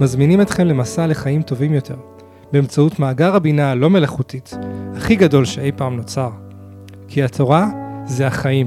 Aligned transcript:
מזמינים 0.00 0.40
אתכם 0.40 0.66
למסע 0.66 1.06
לחיים 1.06 1.42
טובים 1.42 1.74
יותר, 1.74 1.96
באמצעות 2.52 2.98
מאגר 2.98 3.34
הבינה 3.34 3.70
הלא 3.70 3.90
מלאכותית, 3.90 4.50
הכי 4.96 5.16
גדול 5.16 5.44
שאי 5.44 5.72
פעם 5.76 5.96
נוצר. 5.96 6.30
כי 7.08 7.22
התורה 7.22 7.68
זה 8.06 8.26
החיים. 8.26 8.66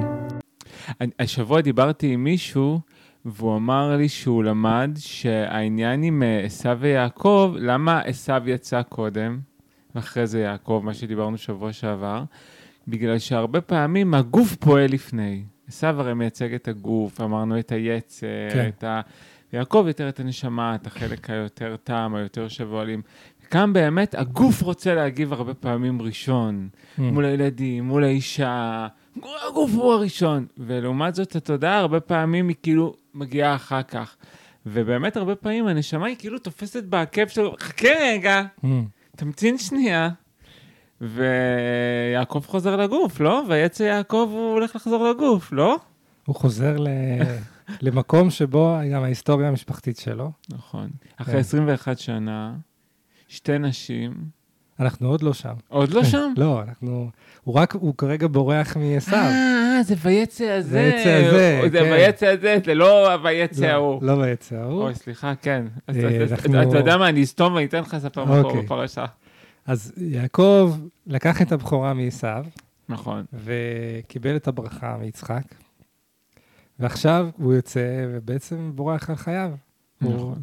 השבוע 1.19 1.61
דיברתי 1.61 2.13
עם 2.13 2.23
מישהו, 2.23 2.79
והוא 3.25 3.55
אמר 3.55 3.95
לי 3.97 4.09
שהוא 4.09 4.43
למד 4.43 4.91
שהעניין 4.97 6.03
עם 6.03 6.23
אה, 6.23 6.45
עשיו 6.45 6.77
ויעקב, 6.79 7.53
למה 7.59 7.99
עשיו 7.99 8.41
יצא 8.45 8.81
קודם, 8.81 9.39
ואחרי 9.95 10.27
זה 10.27 10.39
יעקב, 10.39 10.81
מה 10.83 10.93
שדיברנו 10.93 11.37
שבוע 11.37 11.73
שעבר, 11.73 12.23
בגלל 12.87 13.19
שהרבה 13.19 13.61
פעמים 13.61 14.13
הגוף 14.13 14.55
פועל 14.55 14.91
לפני. 14.91 15.43
עשיו 15.67 16.01
הרי 16.01 16.13
מייצג 16.13 16.53
את 16.53 16.67
הגוף, 16.67 17.21
אמרנו 17.21 17.59
את 17.59 17.71
היצר, 17.71 18.27
כן. 18.53 18.69
את 18.77 18.83
ה... 18.83 19.01
ויעקב 19.53 19.83
יותר 19.87 20.09
את 20.09 20.19
הנשמה, 20.19 20.75
את 20.75 20.87
החלק 20.87 21.29
היותר 21.29 21.75
תם, 21.83 22.13
היותר 22.15 22.47
שבועלים. 22.47 23.01
כאן 23.49 23.73
באמת 23.73 24.15
הגוף 24.15 24.61
רוצה 24.61 24.95
להגיב 24.95 25.33
הרבה 25.33 25.53
פעמים 25.53 26.01
ראשון, 26.01 26.69
mm. 26.73 27.01
מול 27.01 27.25
הילדים, 27.25 27.83
מול 27.83 28.03
האישה, 28.03 28.87
הגוף 29.47 29.71
הוא 29.71 29.93
הראשון. 29.93 30.45
ולעומת 30.57 31.15
זאת, 31.15 31.35
התודעה 31.35 31.79
הרבה 31.79 31.99
פעמים 31.99 32.47
היא 32.47 32.55
כאילו 32.63 32.95
מגיעה 33.13 33.55
אחר 33.55 33.83
כך. 33.83 34.15
ובאמת 34.65 35.17
הרבה 35.17 35.35
פעמים 35.35 35.67
הנשמה 35.67 36.05
היא 36.05 36.15
כאילו 36.19 36.39
תופסת 36.39 36.83
בעקב 36.83 37.27
שלו, 37.27 37.55
חכה 37.59 37.89
רגע, 38.01 38.41
mm. 38.63 38.67
תמתין 39.15 39.57
שנייה. 39.57 40.09
ויעקב 41.01 42.43
חוזר 42.47 42.75
לגוף, 42.75 43.19
לא? 43.19 43.43
ויצא 43.47 43.83
יעקב 43.83 44.29
הוא 44.31 44.51
הולך 44.51 44.75
לחזור 44.75 45.09
לגוף, 45.09 45.51
לא? 45.51 45.77
הוא 46.25 46.35
חוזר 46.35 46.77
ל... 46.77 46.87
למקום 47.81 48.29
שבו 48.29 48.77
גם 48.93 49.03
ההיסטוריה 49.03 49.47
המשפחתית 49.47 49.97
שלו. 49.97 50.31
נכון. 50.49 50.89
אחרי 51.17 51.39
21 51.39 51.99
שנה, 51.99 52.55
שתי 53.27 53.59
נשים. 53.59 54.13
אנחנו 54.79 55.09
עוד 55.09 55.21
לא 55.21 55.33
שם. 55.33 55.53
עוד 55.67 55.91
לא 55.91 56.03
שם? 56.03 56.33
לא, 56.37 56.61
אנחנו... 56.61 57.09
הוא 57.43 57.55
רק, 57.55 57.75
הוא 57.75 57.93
כרגע 57.97 58.27
בורח 58.27 58.77
מעשיו. 58.77 59.17
אה, 59.17 59.83
זה 59.83 59.95
ויצא 60.01 60.45
הזה. 60.45 60.91
ויצא 60.95 61.09
הזה, 61.09 61.59
כן. 61.63 61.69
זה 61.71 61.81
ויצא 61.91 62.25
הזה, 62.25 62.57
זה 62.65 62.75
לא 62.75 63.17
ויצא 63.23 63.65
לא, 63.65 63.71
ההוא. 63.71 64.03
לא 64.03 64.11
ויצא 64.11 64.55
ההוא. 64.55 64.83
אוי, 64.83 64.95
סליחה, 64.95 65.33
כן. 65.41 65.65
אה, 65.89 66.23
אתה 66.69 66.77
יודע 66.77 66.97
מה, 66.97 67.09
אני 67.09 67.23
אסתום 67.23 67.53
ואני 67.53 67.65
אתן 67.65 67.79
לך 67.79 67.93
לספר 67.93 68.25
מקור 68.25 68.51
אוקיי. 68.51 68.61
בפרשה. 68.61 69.05
אז 69.65 69.93
יעקב 69.97 70.77
לקח 71.07 71.41
את 71.41 71.51
הבכורה 71.51 71.93
מעשיו. 71.93 72.45
נכון. 72.89 73.25
וקיבל 73.33 74.35
את 74.35 74.47
הברכה 74.47 74.97
מיצחק. 74.99 75.43
ועכשיו 76.79 77.29
הוא 77.37 77.53
יוצא 77.53 78.05
ובעצם 78.09 78.71
בורח 78.75 79.09
על 79.09 79.15
חייו. 79.15 79.51
נכון. 80.01 80.15
הוא, 80.15 80.35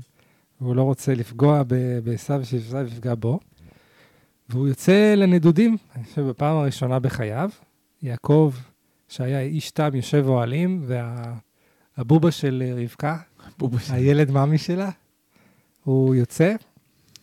הוא 0.58 0.76
לא 0.76 0.82
רוצה 0.82 1.14
לפגוע 1.14 1.62
בעשיו 2.04 2.44
שעשיו 2.44 2.86
יפגע 2.86 3.14
בו. 3.14 3.40
והוא 4.48 4.68
יוצא 4.68 5.14
לנדודים, 5.16 5.76
אני 5.96 6.04
חושב 6.04 6.22
בפעם 6.22 6.56
הראשונה 6.56 6.98
בחייו. 6.98 7.50
יעקב, 8.02 8.52
שהיה 9.08 9.40
איש 9.40 9.70
תם, 9.70 9.90
יושב 9.94 10.24
אוהלים, 10.26 10.86
והבובה 11.96 12.30
של 12.30 12.62
רבקה, 12.76 13.18
הילד 13.90 14.30
מאמי 14.30 14.58
שלה, 14.58 14.90
הוא 15.84 16.14
יוצא, 16.14 16.54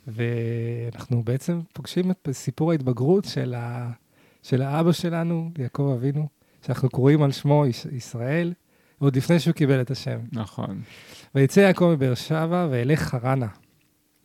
ואנחנו 0.07 1.23
בעצם 1.23 1.59
פוגשים 1.73 2.11
את 2.11 2.29
סיפור 2.31 2.71
ההתבגרות 2.71 3.25
של, 3.25 3.53
ה, 3.53 3.91
של 4.43 4.61
האבא 4.61 4.91
שלנו, 4.91 5.51
יעקב 5.57 5.93
אבינו, 5.97 6.27
שאנחנו 6.65 6.89
קוראים 6.89 7.23
על 7.23 7.31
שמו 7.31 7.65
ישראל, 7.91 8.53
עוד 9.01 9.15
לפני 9.15 9.39
שהוא 9.39 9.53
קיבל 9.53 9.81
את 9.81 9.91
השם. 9.91 10.19
נכון. 10.31 10.81
ויצא 11.35 11.59
יעקב 11.59 11.91
מבאר 11.93 12.13
שבע 12.13 12.67
וילך 12.71 13.01
חרנה, 13.01 13.47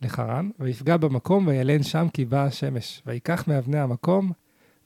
לחרן, 0.01 0.49
ויפגע 0.59 0.97
במקום 0.97 1.47
וילן 1.47 1.83
שם 1.83 2.07
כי 2.13 2.25
באה 2.25 2.43
השמש, 2.43 3.01
ויקח 3.05 3.47
מאבני 3.47 3.79
המקום, 3.79 4.31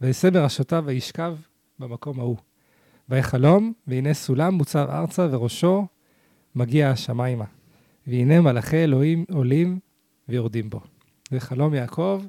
וישא 0.02 0.30
בראשותיו 0.30 0.84
וישכב 0.86 1.36
במקום 1.80 2.20
ההוא. 2.20 2.38
ויחלום, 3.10 3.74
והנה 3.88 4.14
סולם 4.14 4.54
מוצר 4.54 5.00
ארצה 5.00 5.28
וראשו 5.32 5.88
מגיע 6.56 6.90
השמיימה. 6.90 7.46
והנה 8.08 8.42
מלאכי 8.42 8.84
אלוהים 8.84 9.26
עולים 9.32 9.80
ויורדים 10.30 10.70
בו. 10.70 10.80
זה 11.32 11.40
חלום 11.40 11.74
יעקב, 11.74 12.24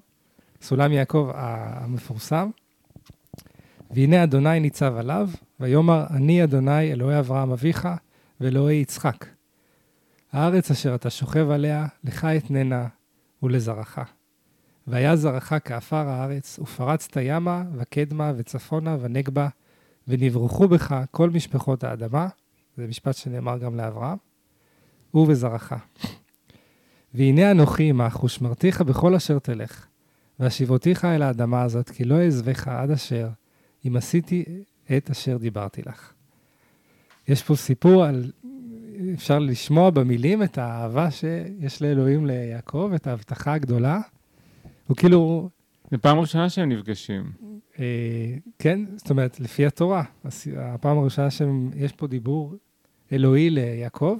סולם 0.62 0.92
יעקב 0.92 1.30
המפורסם. 1.34 2.50
והנה 3.90 4.24
אדוני 4.24 4.60
ניצב 4.60 4.96
עליו, 4.96 5.30
ויאמר 5.62 6.06
אני 6.10 6.44
אדוני 6.44 6.92
אלוהי 6.92 7.18
אברהם 7.18 7.52
אביך 7.52 7.88
ואלוהי 8.40 8.76
יצחק. 8.76 9.26
הארץ 10.32 10.70
אשר 10.70 10.94
אתה 10.94 11.10
שוכב 11.10 11.50
עליה, 11.50 11.86
לך 12.04 12.24
אתננה 12.24 12.86
ולזרעך. 13.42 13.98
והיה 14.86 15.16
זרעך 15.16 15.52
כעפר 15.64 16.08
הארץ, 16.08 16.58
ופרצת 16.58 17.16
ימה, 17.20 17.62
וקדמה, 17.76 18.32
וצפונה, 18.36 18.96
ונגבה, 19.00 19.48
ונברחו 20.08 20.68
בך 20.68 20.94
כל 21.10 21.30
משפחות 21.30 21.84
האדמה, 21.84 22.28
זה 22.76 22.86
משפט 22.86 23.16
שנאמר 23.16 23.58
גם 23.58 23.76
לאברהם, 23.76 24.18
ובזרעך. 25.14 25.72
והנה 27.14 27.50
אנוכי 27.50 27.90
עמך, 27.90 28.24
ושמרתיך 28.24 28.80
בכל 28.80 29.14
אשר 29.14 29.38
תלך, 29.38 29.86
והשיבותיך 30.38 31.04
אל 31.04 31.22
האדמה 31.22 31.62
הזאת, 31.62 31.90
כי 31.90 32.04
לא 32.04 32.20
אעזבך 32.20 32.68
עד 32.68 32.90
אשר, 32.90 33.28
אם 33.86 33.96
עשיתי 33.96 34.44
את 34.96 35.10
אשר 35.10 35.36
דיברתי 35.36 35.82
לך. 35.86 36.12
יש 37.28 37.42
פה 37.42 37.56
סיפור 37.56 38.04
על, 38.04 38.32
אפשר 39.14 39.38
לשמוע 39.38 39.90
במילים 39.90 40.42
את 40.42 40.58
האהבה 40.58 41.10
שיש 41.10 41.82
לאלוהים 41.82 42.26
ליעקב, 42.26 42.90
את 42.94 43.06
ההבטחה 43.06 43.52
הגדולה. 43.52 44.00
הוא 44.86 44.96
כאילו... 44.96 45.48
זו 45.90 45.98
פעם 46.00 46.18
ראשונה 46.18 46.50
שהם 46.50 46.68
נפגשים. 46.68 47.32
אה, 47.78 48.34
כן, 48.58 48.80
זאת 48.96 49.10
אומרת, 49.10 49.40
לפי 49.40 49.66
התורה. 49.66 50.04
הפעם 50.56 50.98
הראשונה 50.98 51.30
שיש 51.30 51.92
פה 51.92 52.06
דיבור 52.06 52.54
אלוהי 53.12 53.50
ליעקב, 53.50 54.16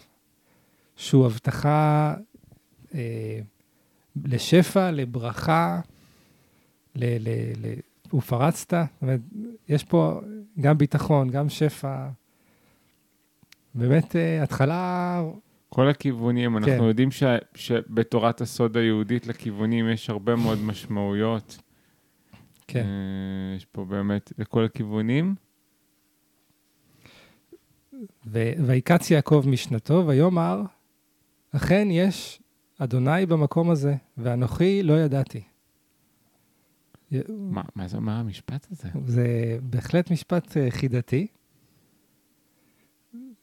שהוא 0.97 1.27
הבטחה 1.27 2.15
אה, 2.95 3.41
לשפע, 4.25 4.91
לברכה, 4.91 5.81
ל, 6.95 7.05
ל, 7.05 7.29
ל, 7.57 7.75
זאת 8.21 8.73
אומרת, 9.03 9.21
יש 9.69 9.85
פה 9.85 10.21
גם 10.61 10.79
ביטחון, 10.79 11.31
גם 11.31 11.49
שפע. 11.49 12.09
באמת, 13.75 14.17
אה, 14.17 14.43
התחלה... 14.43 15.23
כל 15.69 15.89
הכיוונים, 15.89 16.57
אנחנו 16.57 16.73
כן. 16.73 16.83
יודעים 16.83 17.11
ש, 17.11 17.23
שבתורת 17.55 18.41
הסוד 18.41 18.77
היהודית 18.77 19.27
לכיוונים 19.27 19.89
יש 19.89 20.11
הרבה 20.11 20.37
מאוד 20.37 20.59
משמעויות. 20.59 21.59
כן. 22.67 22.85
אה, 22.85 23.57
יש 23.57 23.65
פה 23.65 23.85
באמת 23.85 24.33
לכל 24.39 24.65
הכיוונים. 24.65 25.35
ויקץ 28.27 29.11
יעקב 29.11 29.45
משנתו, 29.47 30.05
ויאמר, 30.07 30.63
אכן 31.57 31.89
יש 31.91 32.43
אדוני 32.79 33.27
במקום 33.27 33.71
הזה, 33.71 33.95
ואנוכי 34.19 34.83
לא 34.83 35.01
ידעתי. 35.01 35.43
מה, 37.29 37.63
מה 37.75 37.89
זה 37.89 37.97
אומר 37.97 38.13
המשפט 38.13 38.67
הזה? 38.71 38.89
זה 39.07 39.59
בהחלט 39.63 40.11
משפט 40.11 40.49
uh, 40.49 40.71
חידתי. 40.71 41.27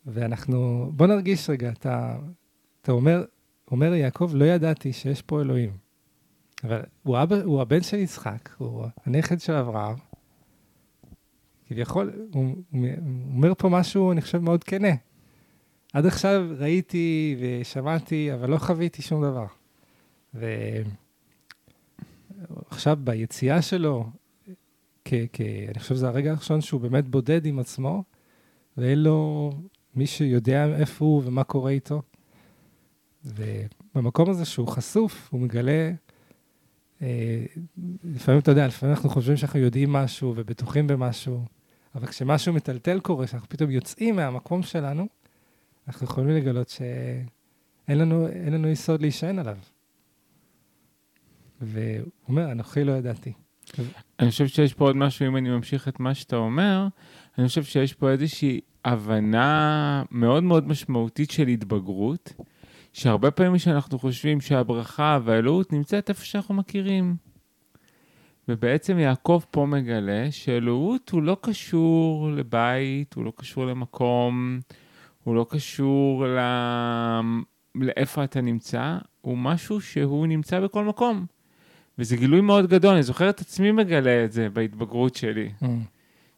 ואנחנו, 0.05 0.89
בוא 0.95 1.07
נרגיש 1.07 1.49
רגע, 1.49 1.69
אתה, 1.69 2.17
אתה 2.81 2.91
אומר, 2.91 3.23
אומר 3.71 3.93
יעקב, 3.93 4.31
לא 4.33 4.45
ידעתי 4.45 4.93
שיש 4.93 5.21
פה 5.21 5.41
אלוהים. 5.41 5.77
אבל 6.63 6.81
הוא, 7.03 7.23
אבא, 7.23 7.43
הוא 7.43 7.61
הבן 7.61 7.81
של 7.81 7.97
יצחק, 7.97 8.49
הוא 8.57 8.85
הנכד 9.05 9.39
של 9.39 9.53
אברהם. 9.53 9.95
כביכול, 11.67 12.11
הוא, 12.33 12.55
הוא 12.71 12.87
אומר 13.33 13.53
פה 13.53 13.69
משהו, 13.69 14.11
אני 14.11 14.21
חושב, 14.21 14.37
מאוד 14.37 14.63
כנה. 14.63 14.95
עד 15.93 16.05
עכשיו 16.05 16.47
ראיתי 16.57 17.37
ושמעתי, 17.39 18.33
אבל 18.33 18.49
לא 18.49 18.57
חוויתי 18.57 19.01
שום 19.01 19.23
דבר. 19.23 19.45
ועכשיו 22.49 22.97
ביציאה 23.03 23.61
שלו, 23.61 24.09
כ- 25.05 25.13
כ- 25.33 25.41
אני 25.69 25.79
חושב 25.79 25.95
שזה 25.95 26.07
הרגע 26.07 26.31
הראשון 26.31 26.61
שהוא 26.61 26.81
באמת 26.81 27.07
בודד 27.07 27.45
עם 27.45 27.59
עצמו, 27.59 28.03
ואין 28.77 28.99
לו 28.99 29.51
מי 29.95 30.07
שיודע 30.07 30.65
איפה 30.65 31.05
הוא 31.05 31.21
ומה 31.25 31.43
קורה 31.43 31.71
איתו. 31.71 32.01
ובמקום 33.25 34.29
הזה 34.29 34.45
שהוא 34.45 34.67
חשוף, 34.67 35.29
הוא 35.31 35.41
מגלה 35.41 35.91
אה, 37.01 37.45
לפעמים, 38.03 38.39
אתה 38.41 38.51
יודע, 38.51 38.67
לפעמים 38.67 38.95
אנחנו 38.95 39.09
חושבים 39.09 39.37
שאנחנו 39.37 39.59
יודעים 39.59 39.93
משהו 39.93 40.33
ובטוחים 40.37 40.87
במשהו, 40.87 41.45
אבל 41.95 42.07
כשמשהו 42.07 42.53
מטלטל 42.53 42.99
קורה, 42.99 43.27
שאנחנו 43.27 43.49
פתאום 43.49 43.71
יוצאים 43.71 44.15
מהמקום 44.15 44.63
שלנו, 44.63 45.07
אנחנו 45.87 46.05
יכולים 46.05 46.29
לגלות 46.29 46.69
שאין 46.69 47.97
לנו, 47.97 48.27
לנו 48.51 48.67
יסוד 48.67 49.01
להישען 49.01 49.39
עליו. 49.39 49.57
והוא 51.61 52.11
אומר, 52.27 52.51
אנוכי 52.51 52.83
לא 52.83 52.91
ידעתי. 52.91 53.33
אני 54.19 54.29
חושב 54.29 54.47
שיש 54.47 54.73
פה 54.73 54.85
עוד 54.85 54.95
משהו, 54.95 55.27
אם 55.27 55.37
אני 55.37 55.49
ממשיך 55.49 55.87
את 55.87 55.99
מה 55.99 56.13
שאתה 56.13 56.35
אומר, 56.35 56.87
אני 57.37 57.47
חושב 57.47 57.63
שיש 57.63 57.93
פה 57.93 58.09
איזושהי 58.09 58.59
הבנה 58.85 60.03
מאוד 60.11 60.43
מאוד 60.43 60.67
משמעותית 60.67 61.31
של 61.31 61.47
התבגרות, 61.47 62.33
שהרבה 62.93 63.31
פעמים 63.31 63.57
שאנחנו 63.57 63.99
חושבים 63.99 64.41
שהברכה 64.41 65.19
והאלוהות 65.23 65.73
נמצאת 65.73 66.09
איפה 66.09 66.25
שאנחנו 66.25 66.53
מכירים. 66.53 67.15
ובעצם 68.47 68.99
יעקב 68.99 69.41
פה 69.51 69.65
מגלה 69.65 70.31
שאלוהות 70.31 71.09
הוא 71.09 71.23
לא 71.23 71.37
קשור 71.41 72.31
לבית, 72.31 73.13
הוא 73.13 73.25
לא 73.25 73.33
קשור 73.35 73.65
למקום, 73.65 74.59
הוא 75.23 75.35
לא 75.35 75.45
קשור 75.49 76.27
ל... 76.27 76.39
לאיפה 77.75 78.23
אתה 78.23 78.41
נמצא, 78.41 78.97
הוא 79.21 79.37
משהו 79.37 79.81
שהוא 79.81 80.27
נמצא 80.27 80.59
בכל 80.59 80.85
מקום. 80.85 81.25
וזה 81.99 82.17
גילוי 82.17 82.41
מאוד 82.41 82.67
גדול, 82.67 82.93
אני 82.93 83.03
זוכר 83.03 83.29
את 83.29 83.39
עצמי 83.39 83.71
מגלה 83.71 84.25
את 84.25 84.31
זה 84.31 84.49
בהתבגרות 84.49 85.15
שלי. 85.15 85.51
Mm. 85.63 85.65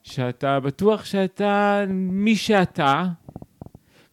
שאתה 0.04 0.60
בטוח 0.60 1.06
שאתה 1.06 1.84
מי 1.96 2.36
שאתה, 2.36 3.06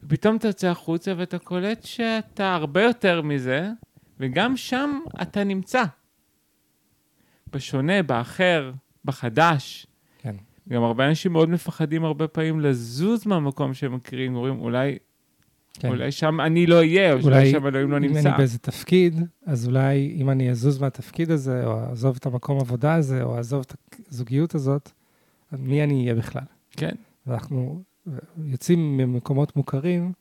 ופתאום 0.02 0.36
אתה 0.36 0.48
יוצא 0.48 0.68
החוצה 0.68 1.12
ואתה 1.16 1.38
קולט 1.38 1.82
שאתה 1.84 2.54
הרבה 2.54 2.82
יותר 2.82 3.22
מזה, 3.22 3.68
וגם 4.20 4.56
שם 4.56 5.00
אתה 5.22 5.44
נמצא. 5.44 5.82
בשונה, 7.52 8.02
באחר, 8.02 8.72
בחדש. 9.04 9.86
כן. 10.18 10.36
גם 10.68 10.82
הרבה 10.82 11.08
אנשים 11.08 11.32
מאוד 11.32 11.48
מפחדים 11.48 12.04
הרבה 12.04 12.28
פעמים 12.28 12.60
לזוז 12.60 13.26
מהמקום 13.26 13.74
שהם 13.74 13.94
מכירים, 13.94 14.34
אומרים, 14.34 14.60
אולי, 14.60 14.98
כן. 15.78 15.88
אולי 15.88 16.12
שם 16.12 16.40
אני 16.40 16.66
לא 16.66 16.76
אהיה, 16.76 17.12
או 17.12 17.18
אולי 17.18 17.50
שם 17.50 17.66
אלוהים 17.66 17.90
לא 17.90 17.96
אם 17.96 18.02
נמצא. 18.02 18.28
אני 18.28 18.38
באיזה 18.38 18.58
תפקיד, 18.58 19.20
אז 19.46 19.66
אולי 19.66 20.16
אם 20.16 20.30
אני 20.30 20.50
אזוז 20.50 20.78
מהתפקיד 20.78 21.30
הזה, 21.30 21.66
או 21.66 21.80
אעזוב 21.80 22.16
את 22.16 22.26
המקום 22.26 22.60
עבודה 22.60 22.94
הזה, 22.94 23.22
או 23.22 23.36
אעזוב 23.36 23.64
את 23.66 23.74
הזוגיות 24.10 24.54
הזאת, 24.54 24.90
מי 25.52 25.82
אני 25.82 26.02
אהיה 26.02 26.14
בכלל? 26.14 26.42
כן, 26.70 26.94
ואנחנו 27.26 27.82
יוצאים 28.44 28.96
ממקומות 28.96 29.56
מוכרים, 29.56 30.12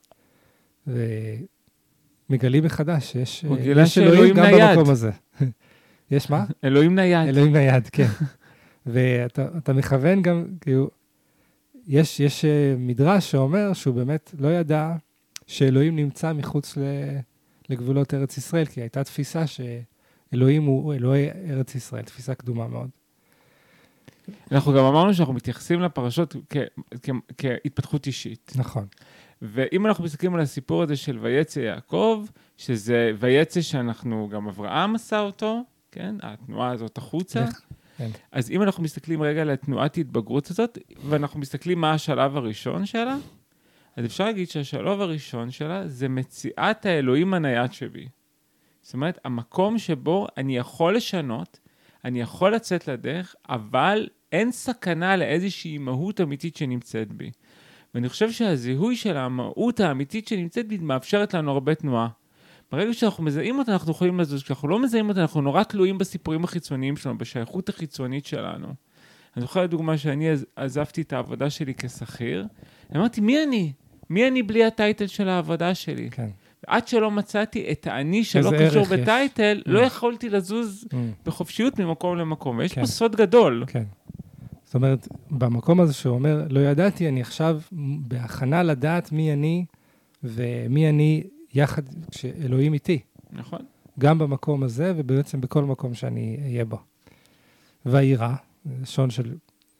ומגלים 0.87 2.63
מחדש 2.63 3.11
שיש 3.11 3.45
הוא 3.47 3.57
אה, 3.57 3.61
גילה 3.61 3.81
יש 3.81 3.97
אלוהים 3.97 4.13
שאלוהים 4.15 4.35
גם 4.35 4.43
נייד. 4.43 4.77
במקום 4.77 4.91
הזה. 4.91 5.11
יש 6.11 6.29
מה? 6.29 6.45
אלוהים 6.63 6.95
נייד. 6.95 7.27
אלוהים 7.27 7.53
נייד, 7.53 7.87
כן. 7.87 8.07
ואתה 8.85 9.47
אתה 9.57 9.73
מכוון 9.73 10.21
גם, 10.21 10.45
כאילו, 10.61 10.89
יש, 11.87 12.19
יש 12.19 12.45
אה, 12.45 12.75
מדרש 12.77 13.31
שאומר 13.31 13.73
שהוא 13.73 13.95
באמת 13.95 14.35
לא 14.39 14.47
ידע 14.47 14.95
שאלוהים 15.47 15.95
נמצא 15.95 16.33
מחוץ 16.33 16.77
ל, 16.77 16.81
לגבולות 17.69 18.13
ארץ 18.13 18.37
ישראל, 18.37 18.65
כי 18.65 18.81
הייתה 18.81 19.03
תפיסה 19.03 19.43
שאלוהים 19.47 20.63
הוא 20.63 20.93
אלוהי 20.93 21.29
ארץ 21.49 21.75
ישראל, 21.75 22.03
תפיסה 22.03 22.35
קדומה 22.35 22.67
מאוד. 22.67 22.89
אנחנו 24.51 24.73
גם 24.73 24.83
אמרנו 24.85 25.13
שאנחנו 25.13 25.33
מתייחסים 25.33 25.81
לפרשות 25.81 26.35
כ- 26.49 26.57
כ- 27.03 27.09
כהתפתחות 27.37 28.07
אישית. 28.07 28.53
נכון. 28.55 28.85
ואם 29.41 29.87
אנחנו 29.87 30.03
מסתכלים 30.03 30.35
על 30.35 30.39
הסיפור 30.41 30.83
הזה 30.83 30.95
של 30.95 31.19
ויצא 31.21 31.59
יעקב, 31.59 32.25
שזה 32.57 33.11
ויצא 33.19 33.61
שאנחנו, 33.61 34.29
גם 34.31 34.47
אברהם 34.47 34.95
עשה 34.95 35.19
אותו, 35.19 35.63
כן? 35.91 36.15
התנועה 36.21 36.71
הזאת 36.71 36.97
החוצה. 36.97 37.45
איך? 37.45 37.61
כן. 37.97 38.09
אז 38.31 38.51
אם 38.51 38.61
אנחנו 38.63 38.83
מסתכלים 38.83 39.21
רגע 39.21 39.41
על 39.41 39.49
התנועת 39.49 39.97
התבגרות 39.97 40.49
הזאת, 40.49 40.77
ואנחנו 41.09 41.39
מסתכלים 41.39 41.81
מה 41.81 41.93
השלב 41.93 42.37
הראשון 42.37 42.85
שלה, 42.85 43.17
אז 43.97 44.05
אפשר 44.05 44.25
להגיד 44.25 44.49
שהשלב 44.49 45.01
הראשון 45.01 45.51
שלה 45.51 45.87
זה 45.87 46.09
מציאת 46.09 46.85
האלוהים 46.85 47.33
הנייד 47.33 47.73
שבי. 47.73 48.07
זאת 48.81 48.93
אומרת, 48.93 49.19
המקום 49.25 49.77
שבו 49.77 50.27
אני 50.37 50.57
יכול 50.57 50.95
לשנות, 50.95 51.59
אני 52.05 52.21
יכול 52.21 52.55
לצאת 52.55 52.87
לדרך, 52.87 53.35
אבל 53.49 54.07
אין 54.31 54.51
סכנה 54.51 55.15
לאיזושהי 55.15 55.77
מהות 55.77 56.21
אמיתית 56.21 56.55
שנמצאת 56.55 57.13
בי. 57.13 57.31
ואני 57.93 58.09
חושב 58.09 58.31
שהזיהוי 58.31 58.95
של 58.95 59.17
המהות 59.17 59.79
האמיתית 59.79 60.27
שנמצאת 60.27 60.67
בי 60.67 60.77
מאפשרת 60.77 61.33
לנו 61.33 61.51
הרבה 61.51 61.75
תנועה. 61.75 62.07
ברגע 62.71 62.93
שאנחנו 62.93 63.23
מזהים 63.23 63.59
אותה, 63.59 63.73
אנחנו 63.73 63.91
יכולים 63.91 64.19
לזוז. 64.19 64.43
כשאנחנו 64.43 64.67
לא 64.67 64.79
מזהים 64.79 65.09
אותה, 65.09 65.21
אנחנו 65.21 65.41
נורא 65.41 65.63
תלויים 65.63 65.97
בסיפורים 65.97 66.43
החיצוניים 66.43 66.97
שלנו, 66.97 67.17
בשייכות 67.17 67.69
החיצונית 67.69 68.25
שלנו. 68.25 68.67
אני 69.37 69.41
זוכר 69.41 69.63
לדוגמה 69.63 69.97
שאני 69.97 70.29
עז- 70.29 70.45
עזבתי 70.55 71.01
את 71.01 71.13
העבודה 71.13 71.49
שלי 71.49 71.73
כשכיר, 71.75 72.45
אמרתי, 72.95 73.21
מי 73.21 73.43
אני? 73.43 73.73
מי 74.09 74.27
אני 74.27 74.43
בלי 74.43 74.65
הטייטל 74.65 75.07
של 75.07 75.29
העבודה 75.29 75.75
שלי? 75.75 76.09
כן. 76.09 76.29
עד 76.67 76.87
שלא 76.87 77.11
מצאתי 77.11 77.71
את 77.71 77.87
האני 77.87 78.23
שלא 78.23 78.51
קשור 78.59 78.81
יש. 78.81 78.87
בטייטל, 78.89 79.61
Mm. 79.65 79.71
לא 79.71 79.79
יכולתי 79.79 80.29
לזוז 80.29 80.85
Mm, 80.91 80.95
בחופשיות 81.25 81.79
ממקום 81.79 82.17
למקום. 82.17 82.57
ויש 82.57 82.73
כן. 82.73 82.81
פה 82.81 82.87
סוד 82.87 83.15
גדול. 83.15 83.63
כן. 83.67 83.83
זאת 84.65 84.75
אומרת, 84.75 85.07
במקום 85.31 85.79
הזה 85.79 85.93
שהוא 85.93 86.13
אומר, 86.15 86.45
לא 86.49 86.59
ידעתי, 86.59 87.07
אני 87.09 87.21
עכשיו 87.21 87.59
בהכנה 88.07 88.63
לדעת 88.63 89.11
מי 89.11 89.33
אני 89.33 89.65
ומי 90.23 90.89
אני 90.89 91.23
יחד, 91.53 91.81
כשאלוהים 92.11 92.73
איתי. 92.73 92.99
נכון. 93.31 93.59
גם 93.99 94.17
במקום 94.19 94.63
הזה 94.63 94.93
ובעצם 94.97 95.41
בכל 95.41 95.63
מקום 95.63 95.93
שאני 95.93 96.37
אהיה 96.43 96.65
בו. 96.65 96.77
ויירא, 97.85 98.33
לשון 98.81 99.09
של 99.09 99.35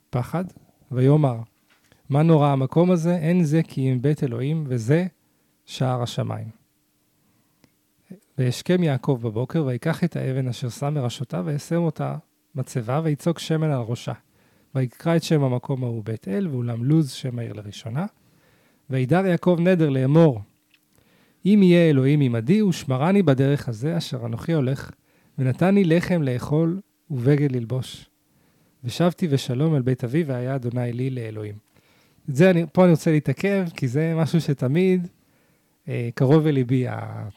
פחד, 0.09 0.45
ויאמר, 0.91 1.35
מה 2.09 2.23
נורא 2.23 2.47
המקום 2.47 2.91
הזה? 2.91 3.15
אין 3.17 3.43
זה 3.43 3.63
כי 3.63 3.91
אם 3.91 4.01
בית 4.01 4.23
אלוהים, 4.23 4.63
וזה 4.67 5.05
שער 5.65 6.03
השמיים. 6.03 6.47
וישכם 8.37 8.83
יעקב 8.83 9.19
בבוקר, 9.21 9.65
ויקח 9.65 10.03
את 10.03 10.15
האבן 10.15 10.47
אשר 10.47 10.69
שם 10.69 10.93
מראשותיו, 10.93 11.43
וישם 11.47 11.81
אותה 11.81 12.15
מצבה, 12.55 13.01
ויצוק 13.03 13.39
שמן 13.39 13.71
על 13.71 13.81
ראשה. 13.81 14.13
ויקרא 14.75 15.15
את 15.15 15.23
שם 15.23 15.43
המקום 15.43 15.83
ההוא 15.83 16.03
בית 16.03 16.27
אל, 16.27 16.47
ואולם 16.47 16.83
לוז 16.83 17.11
שם 17.11 17.39
העיר 17.39 17.53
לראשונה. 17.53 18.05
וידר 18.89 19.25
יעקב 19.25 19.57
נדר 19.59 19.89
לאמור, 19.89 20.41
אם 21.45 21.59
יהיה 21.63 21.89
אלוהים 21.89 22.21
עמדי, 22.21 22.61
ושמרני 22.61 23.23
בדרך 23.23 23.67
הזה 23.69 23.97
אשר 23.97 24.25
אנוכי 24.25 24.53
הולך, 24.53 24.91
ונתני 25.37 25.83
לחם 25.83 26.21
לאכול 26.21 26.79
ובגד 27.11 27.51
ללבוש. 27.51 28.09
ושבתי 28.83 29.27
ושלום 29.29 29.75
אל 29.75 29.81
בית 29.81 30.03
אבי, 30.03 30.23
והיה 30.23 30.55
אדוני 30.55 30.93
לי 30.93 31.09
לאלוהים. 31.09 31.66
זה 32.27 32.49
אני, 32.49 32.65
פה 32.73 32.83
אני 32.83 32.91
רוצה 32.91 33.11
להתעכב, 33.11 33.65
כי 33.75 33.87
זה 33.87 34.13
משהו 34.15 34.41
שתמיד 34.41 35.07
אה, 35.87 36.09
קרוב 36.15 36.47
אל 36.47 36.53
ליבי, 36.53 36.87
ה- 36.87 37.27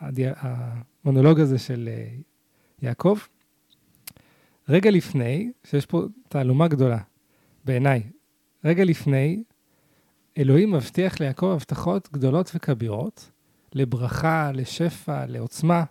הדי- 0.00 0.24
המונולוג 0.36 1.40
הזה 1.40 1.58
של 1.58 1.88
אה, 1.92 2.08
יעקב. 2.82 3.18
רגע 4.68 4.90
לפני, 4.90 5.50
שיש 5.64 5.86
פה 5.86 6.02
תעלומה 6.28 6.68
גדולה, 6.68 6.98
בעיניי, 7.64 8.02
רגע 8.64 8.84
לפני, 8.84 9.42
אלוהים 10.38 10.72
מבטיח 10.72 11.20
ליעקב 11.20 11.46
הבטחות 11.56 12.08
גדולות 12.12 12.50
וכבירות, 12.54 13.30
לברכה, 13.74 14.50
לשפע, 14.54 15.26
לעוצמה. 15.26 15.84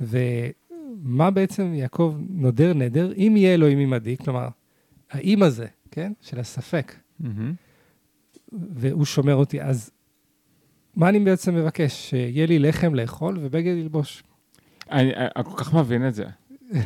ומה 0.00 1.30
בעצם 1.30 1.74
יעקב 1.74 2.16
נודר 2.28 2.74
נדר? 2.74 3.12
אם 3.16 3.34
יהיה 3.36 3.54
אלוהים 3.54 3.78
עמדי, 3.78 4.16
כלומר, 4.16 4.48
האם 5.10 5.42
הזה, 5.42 5.66
כן, 5.90 6.12
של 6.20 6.40
הספק. 6.40 6.94
והוא 8.52 9.04
שומר 9.04 9.34
אותי, 9.34 9.62
אז 9.62 9.90
מה 10.96 11.08
אני 11.08 11.20
בעצם 11.20 11.54
מבקש? 11.54 12.10
שיהיה 12.10 12.46
לי 12.46 12.58
לחם 12.58 12.94
לאכול 12.94 13.38
ובגד 13.40 13.74
ללבוש. 13.76 14.22
אני 14.90 15.12
אני 15.16 15.44
כל 15.44 15.56
כך 15.64 15.74
מבין 15.74 16.08
את 16.08 16.14
זה. 16.14 16.24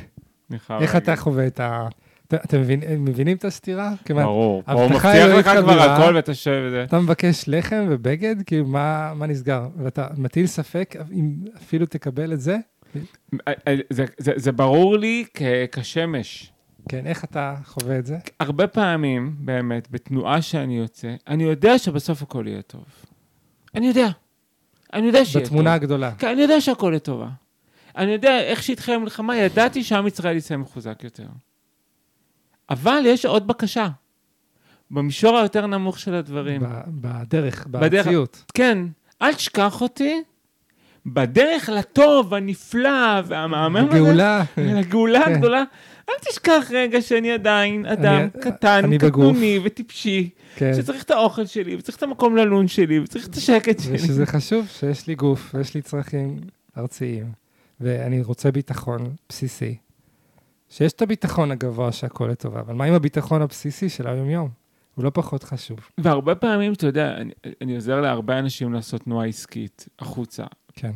איך. 0.80 0.96
אתה 0.96 1.16
חווה 1.16 1.46
את 1.46 1.60
ה... 1.60 1.88
אתם 2.34 2.60
מבינים 2.98 3.36
את 3.36 3.44
הסתירה? 3.44 3.92
ברור. 4.24 4.62
הוא 4.72 4.82
הבטחה 4.82 5.08
מבטיח 5.08 5.36
לך 5.38 5.62
כבר. 5.62 5.80
הכל 5.82 6.16
ואתה 6.16 6.34
שואל 6.34 6.66
את 6.66 6.70
זה. 6.70 6.84
אתה 6.84 7.00
מבקש 7.00 7.44
לחם 7.46 7.86
ובגד, 7.90 8.36
כאילו, 8.46 8.66
מה, 8.66 9.12
מה 9.14 9.26
נסגר? 9.26 9.68
ואתה 9.76 10.06
מטיל 10.16 10.46
ספק 10.46 10.96
אם 11.12 11.34
אפילו 11.56 11.86
תקבל 11.86 12.32
את 12.32 12.40
זה? 12.40 12.56
אה, 13.48 13.52
אה, 13.68 13.74
זה- 13.90 14.04
זה- 14.18 14.32
זה 14.36 14.52
ברור 14.52 14.96
לי 14.98 15.24
כשמש. 15.72 16.52
כן, 16.90 17.06
איך 17.06 17.24
אתה 17.24 17.54
חווה 17.64 17.98
את 17.98 18.06
זה? 18.06 18.18
הרבה 18.40 18.66
פעמים, 18.66 19.36
באמת, 19.38 19.90
בתנועה 19.90 20.42
שאני 20.42 20.78
יוצא, 20.78 21.14
אני 21.28 21.42
יודע 21.44 21.78
שבסוף 21.78 22.22
הכל 22.22 22.44
יהיה 22.46 22.62
טוב. 22.62 22.84
אני 23.74 23.86
יודע. 23.86 24.08
אני 24.92 25.06
יודע 25.06 25.24
שיהיה 25.24 25.44
טוב. 25.44 25.52
בתמונה 25.52 25.74
הגדולה. 25.74 26.12
כן, 26.18 26.28
אני 26.28 26.42
יודע 26.42 26.60
שהכל 26.60 26.92
לטובה. 26.96 27.28
אני 27.96 28.10
יודע 28.10 28.40
איך 28.40 28.62
שהתחילה 28.62 28.96
המלחמה, 28.96 29.36
ידעתי 29.36 29.84
שעם 29.84 30.06
ישראל 30.06 30.36
יסיים 30.36 30.60
מחוזק 30.60 31.04
יותר. 31.04 31.26
אבל 32.70 33.02
יש 33.06 33.26
עוד 33.26 33.46
בקשה. 33.46 33.88
במישור 34.90 35.36
היותר 35.38 35.66
נמוך 35.66 35.98
של 35.98 36.14
הדברים. 36.14 36.60
ב- 36.60 36.66
בדרך. 36.86 37.66
בארציות. 37.66 38.44
כן, 38.54 38.78
אל 39.22 39.34
תשכח 39.34 39.80
אותי 39.80 40.22
בדרך 41.06 41.68
לטוב, 41.68 42.34
הנפלא 42.34 43.20
והמהמם 43.24 43.76
הזה, 43.88 43.98
גאולה. 43.98 44.44
לגאולה 44.56 45.22
כן. 45.24 45.34
הגדולה, 45.34 45.62
אל 46.08 46.14
תשכח 46.30 46.66
רגע 46.70 47.02
שאני 47.02 47.32
עדיין 47.32 47.86
אדם 47.86 48.14
אני- 48.34 48.42
קטן, 48.42 48.80
אני 48.84 48.98
בגוף. 48.98 49.24
קטנוני 49.26 49.58
וטיפשי, 49.64 50.30
כן. 50.56 50.72
שצריך 50.76 51.02
את 51.02 51.10
האוכל 51.10 51.46
שלי, 51.46 51.76
וצריך 51.76 51.96
את 51.98 52.02
המקום 52.02 52.36
ללון 52.36 52.68
שלי, 52.68 52.98
וצריך 53.00 53.26
את 53.28 53.34
השקט 53.34 53.80
שלי. 53.80 53.94
ושזה 53.94 54.26
חשוב 54.26 54.66
שיש 54.66 55.06
לי 55.06 55.14
גוף 55.14 55.50
ויש 55.54 55.74
לי 55.74 55.82
צרכים 55.82 56.36
ארציים, 56.78 57.26
ואני 57.80 58.22
רוצה 58.22 58.50
ביטחון 58.50 58.98
בסיסי. 59.28 59.76
שיש 60.68 60.92
את 60.92 61.02
הביטחון 61.02 61.50
הגבוה 61.50 61.92
שהכל 61.92 62.28
לטובה, 62.30 62.60
אבל 62.60 62.74
מה 62.74 62.84
עם 62.84 62.94
הביטחון 62.94 63.42
הבסיסי 63.42 63.88
של 63.88 64.06
היום-יום? 64.08 64.48
הוא 64.94 65.04
לא 65.04 65.10
פחות 65.14 65.44
חשוב. 65.44 65.78
והרבה 65.98 66.34
פעמים, 66.34 66.72
אתה 66.72 66.86
יודע, 66.86 67.14
אני, 67.16 67.30
אני 67.62 67.74
עוזר 67.74 68.00
להרבה 68.00 68.38
אנשים 68.38 68.72
לעשות 68.72 69.00
תנועה 69.02 69.26
עסקית 69.26 69.86
החוצה, 69.98 70.44
כן. 70.72 70.92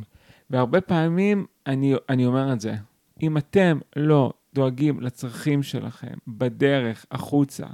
והרבה 0.50 0.80
פעמים 0.80 1.46
אני, 1.66 1.94
אני 2.08 2.26
אומר 2.26 2.52
את 2.52 2.60
זה, 2.60 2.74
אם 3.22 3.36
אתם 3.36 3.78
לא 3.96 4.32
דואגים 4.54 5.00
לצרכים 5.00 5.62
שלכם 5.62 6.14
בדרך 6.26 7.06
החוצה, 7.10 7.66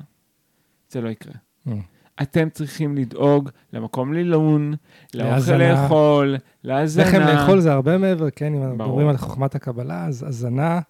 זה 0.91 1.01
לא 1.01 1.09
יקרה. 1.09 1.35
Mm. 1.69 1.71
אתם 2.23 2.51
צריכים 2.51 2.97
לדאוג 2.97 3.51
למקום 3.73 4.13
ללון, 4.13 4.75
לאוכל. 5.15 5.53
לאכול, 5.57 6.37
להזנה. 6.65 7.05
לחם 7.05 7.21
לאכול 7.21 7.61
זה 7.61 7.73
הרבה 7.73 7.99
מעבר, 7.99 8.31
כן, 8.31 8.55
אם 8.55 8.63
אנחנו. 8.63 8.77
מדברים 8.77 9.09
על 9.09 9.17
חוכמת 9.17 9.55
הקבלה, 9.55 10.07
אז 10.07 10.23
הזנה, 10.29 10.81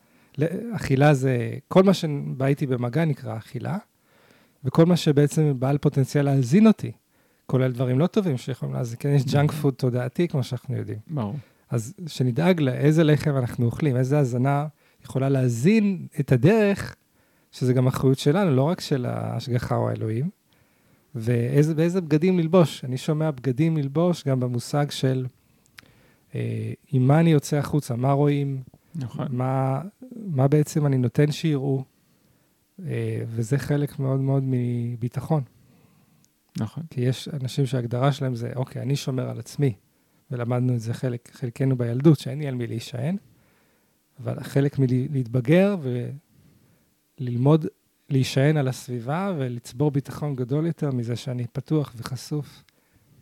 אכילה 0.76 1.14
זה, 1.14 1.50
כל 1.68 1.82
מה 1.82 1.94
שבא 1.94 2.46
איתי 2.46 2.66
במגע 2.66 3.04
נקרא 3.04 3.36
אכילה, 3.36 3.78
וכל 4.64 4.86
מה 4.86 4.96
שבעצם 4.96 5.52
בעל 5.58 5.78
פוטנציאל 5.78 6.24
להזין 6.24 6.66
אותי, 6.66 6.92
כולל 7.50 7.72
דברים 7.72 7.98
לא 7.98 8.06
טובים 8.06 8.36
שיכולים 8.36 8.74
להזין, 8.74 8.96
כן, 9.00 9.08
יש 9.08 9.24
ג'אנק 9.24 9.52
פוד 9.52 9.74
תודעתי, 9.74 10.28
כמו 10.28 10.42
שאנחנו 10.42 10.76
יודעים. 10.76 10.98
ברור. 11.06 11.36
אז 11.70 11.94
שנדאג 12.06 12.60
לאיזה 12.60 13.04
לחם 13.04 13.36
אנחנו 13.36 13.66
אוכלים, 13.66 13.96
איזה 13.96 14.18
הזנה 14.18 14.66
יכולה 15.04 15.28
להזין 15.28 16.06
את 16.20 16.32
הדרך, 16.32 16.96
שזה 17.52 17.72
גם 17.72 17.86
אחריות 17.86 18.18
שלנו, 18.18 18.50
לא 18.50 18.62
רק 18.62 18.80
של 18.80 19.06
ההשגחה 19.06 19.76
או 19.76 19.88
האלוהים, 19.88 20.30
ואיזה 21.14 21.72
ואיזה 21.76 22.00
בגדים 22.00 22.38
ללבוש. 22.38 22.84
אני 22.84 22.98
שומע 22.98 23.30
בגדים 23.30 23.76
ללבוש 23.76 24.24
גם 24.24 24.40
במושג 24.40 24.90
של 24.90 25.26
אה, 26.34 26.72
עם 26.92 27.06
מה 27.06 27.20
אני 27.20 27.30
יוצא 27.30 27.56
החוצה, 27.56 27.96
מה 27.96 28.12
רואים, 28.12 28.62
נכון. 28.94 29.26
מה, 29.30 29.80
מה 30.26 30.48
בעצם 30.48 30.86
אני 30.86 30.98
נותן 30.98 31.32
שיראו, 31.32 31.84
אה, 32.86 33.22
וזה 33.26 33.58
חלק 33.58 33.98
מאוד 33.98 34.20
מאוד 34.20 34.42
מביטחון. 34.46 35.42
נכון. 36.58 36.84
כי 36.90 37.00
יש 37.00 37.28
אנשים 37.28 37.66
שההגדרה 37.66 38.12
שלהם 38.12 38.34
זה, 38.34 38.52
אוקיי, 38.56 38.82
אני 38.82 38.96
שומר 38.96 39.30
על 39.30 39.38
עצמי, 39.38 39.74
ולמדנו 40.30 40.74
את 40.74 40.80
זה 40.80 40.94
חלק, 40.94 41.30
חלקנו 41.32 41.76
בילדות, 41.78 42.18
שאין 42.18 42.38
לי 42.38 42.48
על 42.48 42.54
מי 42.54 42.66
להישען, 42.66 43.16
אבל 44.20 44.42
חלק 44.42 44.78
מלהתבגר 44.78 45.76
וללמוד 47.20 47.66
להישען 48.10 48.56
על 48.56 48.68
הסביבה 48.68 49.32
ולצבור 49.38 49.90
ביטחון 49.90 50.36
גדול 50.36 50.66
יותר 50.66 50.90
מזה 50.90 51.16
שאני 51.16 51.46
פתוח 51.52 51.92
וחשוף, 51.96 52.64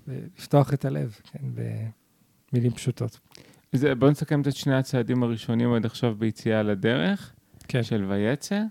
ולפתוח 0.08 0.75
את 0.75 0.85
הלב, 0.85 1.16
כן, 1.32 1.44
במילים 2.52 2.73
פשוטות. 2.73 3.18
זה, 3.73 3.94
בואו 3.94 4.11
נסכם 4.11 4.40
את 4.40 4.56
שני 4.56 4.75
הצעדים 4.75 5.23
הראשונים 5.23 5.73
עד 5.73 5.87
עכשיו 5.87 6.14
ביציאה 6.14 6.62
לדרך, 6.62 7.35
כן. 7.68 7.82
של 7.82 8.04
ויצא. 8.04 8.62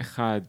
אחד, 0.00 0.40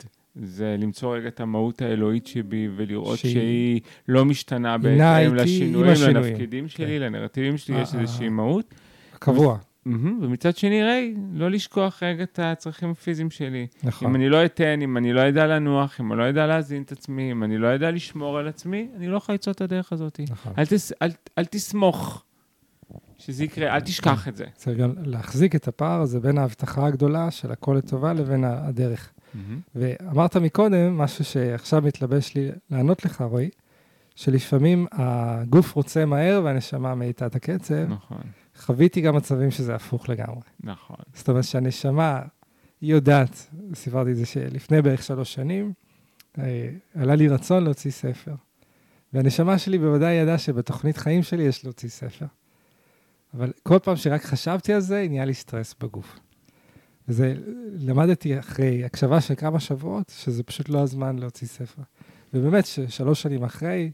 זה 0.44 0.75
למצוא 0.79 1.15
רגע 1.17 1.27
את 1.27 1.39
המהות 1.39 1.82
האלוהית 1.82 2.27
שבי 2.27 2.67
ולראות 2.75 3.17
שהיא- 3.20 3.34
שהיא 3.34 3.82
לא 4.08 4.25
משתנה 4.25 4.77
בהתאם 4.77 5.01
עם 5.29 5.36
לשינויים, 5.36 5.91
השינויים. 5.91 6.15
לנפקידים 6.25 6.67
שלי, 6.67 6.86
כן. 6.86 7.01
לנרטיבים 7.01 7.58
שלי, 7.58 7.82
יש 7.82 7.96
אה, 7.96 8.01
איזושהי 8.01 8.25
אה. 8.25 8.29
מהות. 8.29 8.74
קבוע, 9.20 9.58
מהמם, 9.86 10.20
ומצד 10.22 10.58
שני, 10.58 10.84
ראי, 10.84 11.13
לא 11.34 11.51
לשכוח 11.51 12.03
רגע 12.03 12.24
את 12.24 12.39
הצרכים 12.44 12.89
הפיזיים 12.91 13.29
שלי. 13.32 13.67
נכון. 13.84 14.08
אם 14.10 14.15
אני 14.15 14.29
לא 14.29 14.46
אתן, 14.46 14.82
אם 14.82 14.98
אני 14.98 15.13
לא 15.13 15.29
אדע 15.29 15.48
לנוח, 15.48 16.01
אם 16.01 16.12
אני 16.13 16.20
לא 16.20 16.29
אדע 16.29 16.48
להזין 16.48 16.82
את 16.82 16.91
עצמי, 16.91 17.32
אם 17.32 17.44
אני 17.44 17.58
לא 17.58 17.75
אדע 17.75 17.91
לשמור 17.91 18.38
על 18.38 18.48
עצמי, 18.48 18.88
אני 18.98 19.08
לא 19.08 19.17
יכול 19.17 19.34
למצוא 19.34 19.53
את 19.53 19.62
הדרך 19.62 19.94
הזאת. 19.94 20.20
נכון. 20.29 20.53
אל, 20.58 20.65
תס, 20.65 20.91
אל, 21.01 21.10
אל 21.38 21.46
תסמוך 21.46 22.24
שזה 23.17 23.44
יקרה, 23.44 23.75
אל 23.75 23.79
תשכח 23.79 24.27
את 24.27 24.36
זה. 24.36 24.46
צריך 24.56 24.77
גם 24.77 24.94
להחזיק 25.06 25.56
את 25.56 25.67
הפער 25.67 26.01
הזה 26.01 26.20
בין 26.20 26.38
ההבטחה 26.38 26.86
הגדולה 26.86 27.32
של 27.32 27.51
הכל 27.51 27.75
לטובה 27.77 28.13
לבין 28.13 28.44
הדרך. 28.44 29.12
ואמרת 29.75 30.38
מקודם, 30.38 30.98
משהו 30.98 31.25
שעכשיו 31.25 31.82
מתלבש 31.82 32.36
לי 32.36 32.50
לענות 32.72 33.06
לך, 33.06 33.22
רועי, 33.22 33.50
שלפעמים 34.15 34.88
הגוף 34.91 35.74
רוצה 35.74 36.06
מהר 36.06 36.41
והנשמה 36.44 36.96
מאיטה 36.96 37.25
את 37.25 37.36
הקצב. 37.36 37.86
נכון, 37.89 38.22
חוויתי 38.58 39.01
גם 39.01 39.15
מצבים 39.15 39.51
שזה 39.51 39.75
הפוך 39.75 40.10
לגמרי. 40.10 40.41
נכון. 40.63 40.98
זאת 41.13 41.29
אומרת 41.29 41.44
שהנשמה, 41.44 42.22
היא 42.82 42.91
יודעת, 42.91 43.50
סיפרתי 43.74 44.12
את 44.12 44.15
זה 44.15 44.25
שלפני 44.25 44.82
בערך 44.82 45.03
שלוש 45.03 45.34
שנים, 45.34 45.74
אה, 46.39 46.70
עלה 46.96 47.15
לי 47.15 47.27
רצון 47.27 47.63
להוציא 47.63 47.91
ספר. 47.91 48.36
והנשמה 49.13 49.58
שלי 49.58 49.77
בוודאי 49.77 50.13
ידעה 50.13 50.38
שבתוכנית 50.38 50.98
חיים 50.98 51.24
שלי 51.24 51.44
יש 51.44 51.63
להוציא 51.63 51.89
ספר. 51.89 52.25
אבל 53.34 53.51
כל 53.63 53.79
פעם 53.79 53.96
שרק 53.96 54.24
חשבתי 54.24 54.74
על 54.74 54.82
זה, 54.82 55.06
נהיה 55.10 55.25
לי 55.25 55.34
סטרס 55.34 55.75
בגוף. 55.79 56.20
וזה, 57.07 57.35
למדתי 57.79 58.39
אחרי 58.39 58.83
הקשבה 58.83 59.21
של 59.21 59.35
כמה 59.35 59.59
שבועות, 59.59 60.11
שזה 60.17 60.43
פשוט 60.43 60.69
לא 60.69 60.79
הזמן 60.79 61.19
להוציא 61.19 61.47
ספר. 61.47 61.81
ובאמת, 62.33 62.65
ששלוש 62.65 63.21
שנים 63.21 63.43
אחרי, 63.43 63.91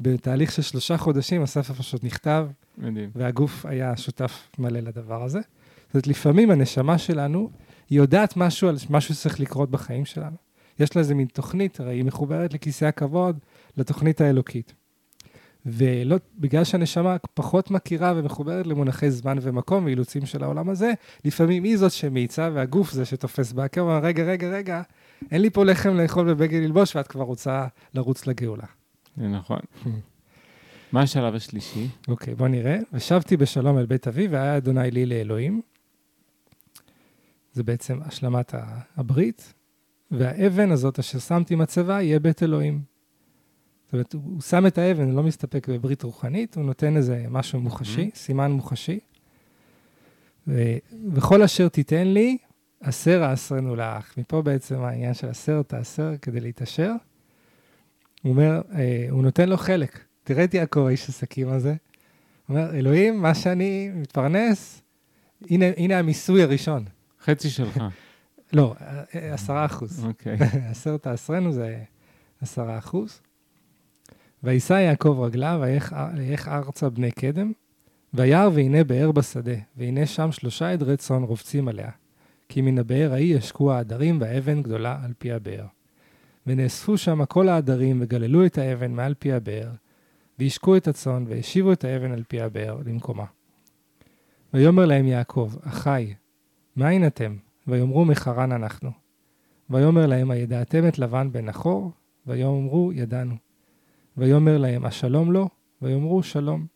בתהליך 0.00 0.52
של 0.52 0.62
שלושה 0.62 0.96
חודשים, 0.96 1.42
הספר 1.42 1.74
פשוט 1.74 2.04
נכתב, 2.04 2.48
מדהים. 2.78 3.10
והגוף 3.14 3.66
היה 3.66 3.96
שותף 3.96 4.48
מלא 4.58 4.80
לדבר 4.80 5.22
הזה. 5.22 5.40
זאת 5.86 5.94
אומרת, 5.94 6.06
לפעמים 6.06 6.50
הנשמה 6.50 6.98
שלנו, 6.98 7.50
היא 7.90 7.98
יודעת 7.98 8.36
משהו 8.36 8.68
על 8.68 8.76
משהו 8.90 9.14
שצריך 9.14 9.40
לקרות 9.40 9.70
בחיים 9.70 10.04
שלנו. 10.04 10.36
יש 10.78 10.96
לה 10.96 11.00
איזה 11.00 11.14
מין 11.14 11.26
תוכנית, 11.26 11.80
הרי 11.80 11.94
היא 11.94 12.04
מחוברת 12.04 12.54
לכיסא 12.54 12.84
הכבוד, 12.84 13.38
לתוכנית 13.76 14.20
האלוקית. 14.20 14.74
ולא, 15.66 16.16
בגלל 16.38 16.64
שהנשמה 16.64 17.16
פחות 17.34 17.70
מכירה 17.70 18.12
ומחוברת 18.16 18.66
למונחי 18.66 19.10
זמן 19.10 19.38
ומקום 19.40 19.84
ואילוצים 19.84 20.26
של 20.26 20.44
העולם 20.44 20.68
הזה, 20.68 20.92
לפעמים 21.24 21.64
היא 21.64 21.76
זאת 21.76 21.92
שמאיצה 21.92 22.50
והגוף 22.54 22.92
זה 22.92 23.04
שתופס 23.04 23.52
בעקר, 23.52 23.84
ואומר, 23.84 24.04
רגע, 24.04 24.24
רגע, 24.24 24.48
רגע, 24.48 24.82
אין 25.30 25.42
לי 25.42 25.50
פה 25.50 25.64
לחם 25.64 25.94
לאכול 25.94 26.30
ובגד 26.30 26.62
ללבוש, 26.62 26.96
ואת 26.96 27.06
כבר 27.06 27.24
רוצה 27.24 27.66
לרוץ 27.94 28.26
לגאולה. 28.26 28.66
זה 29.16 29.28
נכון. 29.28 29.58
מה 30.92 31.02
השלב 31.02 31.34
השלישי? 31.34 31.88
אוקיי, 32.08 32.34
בוא 32.34 32.48
נראה. 32.48 32.78
ושבתי 32.92 33.36
בשלום 33.36 33.78
אל 33.78 33.86
בית 33.86 34.08
אבי, 34.08 34.28
והיה 34.28 34.56
אדוני 34.56 34.90
לי 34.90 35.06
לאלוהים. 35.06 35.60
זה 37.52 37.62
בעצם 37.62 37.98
השלמת 38.04 38.54
הברית, 38.96 39.54
והאבן 40.10 40.70
הזאת 40.70 40.98
אשר 40.98 41.18
שמתי 41.18 41.54
מצבה 41.54 42.02
יהיה 42.02 42.18
בית 42.18 42.42
אלוהים. 42.42 42.95
זאת 43.86 43.92
אומרת, 43.92 44.12
הוא 44.12 44.40
שם 44.40 44.66
את 44.66 44.78
האבן, 44.78 45.04
הוא 45.04 45.16
לא 45.16 45.22
מסתפק 45.22 45.68
בברית 45.68 46.02
רוחנית, 46.02 46.56
הוא 46.56 46.64
נותן 46.64 46.96
איזה 46.96 47.24
משהו 47.30 47.60
מוחשי, 47.60 48.10
סימן 48.14 48.50
מוחשי. 48.50 48.98
וכל 51.12 51.42
אשר 51.42 51.68
תיתן 51.68 52.06
לי, 52.06 52.38
אסר 52.82 53.24
אעשרנו 53.24 53.76
לך. 53.76 54.18
מפה 54.18 54.42
בעצם 54.42 54.80
העניין 54.80 55.14
של 55.14 55.30
אסר 55.30 55.62
תאסר 55.62 56.12
כדי 56.22 56.40
להתעשר. 56.40 56.92
הוא 58.22 58.32
אומר, 58.32 58.60
אה, 58.74 59.06
הוא 59.10 59.22
נותן 59.22 59.48
לו 59.48 59.56
חלק. 59.56 59.98
תראה 60.24 60.44
את 60.44 60.54
יעקב, 60.54 60.86
האיש 60.86 61.08
עסקים 61.08 61.48
הזה. 61.48 61.74
הוא 62.46 62.56
אומר, 62.56 62.74
אלוהים, 62.74 63.22
מה 63.22 63.34
שאני 63.34 63.90
מתפרנס, 63.94 64.82
הנה, 65.50 65.66
הנה 65.76 65.98
המיסוי 65.98 66.42
הראשון. 66.42 66.84
חצי 67.24 67.50
שלך. 67.50 67.78
לא, 68.52 68.74
אה, 68.80 69.02
אה, 69.14 69.34
עשרה 69.34 69.64
אחוז. 69.64 70.04
אוקיי. 70.04 70.36
עשר 70.70 70.96
תעשרנו 70.96 71.52
זה 71.52 71.78
עשרה 72.40 72.78
אחוז. 72.78 73.20
וישא 74.46 74.72
יעקב 74.72 75.20
רגליו, 75.20 75.60
ויך 76.16 76.48
ארצה 76.48 76.90
בני 76.90 77.10
קדם, 77.10 77.52
וירא 78.14 78.48
והנה 78.54 78.84
באר 78.84 79.12
בשדה, 79.12 79.54
והנה 79.76 80.06
שם 80.06 80.32
שלושה 80.32 80.72
עדרי 80.72 80.96
צאן 80.96 81.22
רובצים 81.22 81.68
עליה. 81.68 81.90
כי 82.48 82.62
מן 82.62 82.78
הבאר 82.78 83.12
ההיא 83.12 83.36
ישקו 83.36 83.72
העדרים, 83.72 84.20
והאבן 84.20 84.62
גדולה 84.62 84.98
על 85.04 85.12
פי 85.18 85.32
הבאר. 85.32 85.64
ונאספו 86.46 86.98
שם 86.98 87.24
כל 87.24 87.48
העדרים, 87.48 87.98
וגללו 88.02 88.46
את 88.46 88.58
האבן 88.58 88.92
מעל 88.92 89.14
פי 89.14 89.32
הבאר, 89.32 89.70
וישקו 90.38 90.76
את 90.76 90.88
הצאן, 90.88 91.24
והשיבו 91.28 91.72
את 91.72 91.84
האבן 91.84 92.12
על 92.12 92.22
פי 92.28 92.40
הבאר 92.40 92.78
למקומה. 92.86 93.24
ויאמר 94.54 94.84
להם 94.84 95.06
יעקב, 95.06 95.52
אחי, 95.62 96.14
מאין 96.76 97.06
אתם? 97.06 97.36
ויאמרו 97.66 98.04
מחרן 98.04 98.52
אנחנו. 98.52 98.90
ויאמר 99.70 100.06
להם, 100.06 100.30
הידעתם 100.30 100.88
את 100.88 100.98
לבן 100.98 101.32
בן 101.32 101.44
נחור? 101.44 101.90
ויאמרו, 102.26 102.92
ידענו. 102.92 103.45
ויאמר 104.16 104.58
להם, 104.58 104.84
השלום 104.84 105.32
לו? 105.32 105.48
ויאמרו, 105.82 106.22
שלום. 106.22 106.66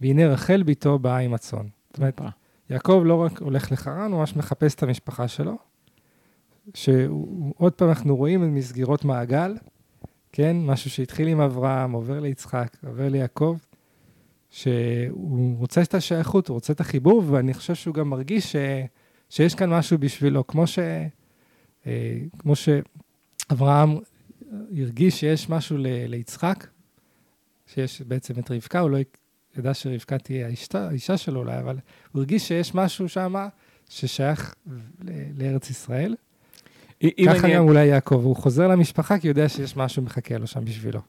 והנה 0.00 0.26
רחל 0.26 0.62
בתו 0.62 0.98
באה 0.98 1.18
עם 1.18 1.34
הצאן. 1.34 1.66
זאת 1.90 1.98
אומרת. 1.98 2.20
יעקב 2.70 3.02
לא 3.04 3.14
רק 3.14 3.42
הולך 3.42 3.72
לחרן, 3.72 4.12
הוא 4.12 4.20
ממש 4.20 4.36
מחפש 4.36 4.74
את 4.74 4.82
המשפחה 4.82 5.28
שלו. 5.28 5.56
שעוד 6.74 7.72
פעם 7.72 7.88
אנחנו 7.88 8.16
רואים 8.16 8.44
את 8.44 8.48
מסגירות 8.48 9.04
מעגל, 9.04 9.56
כן? 10.32 10.56
משהו 10.56 10.90
שהתחיל 10.90 11.28
עם 11.28 11.40
אברהם, 11.40 11.92
עובר 11.92 12.20
ליצחק, 12.20 12.76
עובר 12.86 13.08
ליעקב, 13.08 13.56
שהוא 14.50 15.58
רוצה 15.58 15.82
את 15.82 15.94
השייכות, 15.94 16.48
הוא 16.48 16.54
רוצה 16.54 16.72
את 16.72 16.80
החיבור, 16.80 17.22
ואני 17.26 17.54
חושב 17.54 17.74
שהוא 17.74 17.94
גם 17.94 18.08
מרגיש 18.08 18.52
ש, 18.52 18.56
שיש 19.30 19.54
כאן 19.54 19.70
משהו 19.70 19.98
בשבילו, 19.98 20.46
כמו, 20.46 20.66
ש, 20.66 20.78
אה, 21.86 22.18
כמו 22.38 22.54
שאברהם 22.56 23.98
הרגיש 24.78 25.20
שיש 25.20 25.50
משהו 25.50 25.78
ל, 25.78 25.86
ליצחק, 26.06 26.66
שיש 27.66 28.02
בעצם 28.02 28.34
את 28.38 28.50
רבקה, 28.50 28.80
הוא 28.80 28.90
לא 28.90 28.98
ידע 29.58 29.74
שרבקה 29.74 30.18
תהיה 30.18 30.46
האישה, 30.46 30.88
האישה 30.88 31.16
שלו 31.16 31.40
אולי, 31.40 31.58
אבל 31.58 31.76
הוא 32.12 32.20
הרגיש 32.20 32.48
שיש 32.48 32.74
משהו 32.74 33.08
שם 33.08 33.34
ששייך 33.88 34.54
לארץ 35.38 35.70
ישראל. 35.70 36.14
ככה 37.02 37.46
אני... 37.46 37.54
גם 37.54 37.68
אולי 37.68 37.86
יעקב, 37.86 38.20
הוא 38.24 38.36
חוזר 38.36 38.68
למשפחה 38.68 39.18
כי 39.18 39.26
הוא 39.26 39.30
יודע 39.30 39.48
שיש 39.48 39.76
משהו 39.76 40.02
מחכה 40.02 40.38
לו 40.38 40.46
שם 40.46 40.64
בשבילו. 40.64 41.00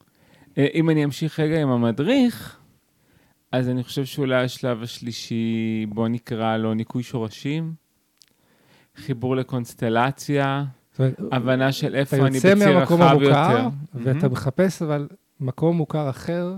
אה, 0.57 0.67
אם 0.73 0.89
אני 0.89 1.03
אמשיך 1.03 1.39
רגע 1.39 1.61
עם 1.61 1.69
המדריך, 1.69 2.59
אז 3.51 3.69
אני 3.69 3.83
חושב 3.83 4.05
שאולי 4.05 4.43
השלב 4.43 4.83
השלישי, 4.83 5.85
בוא 5.89 6.07
נקרא 6.07 6.57
לו 6.57 6.73
ניקוי 6.73 7.03
שורשים, 7.03 7.73
חיבור 8.95 9.35
לקונסטלציה, 9.35 10.65
הבנה 11.31 11.71
של 11.71 11.95
איפה 11.95 12.15
אני 12.27 12.37
בציר 12.39 12.51
רחב 12.51 12.61
יותר. 12.61 12.71
אתה 12.71 12.71
יוצא 12.71 12.73
מהמקום 12.73 13.01
המוכר, 13.01 13.67
ואתה 13.93 14.27
mm-hmm. 14.27 14.29
מחפש 14.29 14.81
אבל 14.81 15.07
מקום 15.39 15.77
מוכר 15.77 16.09
אחר. 16.09 16.53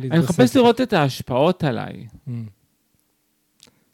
אני 0.00 0.18
מחפש 0.18 0.56
לראות 0.56 0.80
את 0.80 0.92
ההשפעות 0.92 1.64
עליי. 1.64 2.06
Mm. 2.28 2.30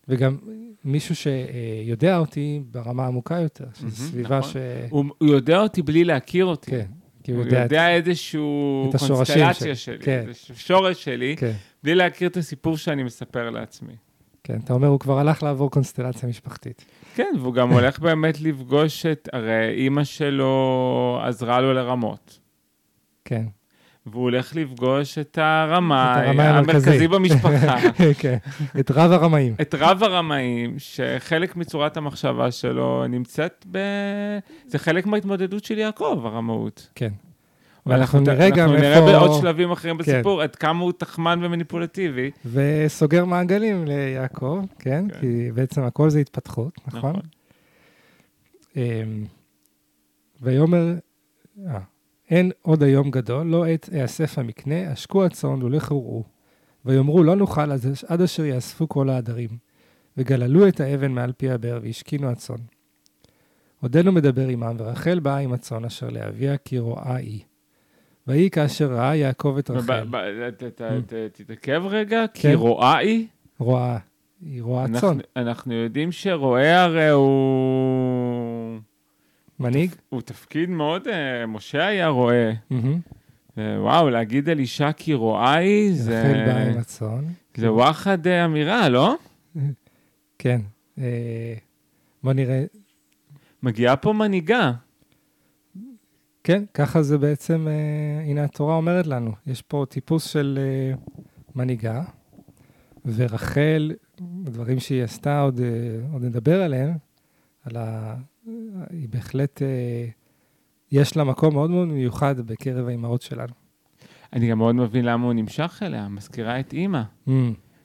וגם 0.09 0.37
מישהו 0.85 1.15
שיודע 1.17 2.19
אותי 2.19 2.63
ברמה 2.71 3.07
עמוקה 3.07 3.39
יותר, 3.41 3.65
שזו 3.75 3.91
סביבה 3.91 4.39
נכון. 4.39 4.53
ש... 4.53 4.57
הוא, 4.91 5.05
הוא 5.19 5.29
יודע 5.29 5.61
אותי 5.61 5.83
בלי 5.83 6.05
להכיר 6.05 6.45
אותי. 6.45 6.71
כן. 6.71 6.87
כי 7.23 7.33
הוא 7.33 7.41
יודע, 7.41 7.63
יודע 7.63 7.99
את... 7.99 8.07
איזשהו 8.07 8.91
קונסטלציה 8.99 9.55
שלי, 9.55 9.77
שלי 9.77 9.99
כן. 9.99 10.25
איזשהו 10.29 10.57
שורש 10.57 11.05
שלי, 11.05 11.37
כן. 11.37 11.53
בלי 11.83 11.95
להכיר 11.95 12.29
את 12.29 12.37
הסיפור 12.37 12.77
שאני 12.77 13.03
מספר 13.03 13.51
לעצמי. 13.51 13.93
כן, 14.45 14.59
אתה 14.65 14.73
אומר, 14.73 14.89
הוא 14.89 15.01
כבר 15.01 15.19
הלך 15.19 15.43
לעבור 15.43 15.71
קונסטלציה 15.71 16.29
משפחתית. 16.29 16.85
כן, 17.15 17.33
והוא 17.41 17.55
גם 17.55 17.71
הולך 17.71 17.99
באמת 17.99 18.41
לפגוש 18.41 19.07
את, 19.07 19.29
הרי 19.33 19.69
אימא 19.75 20.05
שלו 20.05 21.21
עזרה 21.23 21.61
לו 21.61 21.73
לרמות. 21.73 22.39
כן. 23.25 23.45
והוא 24.07 24.23
הולך 24.23 24.57
לפגוש 24.57 25.19
את 25.19 25.39
הרמאי 25.39 26.27
המרכזי 26.27 27.09
במשפחה. 27.09 27.77
כן, 28.21 28.37
את 28.81 28.91
רב 28.91 29.13
הרמאים. 29.13 29.55
את 29.61 29.75
רב 29.79 30.03
הרמאים, 30.03 30.75
שחלק 30.79 31.57
מצורת 31.57 31.97
המחשבה 31.97 32.51
שלו 32.51 33.07
נמצאת 33.09 33.67
ב... 33.71 33.79
זה 34.67 34.79
חלק 34.79 35.07
מההתמודדות 35.07 35.65
של 35.65 35.79
יעקב, 35.79 36.23
הרמאות. 36.25 36.89
כן. 36.95 37.11
ואנחנו 37.87 38.21
נראה 38.21 38.51
גם 38.51 38.75
איפה... 38.75 38.87
אנחנו 38.87 39.07
נראה 39.07 39.19
בעוד 39.19 39.41
שלבים 39.41 39.71
אחרים 39.71 39.97
כן. 39.97 40.03
בסיפור, 40.03 40.43
עד 40.43 40.57
כמה 40.57 40.85
הוא 40.85 40.93
תחמן 40.93 41.41
ומניפולטיבי. 41.43 42.31
וסוגר 42.53 43.25
מעגלים 43.25 43.85
ליעקב, 43.85 44.61
כן? 44.79 45.09
כן. 45.09 45.21
כי 45.21 45.53
בעצם 45.55 45.83
הכל 45.83 46.11
זה 46.11 46.19
התפתחות, 46.19 46.73
נכון? 46.87 47.11
נכון. 47.11 47.23
אמ, 48.77 49.25
ויאמר... 50.43 50.95
אה, 51.67 51.79
אין 52.31 52.51
עוד 52.63 52.83
היום 52.83 53.11
גדול, 53.11 53.47
לא 53.47 53.67
עת 53.67 53.89
אאסף 53.95 54.39
המקנה, 54.39 54.93
אשקו 54.93 55.25
הצאן 55.25 55.63
ולכו 55.63 55.95
וראו. 55.95 56.25
ויאמרו 56.85 57.23
לא 57.23 57.37
נוכל 57.37 57.71
עד 58.07 58.21
אשר 58.21 58.45
יאספו 58.45 58.89
כל 58.89 59.11
העדרים. 59.11 59.49
וגללו 60.17 60.69
את 60.69 60.81
האבן 60.81 61.13
מעל 61.13 61.33
פי 61.33 61.51
הבאר 61.51 61.81
והשכינו 61.83 62.31
הצאן. 62.31 62.57
עודנו 63.81 64.13
מדבר 64.13 64.49
עמם, 64.49 64.77
ורחל 64.79 65.21
באה 65.21 65.39
עם 65.39 65.53
הצאן 65.53 65.85
אשר 65.85 66.09
לאביה, 66.11 66.57
כי 66.57 66.79
רואה 66.79 67.17
היא. 67.17 67.41
ויהי 68.27 68.51
כאשר 68.51 68.87
ראה 68.93 69.17
יעקב 69.17 69.57
את 69.59 69.71
רחל. 69.71 70.05
תתעכב 71.33 71.83
רגע, 71.87 72.25
כי 72.35 72.43
כן. 72.43 72.55
רואה 72.55 72.97
היא? 72.97 73.27
רואה, 73.59 73.99
היא 74.47 74.63
רואה 74.63 74.87
צאן. 75.01 75.19
אנחנו 75.37 75.75
יודעים 75.75 76.13
שרואה 76.13 76.83
הרי 76.83 77.09
הוא... 77.09 78.79
מנהיג? 79.61 79.95
הוא 80.09 80.21
תפקיד 80.23 80.71
מאוד, 80.71 81.09
אה, 81.09 81.47
משה 81.47 81.87
היה 81.87 82.09
רועה. 82.09 82.51
וואו, 83.57 84.11
להגיד 84.11 84.49
אלישע 84.49 84.93
כי 84.93 85.15
רואה 85.15 85.55
היא, 85.55 85.95
זה... 85.95 86.21
רחל 86.21 86.47
באה 86.47 86.71
עם 86.71 86.79
הצאן. 86.79 87.25
זה 87.57 87.73
וואחד 87.73 88.27
אה, 88.27 88.45
אמירה, 88.45 88.89
לא? 88.89 89.17
כן. 90.39 90.61
אה, 90.99 91.55
בוא 92.23 92.33
נראה. 92.33 92.65
מגיעה 93.63 93.97
פה 93.97 94.13
מנהיגה. 94.13 94.73
כן, 96.45 96.65
ככה 96.75 97.03
זה 97.03 97.19
בעצם, 97.19 97.69
הנה 98.27 98.45
התורה 98.45 98.77
אומרת 98.77 99.07
לנו. 99.07 99.33
יש 99.47 99.63
פה 99.63 99.85
טיפוס 99.89 100.25
של 100.25 100.59
מנהיגה, 101.55 102.03
ורחל, 103.07 103.93
דברים 104.45 104.81
שהיא 104.81 105.03
עשתה, 105.03 105.41
עוד, 105.41 105.61
עוד 106.13 106.25
נדבר 106.25 106.63
עליהם, 106.63 106.93
על 107.65 107.77
ה... 107.77 108.15
היא 108.91 109.09
בהחלט, 109.09 109.63
אה, 109.63 110.07
יש 110.93 111.17
לה 111.17 111.25
מקום 111.25 111.55
מאוד 111.55 111.71
מאוד 111.71 111.89
מיוחד 111.89 112.41
בקרב 112.41 112.89
האימהות 112.89 113.23
שלנו. 113.23 113.53
אני 114.33 114.51
גם 114.51 114.59
מאוד 114.59 114.75
מבין 114.75 115.05
למה 115.05 115.25
הוא 115.25 115.33
נמשך 115.33 115.81
אליה, 115.83 116.09
מזכירה 116.09 116.61
את 116.61 116.73
אימא. 116.73 117.03
Mm. 117.29 117.31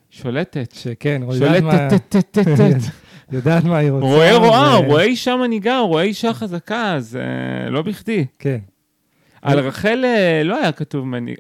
שולטת. 0.09 0.71
שכן, 0.71 1.21
יודעת 1.33 1.63
מה... 1.63 1.87
יודעת 3.31 3.63
מה 3.63 3.77
היא 3.77 3.91
רוצה. 3.91 4.05
רואה 4.05 4.37
רואה, 4.37 4.75
רואה 4.75 5.03
אישה 5.03 5.35
מנהיגה, 5.35 5.79
רואה 5.79 6.03
אישה 6.03 6.33
חזקה, 6.33 6.93
אז 6.93 7.15
אה, 7.15 7.69
לא 7.69 7.81
בכדי. 7.81 8.25
כן. 8.39 8.59
על 9.41 9.59
רחל 9.59 10.01
אה, 10.05 10.41
לא 10.43 10.57
היה 10.57 10.71
כתוב 10.71 11.05
מנהיג, 11.05 11.37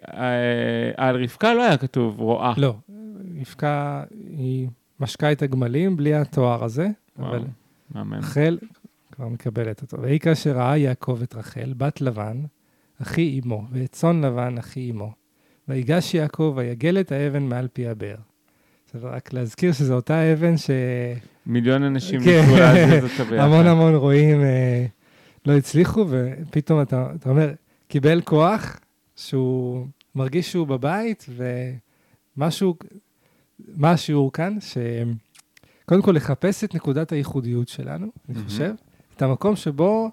על 0.97 1.23
רבקה 1.23 1.53
לא 1.53 1.63
היה 1.63 1.77
כתוב 1.77 2.19
רואה. 2.19 2.53
לא, 2.57 2.75
רבקה 3.39 4.03
היא 4.37 4.67
משקה 4.99 5.31
את 5.31 5.41
הגמלים 5.41 5.97
בלי 5.97 6.13
התואר 6.13 6.63
הזה, 6.63 6.87
אבל 7.19 7.43
רחל, 8.11 8.57
כבר 9.11 9.27
מקבלת 9.27 9.81
אותו. 9.81 10.01
ויהי 10.01 10.19
כאשר 10.19 10.51
ראה 10.51 10.77
יעקב 10.77 11.19
את 11.23 11.35
רחל, 11.35 11.73
בת 11.77 12.01
לבן, 12.01 12.41
אחי 13.01 13.41
אמו, 13.45 13.63
ואת 13.71 13.91
צאן 13.91 14.25
לבן, 14.25 14.57
אחי 14.57 14.91
אמו. 14.91 15.11
ויגש 15.67 16.13
יעקב 16.13 16.53
ויגל 16.55 16.99
את 16.99 17.11
האבן 17.11 17.43
מעל 17.43 17.67
פי 17.73 17.87
הבאר. 17.87 18.15
רק 19.03 19.33
להזכיר 19.33 19.71
שזו 19.73 19.95
אותה 19.95 20.33
אבן 20.33 20.57
ש... 20.57 20.69
מיליון 21.45 21.83
אנשים 21.83 22.23
כן. 22.23 22.41
ניסו 22.41 22.55
להזיז 22.55 23.03
אותה 23.03 23.23
ביחד. 23.23 23.45
המון 23.45 23.67
המון 23.67 23.95
רואים 23.95 24.41
אה, 24.41 24.85
לא 25.45 25.57
הצליחו, 25.57 26.05
ופתאום 26.09 26.81
אתה, 26.81 27.07
אתה 27.15 27.29
אומר, 27.29 27.53
קיבל 27.87 28.21
כוח 28.21 28.79
שהוא 29.15 29.87
מרגיש 30.15 30.51
שהוא 30.51 30.67
בבית, 30.67 31.25
ומשהו, 32.37 32.75
מה 33.75 33.91
השיעור 33.91 34.33
כאן? 34.33 34.57
שקודם 34.59 36.01
כל 36.01 36.11
לחפש 36.11 36.63
את 36.63 36.75
נקודת 36.75 37.11
הייחודיות 37.11 37.67
שלנו, 37.67 38.07
אני 38.29 38.43
חושב, 38.43 38.73
את 39.15 39.21
המקום 39.21 39.55
שבו 39.55 40.11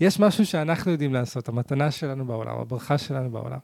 יש 0.00 0.20
משהו 0.20 0.46
שאנחנו 0.46 0.92
יודעים 0.92 1.14
לעשות, 1.14 1.48
המתנה 1.48 1.90
שלנו 1.90 2.24
בעולם, 2.24 2.58
הברכה 2.58 2.98
שלנו 2.98 3.30
בעולם. 3.30 3.58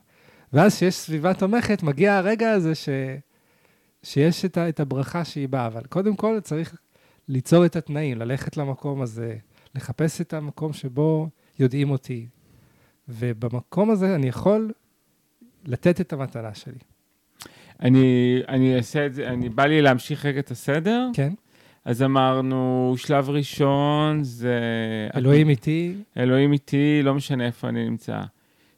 ואז 0.52 0.74
כשיש 0.74 0.94
סביבה 0.94 1.34
תומכת, 1.34 1.82
מגיע 1.82 2.16
הרגע 2.16 2.50
הזה 2.50 2.74
ש... 2.74 2.88
שיש 4.02 4.44
את, 4.44 4.56
ה... 4.56 4.68
את 4.68 4.80
הברכה 4.80 5.24
שהיא 5.24 5.48
באה, 5.48 5.66
אבל 5.66 5.82
קודם 5.88 6.16
כל 6.16 6.40
צריך 6.42 6.76
ליצור 7.28 7.66
את 7.66 7.76
התנאים, 7.76 8.18
ללכת 8.18 8.56
למקום 8.56 9.02
הזה, 9.02 9.36
לחפש 9.74 10.20
את 10.20 10.34
המקום 10.34 10.72
שבו 10.72 11.28
יודעים 11.58 11.90
אותי. 11.90 12.26
ובמקום 13.08 13.90
הזה 13.90 14.14
אני 14.14 14.28
יכול 14.28 14.72
לתת 15.64 16.00
את 16.00 16.12
המתנה 16.12 16.54
שלי. 16.54 16.78
אני, 17.80 18.40
אני 18.48 18.76
אעשה 18.76 19.06
את 19.06 19.14
זה, 19.14 19.28
אני 19.28 19.48
בא 19.48 19.66
לי 19.66 19.82
להמשיך 19.82 20.26
רגע 20.26 20.40
את 20.40 20.50
הסדר. 20.50 21.08
כן. 21.14 21.32
אז 21.84 22.02
אמרנו, 22.02 22.94
שלב 22.96 23.30
ראשון 23.30 24.24
זה... 24.24 24.60
אלוהים 25.16 25.48
איתי. 25.48 25.94
אלוהים 26.16 26.52
איתי, 26.52 27.00
לא 27.02 27.14
משנה 27.14 27.46
איפה 27.46 27.68
אני 27.68 27.88
נמצא. 27.88 28.20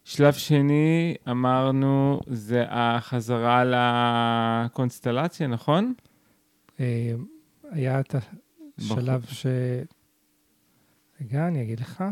שלב 0.04 0.32
שני, 0.32 1.14
אמרנו, 1.30 2.20
זה 2.26 2.64
החזרה 2.68 3.64
לקונסטלציה, 4.66 5.46
נכון? 5.46 5.94
אה, 7.68 7.76
היה 7.76 8.00
את 8.00 8.14
השלב 8.78 9.24
ש... 9.28 9.46
רגע, 11.20 11.48
אני 11.48 11.62
אגיד 11.62 11.80
לך. 11.80 12.04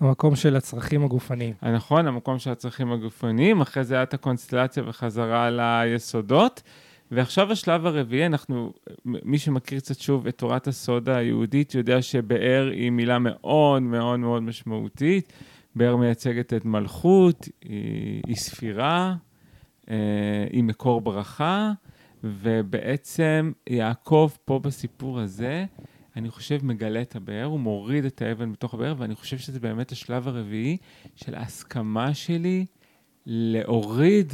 המקום 0.00 0.36
של 0.36 0.56
הצרכים 0.56 1.04
הגופניים. 1.04 1.54
נכון, 1.62 2.06
המקום 2.06 2.38
של 2.38 2.50
הצרכים 2.50 2.92
הגופניים, 2.92 3.60
אחרי 3.60 3.84
זה 3.84 3.94
היה 3.94 4.02
את 4.02 4.14
הקונסטלציה 4.14 4.82
וחזרה 4.86 5.50
ליסודות. 5.50 6.62
ועכשיו 7.10 7.52
השלב 7.52 7.86
הרביעי, 7.86 8.26
אנחנו, 8.26 8.72
מי 9.04 9.38
שמכיר 9.38 9.80
קצת 9.80 10.00
שוב 10.00 10.26
את 10.26 10.38
תורת 10.38 10.68
הסודה 10.68 11.16
היהודית, 11.16 11.74
יודע 11.74 12.02
שבאר 12.02 12.70
היא 12.72 12.90
מילה 12.90 13.18
מאוד 13.18 13.82
מאוד 13.82 14.20
מאוד 14.20 14.42
משמעותית. 14.42 15.32
באר 15.74 15.96
מייצגת 15.96 16.54
את 16.54 16.64
מלכות, 16.64 17.48
היא, 17.62 18.22
היא 18.26 18.36
ספירה, 18.36 19.14
אה, 19.90 19.96
היא 20.50 20.64
מקור 20.64 21.00
ברכה, 21.00 21.72
ובעצם 22.24 23.52
יעקב 23.70 24.30
פה 24.44 24.58
בסיפור 24.58 25.20
הזה, 25.20 25.64
אני 26.16 26.30
חושב, 26.30 26.64
מגלה 26.64 27.02
את 27.02 27.16
הבאר, 27.16 27.44
הוא 27.44 27.60
מוריד 27.60 28.04
את 28.04 28.22
האבן 28.22 28.52
בתוך 28.52 28.74
הבאר, 28.74 28.94
ואני 28.98 29.14
חושב 29.14 29.38
שזה 29.38 29.60
באמת 29.60 29.92
השלב 29.92 30.28
הרביעי 30.28 30.76
של 31.16 31.34
ההסכמה 31.34 32.14
שלי 32.14 32.66
להוריד 33.26 34.32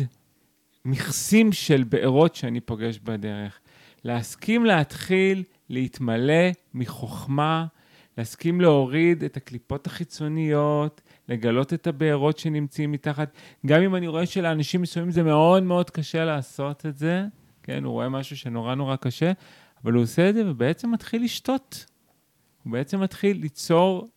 המכסים 0.85 1.53
של 1.53 1.85
בארות 1.85 2.35
שאני 2.35 2.61
פוגש 2.61 2.99
בדרך. 2.99 3.61
להסכים 4.05 4.65
להתחיל 4.65 5.43
להתמלא 5.71 6.51
מחוכמה, 6.75 7.67
להסכים 8.19 8.61
להוריד 8.61 9.25
את 9.25 9.37
הקליפות 9.37 9.87
החיצוניות, 9.87 11.01
לגלות 11.29 11.73
את 11.73 11.87
הבארות 11.87 12.39
שנמצאים 12.39 12.93
מתחת. 12.93 13.33
גם 13.67 13.83
אם 13.83 13.97
אני 13.97 14.09
רואה 14.09 14.27
שלאנשים 14.27 14.83
מסוימים 14.83 15.11
זה 15.11 15.23
מאוד 15.23 15.63
מאוד 15.63 15.91
קשה 15.91 16.25
לעשות 16.25 16.87
את 16.87 16.99
זה, 16.99 17.25
כן, 17.65 17.85
הוא 17.85 17.93
רואה 17.93 18.09
משהו 18.09 18.37
שנורא 18.37 18.75
נורא 18.75 18.97
קשה, 18.97 19.33
אבל 19.85 19.93
הוא 19.93 20.03
עושה 20.03 20.29
את 20.29 20.35
זה 20.35 20.51
ובעצם 20.51 20.93
מתחיל 20.93 21.25
לשתות. 21.25 21.87
הוא 22.63 22.73
בעצם 22.73 23.01
מתחיל 23.01 23.37
ליצור 23.37 24.09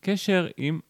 קשר 0.00 0.46
עם 0.56 0.80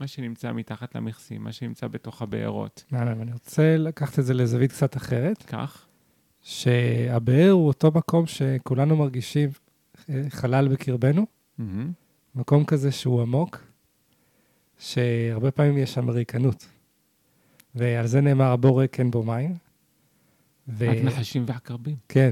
מה 0.00 0.06
שנמצא 0.06 0.52
מתחת 0.52 0.94
למכסים, 0.94 1.44
מה 1.44 1.52
שנמצא 1.52 1.86
בתוך 1.86 2.22
הבארות. 2.22 2.84
מעניין, 2.90 3.20
אני 3.20 3.32
רוצה 3.32 3.76
לקחת 3.76 4.18
את 4.18 4.24
זה 4.24 4.34
לזווית 4.34 4.72
קצת 4.72 4.96
אחרת, 4.96 5.42
כך? 5.42 5.86
שהבאר 6.42 7.50
הוא 7.50 7.66
אותו 7.66 7.90
מקום 7.94 8.26
שכולנו 8.26 8.96
מרגישים 8.96 9.50
אה, 10.10 10.22
חלל 10.28 10.68
בקרבנו, 10.68 11.26
מהמם. 11.58 11.92
מקום 12.34 12.64
כזה 12.64 12.92
שהוא 12.92 13.22
עמוק, 13.22 13.64
שהרבה 14.78 15.50
פעמים 15.50 15.78
יש 15.78 15.94
שם 15.94 16.10
ריקנות. 16.10 16.66
ועל 17.74 18.06
זה 18.06 18.20
נאמר, 18.20 18.52
הבור 18.52 18.80
ריק 18.80 19.00
אין 19.00 19.10
בו 19.10 19.22
מים. 19.22 19.69
ו- 20.72 20.90
רק 20.90 20.96
נחשים 21.04 21.44
ועקרבים. 21.46 21.96
כן. 22.08 22.30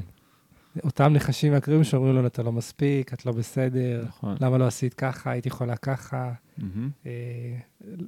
אותם 0.85 1.13
נחשים 1.13 1.53
ועקרים 1.53 1.85
שאומרים 1.85 2.15
לנו, 2.17 2.27
אתה 2.27 2.43
לא 2.43 2.53
מספיק, 2.53 3.13
את 3.13 3.27
לא 3.27 3.33
בסדר, 3.33 4.05
נכון. 4.09 4.37
למה 4.41 4.59
לא 4.59 4.67
עשית 4.67 4.95
ככה, 4.95 5.31
היית 5.31 5.47
יכולה 5.47 5.77
ככה, 5.77 6.33
מהמם, 6.59 6.91
אה, 7.07 7.13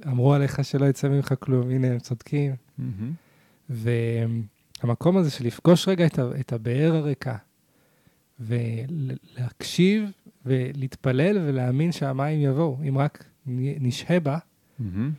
אמרו 0.07 0.33
עליך 0.33 0.63
שלא 0.65 0.85
יצא 0.85 1.07
ממך 1.09 1.33
כלום, 1.39 1.69
הנה 1.69 1.87
הם 1.87 1.99
צודקים. 1.99 2.55
מהמם. 2.77 3.11
והמקום 3.69 5.17
הזה 5.17 5.29
של 5.31 5.45
לפגוש 5.47 5.87
רגע 5.87 6.05
את, 6.05 6.19
ה- 6.19 6.39
את 6.39 6.53
הבאר 6.53 6.95
הריקה, 6.95 7.35
ולהקשיב 8.39 10.11
ולהתפלל 10.45 11.37
ולהאמין 11.37 11.91
שהמים 11.91 12.41
יבואו, 12.41 12.77
אם 12.89 12.97
רק 12.97 13.25
נשהה 13.45 14.19
בה, 14.19 14.37
מהמם. 14.79 15.11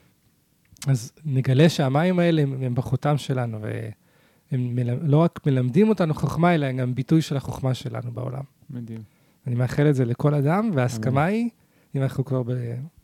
אז 0.87 1.13
נגלה 1.25 1.69
שהמים 1.69 2.19
האלה 2.19 2.43
הם, 2.43 2.63
הם 2.63 2.75
בחותם 2.75 3.19
שלנו, 3.19 3.59
והם 4.53 4.75
מל... 4.75 4.95
לא 5.03 5.17
רק 5.17 5.41
מלמדים 5.47 5.89
אותנו 5.89 6.15
חוכמה, 6.15 6.55
אלא 6.55 6.67
הם 6.67 6.77
גם 6.77 6.95
ביטוי 6.95 7.23
של 7.23 7.37
החוכמה 7.37 7.75
שלנו 7.75 8.13
בעולם. 8.13 8.43
מדהים. 8.71 9.03
אני 9.47 9.55
מאחל 9.55 9.87
את 9.89 9.95
זה 9.95 10.05
לכל 10.05 10.35
אדם, 10.35 10.71
וההסכמה 10.75 11.25
היא, 11.25 11.51
אם 11.97 12.03
אנחנו 12.03 12.25
כבר 12.25 12.43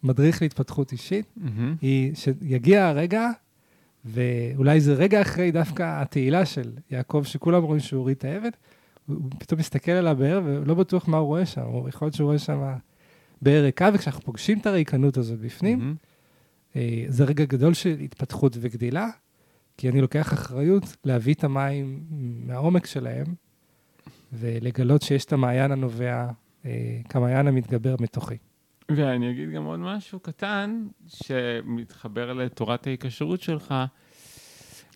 במדריך 0.03 0.43
להתפתחות 0.43 0.93
אישית, 0.93 1.27
מהמם. 1.37 1.75
היא 1.81 2.15
שיגיע 2.15 2.87
הרגע, 2.87 3.31
ואולי 4.05 4.81
זה 4.81 4.95
רגע 4.95 5.23
אחרי 5.23 5.51
דווקא 5.51 6.03
התהילה 6.03 6.47
של 6.47 6.73
יעקב, 6.91 7.23
שכולם 7.25 7.63
רואים 7.63 7.81
שהוא 7.81 7.99
הוריד 7.99 8.17
את 8.17 8.25
העבד, 8.25 8.51
הוא 9.07 9.31
פתאום 9.39 9.61
מסתכל 9.61 9.93
על 9.93 10.07
הבאר 10.07 10.41
ולא 10.45 10.75
בטוח 10.75 11.09
מה 11.09 11.17
הוא 11.17 11.27
רואה 11.27 11.47
שם, 11.47 11.63
הוא 11.63 11.89
יכול 11.89 12.07
להיות 12.07 12.15
שהוא 12.15 12.27
רואה 12.27 12.39
שם 12.39 12.73
באר 13.43 13.63
ריקה, 13.63 13.91
וכשאנחנו 13.95 14.23
פוגשים 14.23 14.59
את 14.59 14.67
הריקנות 14.67 15.17
הזאת 15.17 15.39
בפנים. 15.39 15.97
אה, 16.77 17.05
זה 17.09 17.25
רגע 17.25 17.45
גדול 17.45 17.75
של 17.75 17.97
התפתחות 18.01 18.57
וגדילה, 18.61 19.09
כי 19.79 19.89
אני 19.89 20.01
לוקח 20.01 20.33
אחריות 20.33 20.97
להביא 21.05 21.35
את 21.35 21.45
המים 21.45 22.01
מהעומק 22.47 22.87
שלהם, 22.87 23.27
ולגלות 24.33 25.03
שיש 25.03 25.25
את 25.25 25.33
המעיין 25.33 25.73
הנובע, 25.73 26.29
אה, 26.67 26.71
כמעיין 27.09 27.47
המתגבר 27.47 27.95
מתוכי. 28.01 28.35
ואני 28.91 29.31
אגיד 29.31 29.51
גם 29.51 29.65
עוד 29.65 29.81
משהו 29.81 30.21
קטן, 30.21 30.87
שמתחבר 31.07 32.33
לתורת 32.33 32.87
ההיקשרות 32.87 33.41
שלך. 33.41 33.75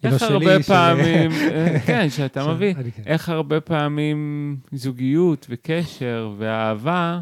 איך 0.04 0.18
שלי, 0.18 0.28
הרבה 0.28 0.62
פעמים, 0.62 1.30
אה, 1.30 1.80
כן, 1.86 2.10
שאתה 2.10 2.52
מביא, 2.52 2.74
כן. 2.74 3.02
איך 3.06 3.28
הרבה 3.28 3.60
פעמים 3.60 4.56
זוגיות 4.72 5.46
וקשר 5.50 6.34
ואהבה 6.38 7.20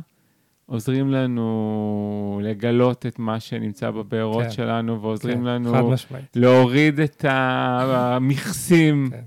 עוזרים 0.71 1.11
לנו 1.11 2.41
לגלות 2.45 3.07
את 3.07 3.19
מה 3.19 3.41
שנמצא 3.41 3.91
בבארות 3.91 4.45
כן. 4.45 4.51
שלנו, 4.51 5.03
ועוזרים 5.03 5.39
כן, 5.39 5.45
לנו. 5.45 5.95
להוריד 6.35 7.01
את 7.01 7.25
המכסים. 7.29 9.09
כן. 9.11 9.21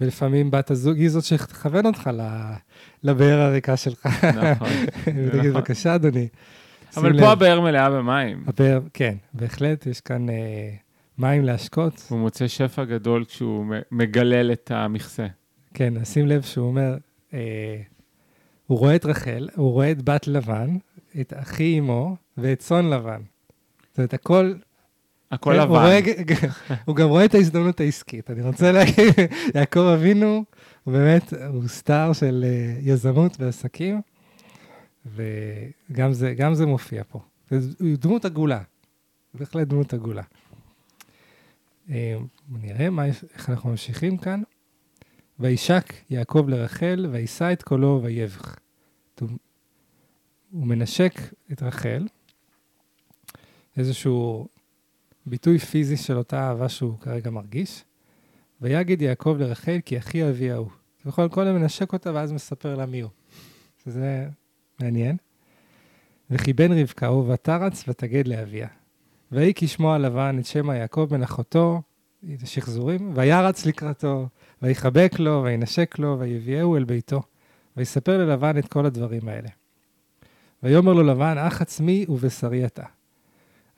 ולפעמים 0.00 0.50
בת 0.50 0.70
הזוג 0.70 0.96
היא 0.96 1.08
זאת 1.08 1.24
שתכוון 1.24 1.86
אותך 1.86 2.10
לבאר 3.02 3.40
הריקה 3.40 3.76
שלך. 3.76 4.06
נכון. 4.06 4.68
ותגיד, 5.06 5.34
נכון. 5.34 5.52
בבקשה, 5.52 5.94
אדוני. 5.94 6.28
אבל 6.96 7.20
פה 7.20 7.32
הבאר 7.32 7.60
מלאה 7.60 7.90
במים. 7.90 8.44
הבאר, 8.46 8.80
כן, 8.92 9.14
בהחלט, 9.32 9.86
יש 9.86 10.00
כאן 10.00 10.28
אה, 10.28 10.70
מים 11.18 11.44
להשקות. 11.44 12.06
הוא 12.08 12.18
מוצא 12.18 12.48
שפע 12.48 12.84
גדול 12.84 13.24
כשהוא 13.24 13.66
מגלל 13.92 14.52
את 14.52 14.70
המכסה. 14.74 15.26
כן, 15.74 16.04
שים 16.04 16.26
לב 16.26 16.42
שהוא 16.42 16.66
אומר, 16.66 16.96
אה, 17.34 17.80
הוא 18.66 18.78
רואה 18.78 18.96
את 18.96 19.04
רחל, 19.04 19.48
הוא 19.56 19.72
רואה 19.72 19.90
את 19.90 20.02
בת 20.02 20.26
לבן, 20.26 20.76
את 21.20 21.32
אחי 21.36 21.78
אמו 21.78 22.16
ואת 22.36 22.58
צאן 22.58 22.90
לבן. 22.90 23.20
זאת 23.90 23.98
אומרת, 23.98 24.14
הכל... 24.14 24.54
הכל 25.30 25.52
כן, 25.52 25.58
הוא, 25.58 25.68
רואה, 25.68 26.00
לבן. 26.00 26.48
הוא 26.86 26.96
גם 26.96 27.08
רואה 27.08 27.24
את 27.24 27.34
ההזדמנות 27.34 27.80
העסקית. 27.80 28.30
אני 28.30 28.42
רוצה 28.42 28.72
להגיד, 28.72 29.14
יעקב 29.54 29.80
אבינו, 29.80 30.44
הוא 30.84 30.94
באמת, 30.94 31.32
הוא 31.32 31.68
סטאר 31.68 32.12
של 32.12 32.44
אה, 32.46 32.74
יזמות 32.80 33.40
ועסקים, 33.40 34.00
וגם 35.06 36.12
זה, 36.12 36.34
גם 36.34 36.54
זה 36.54 36.66
מופיע 36.66 37.02
פה. 37.08 37.20
הוא 37.50 37.58
דמות 37.98 38.24
עגולה, 38.24 38.60
בהחלט 39.34 39.66
דמות 39.68 39.94
עגולה. 39.94 40.22
אה, 41.90 42.16
נראה 42.62 42.90
מה, 42.90 43.04
איך 43.04 43.50
אנחנו 43.50 43.70
ממשיכים 43.70 44.16
כאן. 44.16 44.42
וישק 45.40 45.92
יעקב 46.10 46.44
לרחל, 46.48 47.06
וישא 47.10 47.52
את 47.52 47.62
קולו 47.62 48.00
ויבך. 48.02 48.56
הוא 49.20 49.28
הוא 50.50 50.66
מנשק 50.66 51.20
את 51.52 51.62
רחל, 51.62 52.06
איזשהו 53.76 54.48
ביטוי 55.26 55.58
פיזי 55.58 55.96
של 55.96 56.16
אותה 56.16 56.48
אהבה 56.48 56.68
שהוא 56.68 56.98
כרגע 56.98 57.30
מרגיש. 57.30 57.84
ויגיד 58.60 59.02
יעקב 59.02 59.36
לרחל, 59.38 59.78
כי 59.84 59.98
אחי 59.98 60.28
אבי 60.28 60.50
ההוא. 60.50 60.70
כביכול 61.02 61.28
קודם 61.28 61.54
מנשק 61.54 61.92
אותה 61.92 62.14
ואז 62.14 62.32
מספר 62.32 62.76
לה 62.76 62.86
מי 62.86 63.00
הוא. 63.00 63.10
שזה 63.84 64.28
מעניין. 64.80 65.16
וכי 66.30 66.52
בן 66.52 66.72
רבקה 66.72 67.06
הוא 67.06 67.32
ותרץ 67.32 67.84
ותגד 67.88 68.28
לאביה. 68.28 68.68
ויהי 69.32 69.52
כשמוע 69.56 69.98
לבן 69.98 70.36
את 70.40 70.46
שם 70.46 70.70
יעקב 70.70 71.06
בן 71.10 71.22
אחותו, 71.22 71.82
שחזורים, 72.44 73.12
וירץ 73.14 73.66
לקראתו, 73.66 74.28
ויחבק 74.62 75.12
לו, 75.18 75.42
וינשק 75.44 75.98
לו, 75.98 76.16
ויביאהו 76.18 76.76
אל 76.76 76.84
ביתו. 76.84 77.22
ויספר 77.76 78.18
ללבן 78.18 78.58
את 78.58 78.68
כל 78.68 78.86
הדברים 78.86 79.28
האלה. 79.28 79.48
ויאמר 80.62 80.92
לו 80.92 81.02
לבן, 81.02 81.38
אח 81.38 81.62
עצמי 81.62 82.06
ובשרי 82.08 82.66
אתה. 82.66 82.84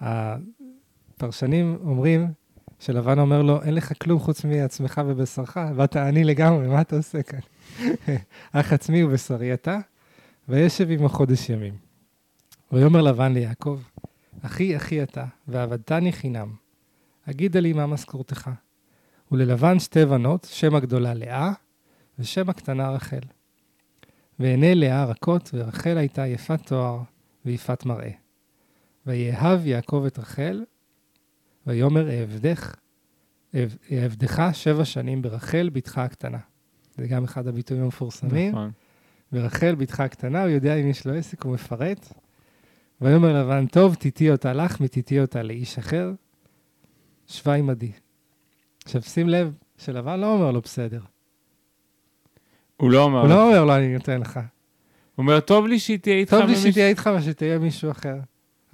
הפרשנים 0.01 1.79
אומרים 1.85 2.33
שלבן 2.79 3.19
אומר 3.19 3.43
לו, 3.43 3.63
אין 3.63 3.75
לך 3.75 3.93
כלום 4.03 4.19
חוץ 4.19 4.45
מעצמך 4.45 5.01
ובשרך, 5.07 5.57
ואתה 5.77 6.09
עני 6.09 6.25
לגמרי, 6.25 6.69
מה 6.69 6.81
אתה 6.81 6.97
עושה 6.97 7.23
כאן? 7.23 7.39
אח 8.53 8.73
עצמי 8.73 9.05
ובשרי 9.05 9.55
אתה, 9.55 9.79
וישב 10.49 10.91
עמו 10.91 11.09
חודש 11.09 11.51
ימים. 11.51 11.75
ויאמר 12.73 13.03
לבן 13.03 13.33
ליעקב, 13.33 13.81
אחי 14.43 14.77
אחי 14.77 15.03
אתה, 15.03 15.25
ועבדתני 15.49 16.13
חינם. 16.13 16.66
הגידה 17.27 17.61
לי 17.61 17.73
מה 17.73 17.87
משכורתך. 17.87 18.51
וללבן 19.33 19.79
שתי 19.79 20.05
בנות, 20.05 20.47
שם 20.51 20.75
הגדולה 20.75 21.15
לאה, 21.15 21.53
ושם 22.19 22.51
הקטנה 22.51 22.91
רחל. 22.91 23.21
ועיני 24.39 24.75
לאה 24.75 25.05
רכות, 25.05 25.51
ורחל 25.55 25.99
הייתה 25.99 26.27
יפת 26.27 26.67
תואר 26.67 27.01
ויפת 27.45 27.87
מראה. 27.87 28.11
ויאהב 29.07 29.67
יעקב 29.67 30.05
את 30.07 30.19
רחל, 30.19 30.65
ויאמר 31.67 32.11
אעבדך, 32.11 32.75
אעב- 33.55 33.79
אעבדך 33.93 34.43
שבע 34.53 34.85
שנים 34.85 35.23
ברחל 35.23 35.69
בתך 35.73 35.99
הקטנה. 35.99 36.39
זה 36.97 37.07
גם 37.07 37.25
אחד 37.25 37.47
הביטויים 37.47 37.83
המפורסמים. 37.83 38.51
נכון. 38.51 38.71
ורחל 39.33 39.75
בתך 39.75 40.01
הקטנה, 40.01 40.43
הוא 40.43 40.51
יודע 40.51 40.75
אם 40.75 40.87
יש 40.87 41.07
לו 41.07 41.15
עסק, 41.15 41.43
הוא 41.43 41.55
מפרט. 41.55 42.12
ויאמר 43.01 43.43
לבן, 43.43 43.67
טוב, 43.67 43.95
תיתי 43.95 44.31
אותה 44.31 44.53
לך, 44.53 44.81
מתיתי 44.81 45.21
אותה 45.21 45.43
לאיש 45.43 45.79
אחר, 45.79 46.12
שבה 47.29 47.55
עמדי. 47.55 47.93
עכשיו, 48.85 49.03
שים 49.03 49.29
לב 49.29 49.53
שלבן 49.79 50.21
לא 50.21 50.33
אומר 50.33 50.51
לו 50.51 50.61
בסדר. 50.61 51.01
הוא 52.77 52.91
לא 52.91 53.03
אומר, 53.03 53.21
הוא 53.21 53.29
לא 53.29 53.47
אומר 53.49 53.65
לו, 53.65 53.77
אני 53.77 53.95
נותן 53.95 54.21
לך. 54.21 54.37
הוא 54.37 54.43
אומר, 55.23 55.41
טוב 55.41 55.67
לי 55.67 55.79
שהיא 55.79 55.99
תהיה 55.99 56.17
איתך. 56.17 56.31
טוב 56.31 56.41
לי 56.41 56.47
במישהו-" 56.47 56.71
שתהיה 56.71 56.89
איתך 56.89 57.11
ושתהיה 57.19 57.59
מישהו 57.59 57.91
אחר. 57.91 58.17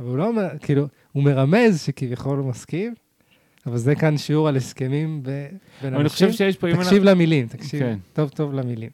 אבל 0.00 0.08
הוא 0.08 0.18
לא 0.18 0.26
אומר, 0.26 0.48
כאילו, 0.60 0.86
הוא 1.12 1.22
מרמז 1.24 1.82
שכביכול 1.82 2.38
הוא 2.38 2.48
מסכים, 2.50 2.94
אבל 3.66 3.76
זה 3.78 3.94
כאן 3.94 4.18
שיעור 4.18 4.48
על 4.48 4.56
הסכמים 4.56 5.22
ב- 5.22 5.26
בין 5.26 5.48
אבל 5.80 5.94
אני 5.94 6.02
אנשים. 6.02 6.28
חושב 6.28 6.38
שיש 6.38 6.56
פה, 6.56 6.68
אנחנו... 6.68 6.82
תקשיב 6.84 7.02
למילים, 7.04 7.46
תקשיב 7.48 7.80
כן. 7.80 7.98
טוב 8.12 8.28
טוב 8.28 8.52
למילים. 8.54 8.90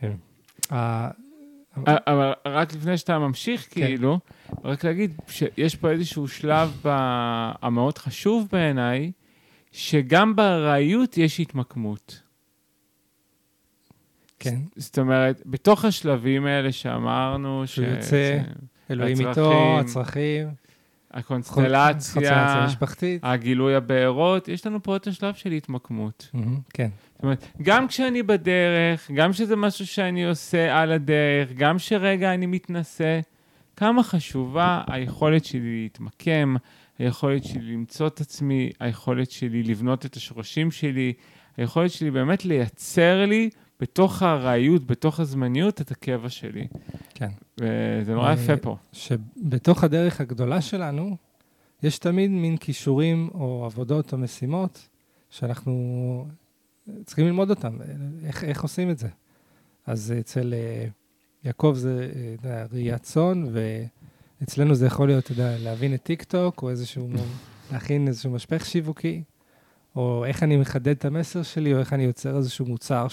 כן. 0.00 0.12
אבל 1.86 2.32
רק 2.46 2.74
לפני 2.74 2.98
שאתה 2.98 3.18
ממשיך, 3.18 3.66
כן. 3.70 3.86
כאילו, 3.86 4.18
רק 4.64 4.84
להגיד 4.84 5.14
שיש 5.28 5.76
פה 5.76 5.90
איזשהו 5.90 6.28
שלב 6.28 6.80
המאוד 7.62 7.98
חשוב 7.98 8.48
בעיניי, 8.52 9.12
שגם 9.72 10.36
בארעיות 10.36 11.18
יש 11.18 11.40
התמקמות. 11.40 12.20
כן. 14.38 14.58
זאת 14.76 14.98
אומרת, 14.98 15.42
בתוך 15.46 15.84
השלבים 15.84 16.46
האלה 16.46 16.72
שאמרנו, 16.72 17.62
ש... 17.66 17.78
יוצא, 17.78 18.40
ש- 18.42 18.90
אלוהים 18.90 19.28
איתו, 19.28 19.80
הצרכים, 19.80 20.48
הקונסטלציה, 21.14 21.92
קונסטלציה 21.92 22.64
משפחתית. 22.66 23.20
הגילוי 23.24 23.74
הבארות, 23.74 24.48
יש 24.48 24.66
לנו 24.66 24.82
פה 24.82 24.96
את 24.96 25.06
השלב 25.06 25.34
של 25.34 25.52
התמקמות. 25.52 26.30
כן, 26.72 26.88
זאת 27.14 27.22
אומרת, 27.22 27.46
גם 27.62 27.88
כשאני 27.88 28.22
בדרך, 28.22 29.10
גם 29.14 29.32
שזה 29.32 29.56
משהו 29.56 29.86
שאני 29.86 30.24
עושה 30.24 30.80
על 30.80 30.92
הדרך, 30.92 31.52
גם 31.56 31.78
שרגע 31.78 32.34
אני 32.34 32.46
מתנשא, 32.46 33.20
כמה 33.76 34.02
חשובה 34.02 34.82
היכולת 34.86 35.44
שלי 35.44 35.82
להתמקם, 35.82 36.56
היכולת 36.98 37.44
שלי 37.44 37.72
למצוא 37.72 38.06
את 38.06 38.20
עצמי, 38.20 38.70
היכולת 38.80 39.30
שלי 39.30 39.62
לבנות 39.62 40.06
את 40.06 40.16
השורשים 40.16 40.70
שלי, 40.70 41.12
היכולת 41.56 41.90
שלי 41.90 42.10
באמת 42.10 42.44
לייצר 42.44 43.24
לי 43.26 43.50
בתוך 43.84 44.22
הארעיות, 44.22 44.86
בתוך 44.86 45.20
הזמניות, 45.20 45.80
את 45.80 45.90
הקבע 45.90 46.28
שלי. 46.28 46.66
כן. 47.14 47.28
וזה 47.60 48.14
נורא 48.14 48.28
אה, 48.28 48.32
יפה 48.32 48.56
פה. 48.56 48.76
שבתוך 48.92 49.84
הדרך 49.84 50.20
הגדולה 50.20 50.60
שלנו, 50.60 51.16
יש 51.82 51.98
תמיד 51.98 52.30
מין 52.30 52.56
כישורים 52.56 53.30
או 53.34 53.64
עבודות 53.64 54.12
או 54.12 54.18
משימות 54.18 54.88
שאנחנו 55.30 56.26
צריכים 57.04 57.26
ללמוד 57.26 57.50
אותם, 57.50 57.78
איך, 58.24 58.44
איך 58.44 58.62
עושים 58.62 58.90
את 58.90 58.98
זה. 58.98 59.08
אז 59.86 60.14
אצל 60.20 60.54
אה, 60.54 60.86
יעקב 61.44 61.72
זה 61.76 62.10
אה, 62.44 62.64
ראיית 62.72 63.02
צאן, 63.02 63.44
ואצלנו 64.40 64.74
זה 64.74 64.86
יכול 64.86 65.08
להיות, 65.08 65.24
אתה 65.24 65.32
יודע, 65.32 65.58
להבין 65.58 65.94
את 65.94 66.02
טיק 66.02 66.22
טוק, 66.22 66.62
או 66.62 66.70
איזשהו, 66.70 67.08
להכין 67.72 68.08
איזשהו 68.08 68.30
משפך 68.30 68.66
שיווקי, 68.66 69.22
או 69.96 70.24
איך 70.24 70.42
אני 70.42 70.56
מחדד 70.56 70.88
את 70.88 71.04
המסר 71.04 71.42
שלי, 71.42 71.74
או 71.74 71.78
איך 71.78 71.92
אני 71.92 72.02
יוצר 72.02 72.36
איזשהו 72.36 72.66
מוצר 72.66 73.08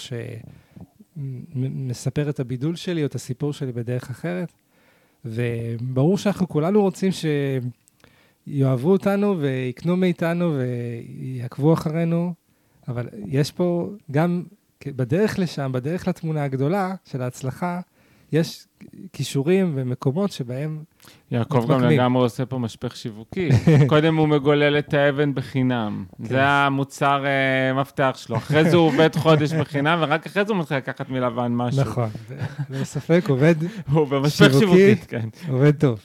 שמספר 1.16 2.30
את 2.30 2.40
הבידול 2.40 2.76
שלי 2.76 3.00
או 3.00 3.06
את 3.06 3.14
הסיפור 3.14 3.52
שלי 3.52 3.72
בדרך 3.72 4.10
אחרת. 4.10 4.52
וברור 5.24 6.18
שאנחנו 6.18 6.48
כולנו 6.48 6.82
רוצים 6.82 7.10
שיאהבו 8.46 8.92
אותנו 8.92 9.38
ויקנו 9.40 9.96
מאיתנו 9.96 10.56
ויעקבו 10.56 11.72
אחרינו, 11.72 12.34
אבל 12.88 13.08
יש 13.26 13.52
פה 13.52 13.90
גם 14.10 14.42
בדרך 14.86 15.38
לשם, 15.38 15.72
בדרך 15.72 16.08
לתמונה 16.08 16.44
הגדולה 16.44 16.94
של 17.04 17.22
ההצלחה, 17.22 17.80
יש 18.32 18.66
כישורים 19.12 19.72
ומקומות 19.74 20.32
שבהם... 20.32 20.84
יעקב 21.30 21.66
גם. 21.68 21.82
לגמרי 21.82 22.22
עושה 22.22 22.46
פה 22.46 22.58
משפך 22.58 22.96
שיווקי. 22.96 23.48
קודם 23.88 24.16
הוא 24.16 24.28
מגולל 24.28 24.78
את 24.78 24.94
האבן 24.94 25.34
בחינם. 25.34 26.04
כן. 26.18 26.24
זה 26.24 26.44
המוצר 26.44 27.24
אה, 27.26 27.80
מפתח 27.80 28.12
שלו. 28.16 28.36
אחרי 28.36 28.70
זה 28.70 28.76
הוא 28.76 28.86
עובד 28.86 29.16
חודש 29.16 29.52
בחינם, 29.52 29.98
ורק 30.02 30.26
אחרי 30.26 30.44
זה 30.44 30.52
הוא 30.52 30.60
מתחיל 30.60 30.76
לקחת 30.76 31.10
מלבן 31.10 31.52
משהו. 31.52 31.80
נכון, 31.80 32.08
ללא 32.70 32.84
ספק 32.84 33.24
עובד, 33.28 33.54
הוא 33.92 34.06
במשפך 34.06 34.38
שיווקי. 34.38 34.58
שיווקית, 34.58 35.04
כן. 35.08 35.28
עובד 35.48 35.80
טוב. 35.80 36.00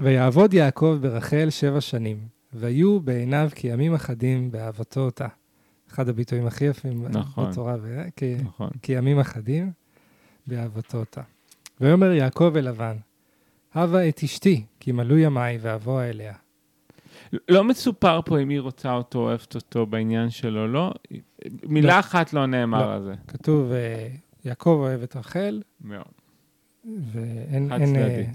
ויעבוד 0.00 0.54
יעקב 0.54 0.98
ברחל 1.00 1.46
שבע 1.50 1.80
שנים, 1.80 2.16
והיו 2.52 3.00
בעיניו 3.00 3.48
כימים 3.54 3.94
אחדים 3.94 4.50
באהבתו 4.50 5.00
אותה. 5.00 5.26
אחד 5.92 6.08
הביטויים 6.08 6.46
הכי 6.46 6.64
יפים 6.64 7.06
נכון. 7.10 7.50
בתורה, 7.50 7.76
ו- 7.82 8.02
נכון. 8.44 8.70
כימים 8.82 9.20
אחדים 9.20 9.83
באהבתו 10.46 10.98
אותה. 10.98 11.22
ויאמר 11.80 12.12
יעקב 12.12 12.52
אל 12.56 12.68
לבן, 12.68 12.96
הבה 13.74 14.08
את 14.08 14.20
אשתי, 14.24 14.64
כי 14.80 14.92
מלאו 14.92 15.18
ימיי 15.18 15.58
ואבוא 15.60 16.02
אליה. 16.02 16.34
לא 17.48 17.64
מסופר 17.64 18.20
פה 18.24 18.38
אם 18.38 18.48
היא 18.48 18.60
רוצה 18.60 18.92
אותו, 18.92 19.18
אוהבת 19.18 19.54
אותו 19.54 19.86
בעניין 19.86 20.30
שלו, 20.30 20.68
לא? 20.68 20.92
מילה 21.62 21.94
לא. 21.94 22.00
אחת 22.00 22.32
לא 22.32 22.46
נאמר 22.46 22.86
לא. 22.86 22.94
על 22.94 23.02
זה. 23.02 23.14
כתוב, 23.28 23.72
אה, 23.72 24.08
יעקב 24.44 24.76
אוהב 24.80 25.02
את 25.02 25.16
רחל, 25.16 25.62
מאוד. 25.80 26.04
ואין... 26.84 27.68
חד 27.68 27.80
אין, 27.80 27.86
צדדי. 27.86 28.00
אה, 28.00 28.30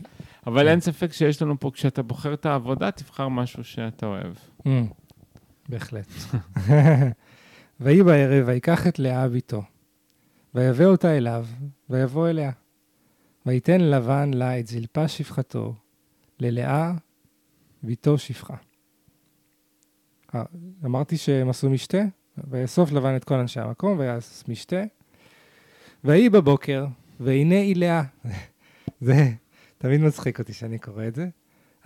אבל 0.47 0.63
כן. 0.63 0.67
אין 0.67 0.79
ספק 0.79 1.13
שיש 1.13 1.41
לנו 1.41 1.59
פה, 1.59 1.71
כשאתה 1.73 2.01
בוחר 2.01 2.33
את 2.33 2.45
העבודה, 2.45 2.91
תבחר 2.91 3.27
משהו 3.27 3.63
שאתה 3.63 4.05
אוהב. 4.05 4.33
Mm, 4.67 4.69
בהחלט. 5.69 6.07
ויהי 7.81 8.03
בערב, 8.03 8.47
ויקח 8.47 8.87
את 8.87 8.99
לאה 8.99 9.27
בתו, 9.27 9.61
ויבא 10.55 10.85
אותה 10.85 11.17
אליו, 11.17 11.45
ויבוא 11.89 12.29
אליה. 12.29 12.51
ויתן 13.45 13.81
לבן 13.81 14.33
לה 14.33 14.59
את 14.59 14.67
זלפה 14.67 15.07
שפחתו, 15.07 15.75
ללאה 16.39 16.91
בתו 17.83 18.17
שפחה. 18.17 18.55
אה, 20.35 20.43
אמרתי 20.85 21.17
שהם 21.17 21.49
עשו 21.49 21.69
משתה, 21.69 22.01
ויאסוף 22.37 22.91
לבן 22.91 23.15
את 23.15 23.23
כל 23.23 23.35
אנשי 23.35 23.59
המקום, 23.59 23.99
ויעש 23.99 24.43
משתה. 24.47 24.83
ויהי 26.03 26.29
בבוקר, 26.29 26.85
והנה 27.19 27.55
היא 27.55 27.75
לאה. 27.75 28.03
זה 29.01 29.31
תמיד 29.77 30.01
מצחיק 30.01 30.39
אותי 30.39 30.53
שאני 30.53 30.79
קורא 30.79 31.07
את 31.07 31.15
זה. 31.15 31.27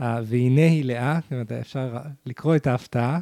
אה, 0.01 0.19
והנה 0.25 0.65
היא 0.65 0.85
לאה, 0.85 1.19
אפשר 1.61 1.97
לקרוא 2.25 2.55
את 2.55 2.67
ההפתעה. 2.67 3.19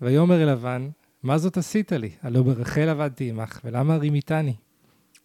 ויאמר 0.00 0.46
לבן, 0.46 0.88
מה 1.26 1.38
זאת 1.38 1.56
עשית 1.56 1.92
לי? 1.92 2.10
הלא 2.22 2.42
ברחל 2.42 2.88
עבדתי 2.88 3.30
עמך, 3.30 3.60
ולמה 3.64 3.96
רימיתני? 3.96 4.54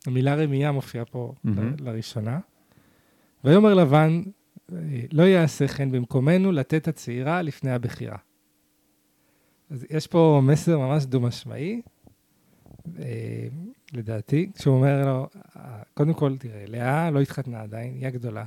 המילה 0.07 0.35
רמייה 0.35 0.71
מופיעה 0.71 1.05
פה. 1.05 1.33
ל- 1.61 1.89
לראשונה. 1.89 2.39
ויאמר 3.43 3.73
לבן, 3.73 4.21
אה, 4.73 4.77
לא 5.11 5.23
יעשה 5.23 5.67
כן 5.67 5.91
במקומנו 5.91 6.51
לתת 6.51 6.87
הצעירה 6.87 7.41
לפני 7.41 7.71
הבכירה. 7.71 8.17
אז 9.69 9.85
יש 9.89 10.07
פה 10.07 10.41
מסר 10.43 10.79
ממש 10.79 11.05
דו-משמעי, 11.05 11.81
אה, 12.99 13.47
לדעתי, 13.93 14.51
כשהוא 14.55 14.75
אומר 14.75 15.05
לו, 15.05 15.27
אה, 15.57 15.81
קודם 15.93 16.13
כל, 16.13 16.37
תראה, 16.37 16.63
לאה 16.67 17.11
לא 17.11 17.21
התחתנה 17.21 17.61
עדיין, 17.61 17.93
היא 17.95 18.07
הגדולה. 18.07 18.45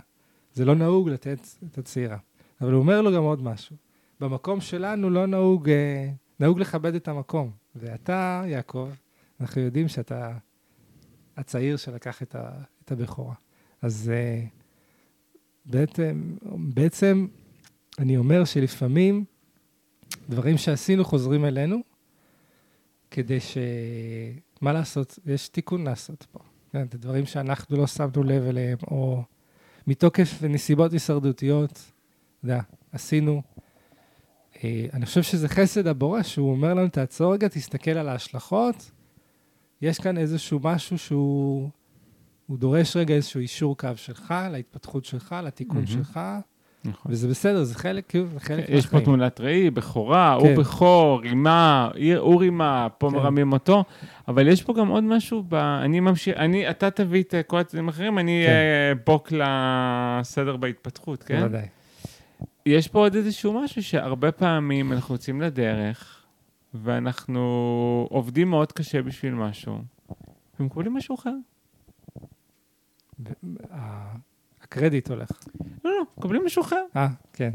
זה 0.53 0.65
לא 0.65 0.75
נהוג 0.75 1.09
לתת 1.09 1.39
את 1.73 1.79
הצעירה. 1.79 2.19
אבל 2.61 2.73
הוא 2.73 2.81
אומר 2.81 3.03
לו 3.03 3.13
גם 3.13 3.23
עוד 3.23 3.43
משהו. 3.43 3.77
במקום 4.21 4.61
שלנו 4.61 5.11
לא 5.11 5.27
נהוג, 5.27 5.69
אה, 5.71 6.11
נהוג 6.41 6.59
לכבד 6.61 6.95
את 6.95 7.09
המקום. 7.09 7.51
ואתה, 7.77 8.43
יעקב, 8.47 8.91
אנחנו 9.41 9.61
יודעים 9.61 9.89
שאתה 9.89 10.37
הצעיר 11.37 11.77
שלקח 11.77 12.23
את, 12.23 12.35
ה, 12.35 12.51
את 12.85 12.93
הבכורה. 12.93 13.35
אז 13.83 14.11
אה, 14.15 14.45
בעצם, 15.65 16.37
בעצם 16.75 17.27
אני 17.99 18.17
אומר 18.17 18.45
שלפעמים 18.45 19.25
דברים 20.29 20.59
שעשינו 20.59 21.05
חוזרים 21.05 21.45
אלינו, 21.45 21.77
כדי 23.11 23.41
ש... 23.41 23.59
מה 24.61 24.73
לעשות? 24.73 25.19
יש 25.27 25.49
תיקון 25.49 25.85
לעשות 25.85 26.27
פה. 26.33 26.39
כן, 26.73 26.87
זה 26.93 26.99
דברים 26.99 27.27
שאנחנו 27.27 27.77
לא 27.77 27.87
שמנו 27.87 28.23
לב 28.23 28.43
אליהם, 28.43 28.79
או 28.91 29.23
מתוקף 29.87 30.43
נסיבות 30.43 30.93
הישרדותיות, 30.93 31.71
אתה 31.71 32.45
יודע, 32.45 32.61
עשינו. 32.93 33.43
אה, 34.65 34.87
אני 34.93 35.07
חושב 35.07 35.23
שזה 35.23 35.49
חסד 35.49 35.87
הבורא, 35.87 36.23
שהוא 36.23 36.51
אומר 36.51 36.75
לנו, 36.75 36.89
תעצור 36.89 37.33
רגע, 37.33 37.49
תסתכל 37.49 37.91
על 37.91 38.09
ההשלכות. 38.09 38.91
יש 39.83 39.99
כאן 39.99 40.19
איזשהו 40.19 40.61
משהו 40.63 40.99
שהוא 40.99 41.71
הוא 42.47 42.59
דורש 42.59 42.97
רגע 42.97 43.15
איזשהו 43.15 43.41
אישור 43.41 43.77
קו 43.77 43.89
שלך, 43.97 44.35
להתפתחות 44.51 45.05
שלך, 45.05 45.37
לתיקון 45.45 45.77
מהמם. 45.77 45.87
שלך, 45.87 46.21
נכון. 46.85 47.13
וזה 47.13 47.29
בסדר, 47.29 47.65
זה 47.65 47.75
חלק, 47.75 48.05
כאילו, 48.09 48.27
זה 48.27 48.41
חלק 48.41 48.65
יש 48.69 48.87
פה 48.87 48.97
מהחיים. 48.97 49.05
תמונת 49.05 49.41
ראי, 49.41 49.71
בכורה, 49.71 50.39
כן. 50.41 50.47
הוא 50.47 50.57
בכור, 50.57 51.21
רימה, 51.21 51.91
הוא 52.19 52.41
רימה, 52.41 52.89
פה 52.99 53.11
כן. 53.11 53.17
מרמים 53.17 53.53
אותו, 53.53 53.85
אבל 54.29 54.49
יש 54.49 54.63
פה 54.63 54.75
גם 54.75 54.89
עוד 54.89 55.05
משהו, 55.05 55.45
ב... 55.49 55.55
אני 55.55 56.01
ממשיך, 56.01 56.37
אני, 56.37 56.71
אתה 56.71 56.91
תביא 56.91 57.23
את 57.23 57.35
כל 57.47 57.59
הצדדים 57.59 57.89
האחרים, 57.89 58.19
אני 58.19 58.43
כן. 58.47 58.53
אה, 58.53 58.93
בוק 59.07 59.33
לסדר 59.33 60.57
בהתפתחות, 60.57 61.23
כן? 61.23 61.41
בוודאי. 61.41 61.67
יש 62.67 62.89
פה 62.89 62.99
עוד 62.99 63.15
איזשהו 63.15 63.63
משהו 63.63 63.83
שהרבה 63.83 64.33
פעמים 64.33 64.93
אנחנו 64.93 65.15
יוצאים 65.15 65.41
לדרך, 65.41 66.25
ואנחנו 66.75 67.41
עובדים 68.11 68.51
מאוד 68.51 68.73
קשה 68.73 69.03
בשביל 69.03 69.35
משהו, 69.35 69.79
ומקבלים 70.61 70.95
משהו 70.95 71.15
אחר. 71.15 71.35
הקרדיט 74.61 75.11
הולך. 75.11 75.31
לא, 75.85 75.91
לא, 75.91 76.05
מקבלים 76.19 76.45
משהו 76.45 76.63
אחר. 76.63 76.85
אה, 76.97 77.09
כן, 77.33 77.51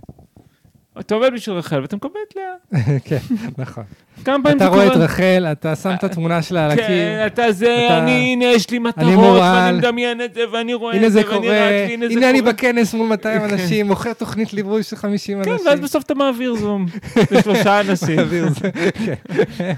אתה 1.00 1.16
עובד 1.16 1.34
בשביל 1.34 1.56
רחל 1.56 1.82
ואתה 1.82 1.96
מקבל 1.96 2.12
את 2.30 2.36
לאה. 2.36 2.82
כן, 3.06 3.18
נכון. 3.58 3.84
כמה 4.26 4.44
פעמים 4.44 4.58
אתה 4.58 4.68
רואה 4.68 4.88
את? 4.88 4.92
רחל, 4.92 5.46
אתה 5.52 5.76
שם 5.76 5.92
את 6.00 6.04
התמונה 6.04 6.42
שלה 6.42 6.66
על 6.66 6.72
הקיר, 6.72 6.86
כן, 6.88 7.24
אתה 7.26 7.52
זה, 7.52 7.88
אני, 7.98 8.12
הנה, 8.12 8.46
יש 8.46 8.70
לי 8.70 8.80
מטרות. 8.80 9.14
ואני 9.42 9.78
מדמיין 9.78 10.22
את 10.22 10.34
זה, 10.34 10.42
ואני 10.52 10.74
רואה 10.74 11.06
את 11.06 11.12
זה 11.12 11.22
ואני 11.30 11.50
רץ, 11.50 11.90
והנה 11.90 12.08
זה 12.08 12.14
הנה 12.14 12.30
אני. 12.30 12.42
בכנס 12.42 12.94
מול 12.94 13.08
200 13.08 13.42
אנשים, 13.52 13.88
מוכר 13.88 14.14
תוכנית 14.14 14.54
ליווי 14.54 14.84
של 14.84 14.96
50 14.96 15.44
כן, 15.44 15.52
אנשים. 15.52 15.68
ואז 15.68 15.80
בסוף 15.80 16.04
אתה 16.04 16.14
מעביר 16.16 16.56
זום 16.56 16.86
לשלושה 17.32 17.82
אנשים. 17.82 18.16
מעביר 18.16 18.50
זה, 18.50 18.72
כן. 19.06 19.74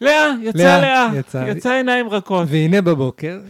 לאה, 0.00 0.30
יצא 0.42 0.58
לאה, 0.58 0.80
לאה, 0.80 1.18
יצא. 1.18 1.44
יצא 1.48 1.70
עיניים 1.72 2.08
רכות. 2.08 2.48
והנה 2.50 2.82
בבוקר, 2.82 3.40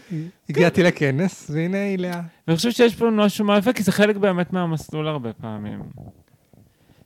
הגעתי 0.50 0.82
לכנס, 0.82 1.50
והנה 1.54 1.82
היא 1.82 1.98
לאה. 1.98 2.20
ואני 2.48 2.56
חושב 2.56 2.70
שיש 2.70 2.94
פה 2.94 3.10
משהו 3.10 3.58
יפה, 3.58 3.72
כי 3.72 3.82
זה 3.82 3.92
חלק 3.92 4.16
באמת 4.16 4.52
מהמסלול 4.52 5.08
הרבה 5.08 5.30
פעמים. 5.32 5.80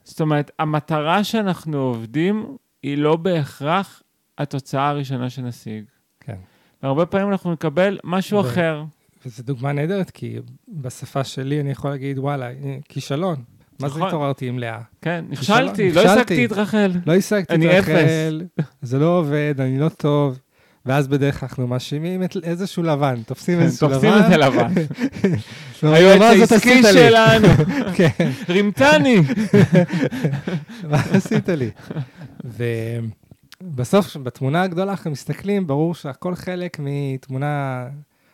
זאת 0.05 0.21
אומרת, 0.21 0.51
המטרה 0.59 1.25
שאנחנו 1.25 1.79
עובדים 1.79 2.57
היא 2.83 2.99
לא 2.99 3.17
בהכרח 3.17 4.03
התוצאה 4.39 4.89
הראשונה 4.89 5.31
שנשיג. 5.31 5.85
כן. 6.21 6.37
והרבה 6.83 7.07
פעמים 7.07 7.29
אנחנו 7.29 7.53
נקבל 7.53 7.99
משהו 8.05 8.39
ו- 8.39 8.41
אחר. 8.41 8.85
וזו 9.27 9.43
דוגמה 9.43 9.73
נהדרת, 9.73 10.11
כי 10.11 10.39
בשפה 10.69 11.25
שלי 11.25 11.61
אני 11.61 11.71
יכול 11.71 11.91
להגיד, 11.91 12.19
וואלה, 12.19 12.51
כישלון. 12.89 13.37
מה 13.81 13.89
זה 13.89 13.95
נכון. 13.95 14.09
התעוררתי 14.09 14.49
עם 14.49 14.59
לאה? 14.59 14.81
כן, 15.01 15.25
נכשלתי, 15.29 15.93
לא. 15.93 16.01
השגתי 16.01 16.45
את 16.47 16.53
רחל. 16.53 16.93
לא 17.07 17.15
השגתי 17.15 17.79
את 17.79 17.85
רחל, 17.89 18.43
זה 18.83 18.99
לא 18.99 19.19
עובד, 19.19 19.55
אני 19.59 19.79
לא 19.79 19.89
טוב. 19.89 20.39
ואז 20.87 21.09
בדרך 21.09 21.41
כלל 21.41 21.49
אנחנו 21.49 21.67
מאשימים 21.67 22.23
את 22.23 22.37
איזשהו 22.43 22.83
לבן, 22.83 23.23
תופסים 23.27 23.61
איזשהו 23.61 23.89
לבן. 23.89 24.01
כן, 24.01 24.11
תופסים 24.11 24.27
את 24.27 24.33
הלבן. 24.33 24.75
היועץ 25.95 26.19
"מה 26.19 26.39
זאת 26.39 26.53
העסקי 26.53 26.71
עשית 26.73 26.85
לי?" 26.85 27.09
שלנו, 27.09 27.49
כן, 27.97 28.31
רימתני. 28.49 29.17
מה 30.91 31.03
עשית 31.13 31.49
לי? 31.49 31.71
ובסוף, 33.63 34.17
בתמונה 34.17 34.63
הגדולה, 34.63 34.91
אנחנו 34.91 35.11
מסתכלים, 35.11 35.67
ברור 35.67 35.95
שהכל 35.95 36.35
חלק 36.35 36.77
מתמונה, 36.81 37.87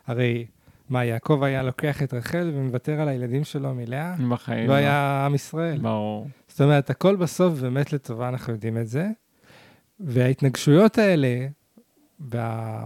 הרי 0.06 0.46
מה, 0.90 1.04
יעקב 1.04 1.42
היה 1.42 1.62
לוקח 1.62 2.02
את 2.02 2.14
רחל 2.14 2.50
ומוותר 2.54 3.00
על 3.00 3.08
הילדים 3.08 3.44
שלו 3.44 3.74
מלאה? 3.74 4.14
בחיים. 4.30 4.68
לא 4.68 4.74
היה 4.74 5.22
עם 5.26 5.34
ישראל. 5.34 5.78
ברור. 5.78 6.28
זאת 6.48 6.60
אומרת, 6.60 6.90
הכל 6.90 7.16
בסוף 7.16 7.54
באמת 7.60 7.92
לטובה, 7.92 8.28
אנחנו 8.28 8.52
יודעים 8.52 8.78
את 8.78 8.88
זה. 8.88 9.06
וההתנגשויות 10.00 10.98
האלה, 10.98 11.46
וה... 12.20 12.84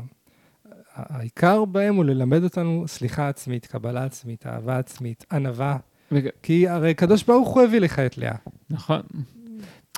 העיקר 0.94 1.64
בהם 1.64 1.94
הוא 1.94 2.04
ללמד 2.04 2.44
אותנו 2.44 2.84
סליחה 2.86 3.28
עצמית, 3.28 3.66
קבלה 3.66 4.04
עצמית, 4.04 4.46
אהבה 4.46 4.78
עצמית, 4.78 5.24
ענווה. 5.32 5.76
וג- 6.12 6.28
כי 6.42 6.68
הרי 6.68 6.94
קדוש 6.94 7.22
ברוך 7.24 7.48
הוא 7.48 7.62
הביא 7.62 7.78
לך 7.80 7.98
את 7.98 8.18
לאה. 8.18 8.34
נכון. 8.70 9.00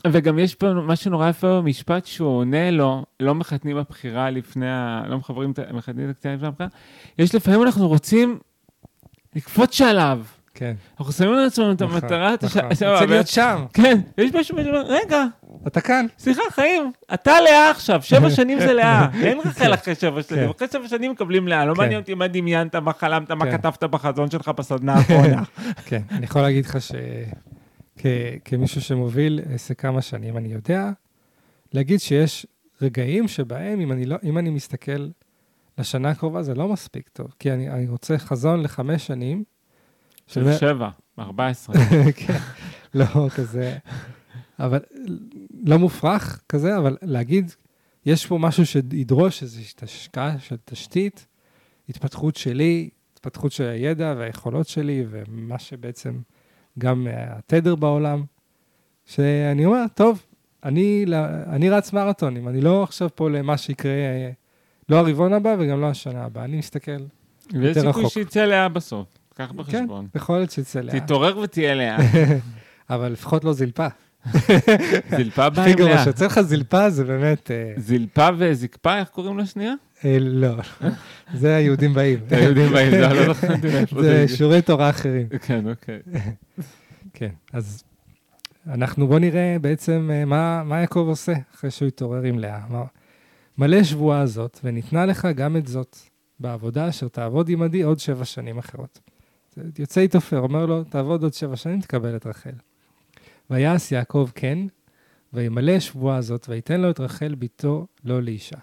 וגם 0.06 0.38
יש 0.38 0.54
פה 0.54 0.72
משהו 0.74 1.10
נורא 1.10 1.28
יפה 1.28 1.60
במשפט 1.60 2.06
שהוא 2.06 2.28
עונה 2.28 2.70
לו, 2.70 3.04
לא 3.20 3.34
מחתנים 3.34 3.76
הבחירה 3.76 4.30
לפני 4.30 4.70
ה... 4.70 5.02
לא 5.08 5.18
מחברים 5.18 5.50
את 5.50 5.58
ה... 5.58 5.62
מחתנים 5.72 6.10
את 6.10 6.16
הקטנה 6.16 6.34
לפני 6.34 6.48
הבחירה. 6.48 6.68
יש 7.18 7.34
לפעמים 7.34 7.62
אנחנו 7.62 7.88
רוצים 7.88 8.38
לקפוץ 9.36 9.74
שלב. 9.74 10.26
כן. 10.54 10.74
אנחנו 10.98 11.12
שמים 11.12 11.32
לעצמנו 11.32 11.72
את 11.72 11.82
נכון, 11.82 11.94
המטרה. 11.96 12.34
הש- 12.42 12.56
נכון. 12.56 12.74
סבבה, 12.74 12.92
רוצה 12.92 13.06
להיות 13.06 13.28
שם, 13.28 13.64
כן, 13.72 14.00
יש 14.18 14.34
משהו, 14.34 14.56
רגע, 14.86 15.24
אתה 15.66 15.80
כאן. 15.80 16.06
סליחה, 16.18 16.42
חיים, 16.50 16.92
אתה 17.14 17.40
לאה 17.40 17.70
עכשיו, 17.70 18.02
שבע 18.02 18.30
שנים 18.36 18.60
זה 18.60 18.72
לאה, 18.72 19.08
אין 19.22 19.38
רחל 19.38 19.64
כן. 19.64 19.72
אחרי 19.72 19.94
שבע 19.94 20.22
שנים, 20.22 20.44
כן. 20.44 20.50
אחרי 20.56 20.68
שבע 20.72 20.88
שנים 20.88 21.10
מקבלים 21.10 21.48
לאה, 21.48 21.64
לא 21.64 21.74
כן. 21.74 21.80
מעניין 21.80 22.00
אותי 22.00 22.14
מה 22.14 22.28
דמיינת, 22.28 22.76
מה 22.76 22.92
חלמת, 22.92 23.30
מה. 23.30 23.52
כתבת 23.52 23.84
בחזון 23.84 24.30
שלך 24.30 24.48
בסדנה 24.48 24.94
האחרונה. 24.94 25.42
כן, 25.86 26.02
אני 26.10 26.24
יכול 26.24 26.42
להגיד 26.42 26.66
לך 26.66 26.78
שכמישהו 28.00 28.80
שמוביל 28.80 29.40
עסק 29.54 29.80
כמה 29.80 30.02
שנים, 30.02 30.36
אני 30.36 30.48
יודע 30.48 30.90
להגיד 31.72 32.00
שיש 32.00 32.46
רגעים 32.82 33.28
שבהם, 33.28 33.80
אם 33.80 33.92
אני, 33.92 34.06
לא, 34.06 34.16
אם 34.24 34.38
אני 34.38 34.50
מסתכל 34.50 35.08
לשנה 35.78 36.10
הקרובה, 36.10 36.42
זה 36.42 36.54
לא 36.54 36.68
מספיק 36.68 37.08
טוב. 37.12 37.34
כי 37.38 37.52
אני, 37.52 37.70
אני 37.70 37.88
רוצה 37.88 38.18
חזון 38.18 38.62
לחמש 38.62 39.06
שנים. 39.06 39.44
של 40.26 40.52
שבע, 40.52 40.88
ארבע 41.18 41.46
עשרה. 41.46 41.74
כן, 42.16 42.38
לא 42.94 43.28
כזה, 43.36 43.76
אבל 44.58 44.80
לא 45.64 45.78
מופרך 45.78 46.42
כזה, 46.48 46.78
אבל 46.78 46.96
להגיד, 47.02 47.52
יש 48.06 48.26
פה 48.26 48.38
משהו 48.38 48.66
שידרוש 48.66 49.42
איזושהי 49.42 49.74
השקעה 49.82 50.38
של 50.38 50.56
תשתית, 50.64 51.26
התפתחות 51.88 52.36
שלי, 52.36 52.90
התפתחות 53.12 53.52
של 53.52 53.64
הידע 53.64 54.14
והיכולות 54.18 54.68
שלי, 54.68 55.04
ומה 55.10 55.58
שבעצם 55.58 56.18
גם 56.78 57.06
אה, 57.06 57.38
התדר 57.38 57.74
בעולם, 57.74 58.24
שאני 59.06 59.64
אומר, 59.64 59.84
טוב, 59.94 60.22
אני, 60.64 61.04
אני 61.46 61.70
רץ 61.70 61.92
מרתונים, 61.92 62.48
אני 62.48 62.60
לא 62.60 62.82
עכשיו 62.82 63.08
פה 63.14 63.30
למה 63.30 63.58
שיקרה, 63.58 63.92
לא 64.88 64.96
הרבעון 64.96 65.32
הבא 65.32 65.56
וגם 65.58 65.80
לא 65.80 65.86
השנה 65.86 66.24
הבאה, 66.24 66.44
אני 66.44 66.56
מסתכל, 66.56 66.92
ויש 66.92 67.76
יותר 67.76 67.80
סיכוי 67.80 68.02
רחוק. 68.02 68.12
שיצא 68.12 68.44
לאה 68.44 68.68
בסוף, 68.68 69.06
קח 69.34 69.50
כן, 69.50 69.56
בחשבון. 69.56 70.08
יכול 70.14 70.36
להיות 70.36 70.50
שיצא 70.50 70.80
לאט, 70.80 70.94
תתעורר 70.94 71.38
ותהיה 71.38 71.74
לאה. 71.74 71.96
אבל 72.90 73.12
לפחות 73.12 73.44
לא 73.44 73.52
זלפה. 73.52 73.86
זלפה 75.10 75.50
באה 75.50 75.64
הכי 75.64 75.74
גרוע. 75.74 76.04
שיוצא 76.04 76.26
לך 76.26 76.40
זלפה 76.40 76.90
זה 76.90 77.04
באמת, 77.04 77.50
אה, 77.50 77.72
זלפה 77.76 78.28
וזקפה, 78.38 78.98
איך 78.98 79.08
קוראים 79.08 79.38
לשנייה? 79.38 79.74
אה, 80.04 80.16
לא, 80.20 80.54
זה 81.40 81.56
היהודים 81.56 81.94
באים. 81.94 82.18
יודעים 82.30 82.72
מה 82.72 82.90
זה, 82.90 83.00
לא 83.00 83.32
זכרתי 83.34 83.66
מאיפה 83.66 84.02
זה 84.02 84.26
זה. 84.26 84.36
שיעורי 84.36 84.62
תורה 84.62 84.90
אחרים. 84.90 85.28
כן, 85.28 85.68
אוקיי. 85.70 85.98
כן, 87.14 87.30
אז 87.52 87.84
אנחנו 88.66 89.06
בוא 89.06 89.18
נראה 89.18 89.56
בעצם 89.60 90.10
אה, 90.12 90.24
מה, 90.64 90.80
יעקב 90.80 91.04
עושה 91.08 91.32
אחרי 91.54 91.70
שהוא 91.70 91.88
התעורר 91.88 92.22
עם 92.22 92.38
לאה. 92.38 92.60
מלא 93.58 93.82
שבועה 93.82 94.26
זאת, 94.26 94.60
וניתנה 94.64 95.06
לך 95.06 95.28
גם 95.34 95.56
את 95.56 95.66
זאת, 95.66 95.96
בעבודה 96.40 96.88
אשר 96.88 97.08
תעבוד 97.08 97.48
עמדי 97.50 97.82
עוד 97.82 97.98
שבע 97.98 98.24
שנים 98.24 98.58
אחרות. 98.58 99.00
יוצא 99.78 100.00
איתופר, 100.00 100.38
אומר 100.38 100.66
לו, 100.66 100.84
תעבוד 100.84 101.22
עוד 101.22 101.34
שבע 101.34 101.56
שנים, 101.56 101.80
תקבל 101.80 102.16
את 102.16 102.26
רחל. 102.26 102.50
ויעש 103.50 103.92
יעקב 103.92 104.28
כן, 104.34 104.58
וימלא 105.32 105.80
שבועה 105.80 106.20
זאת, 106.22 106.46
ויתן 106.48 106.80
לו 106.80 106.90
את 106.90 107.00
רחל 107.00 107.34
בתו 107.38 107.86
לא 108.04 108.22
לאישה. 108.22 108.56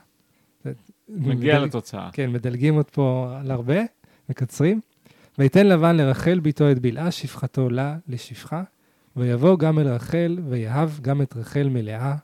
מגיע 1.10 1.56
מדלג- 1.60 1.68
לתוצאה. 1.68 2.10
כן, 2.14 2.30
מדלגים 2.32 2.76
עוד 2.76 2.90
פה 2.90 3.36
על 3.40 3.52
הרבה, 3.52 3.80
מקצרים. 4.30 4.82
ויתן 5.38 5.68
לבן 5.68 5.96
לרחל 5.98 6.40
בתו 6.40 6.72
את 6.72 6.80
בלעה, 6.80 7.12
שפחתו 7.12 7.70
לה 7.70 7.98
לשפחה, 8.08 8.64
ויבוא 9.16 9.58
גם 9.60 9.80
אל 9.80 9.88
רחל, 9.88 10.40
ויאהב 10.50 10.90
גם 11.02 11.22
את 11.22 11.36
רחל 11.38 11.70
מלאה, 11.70 12.16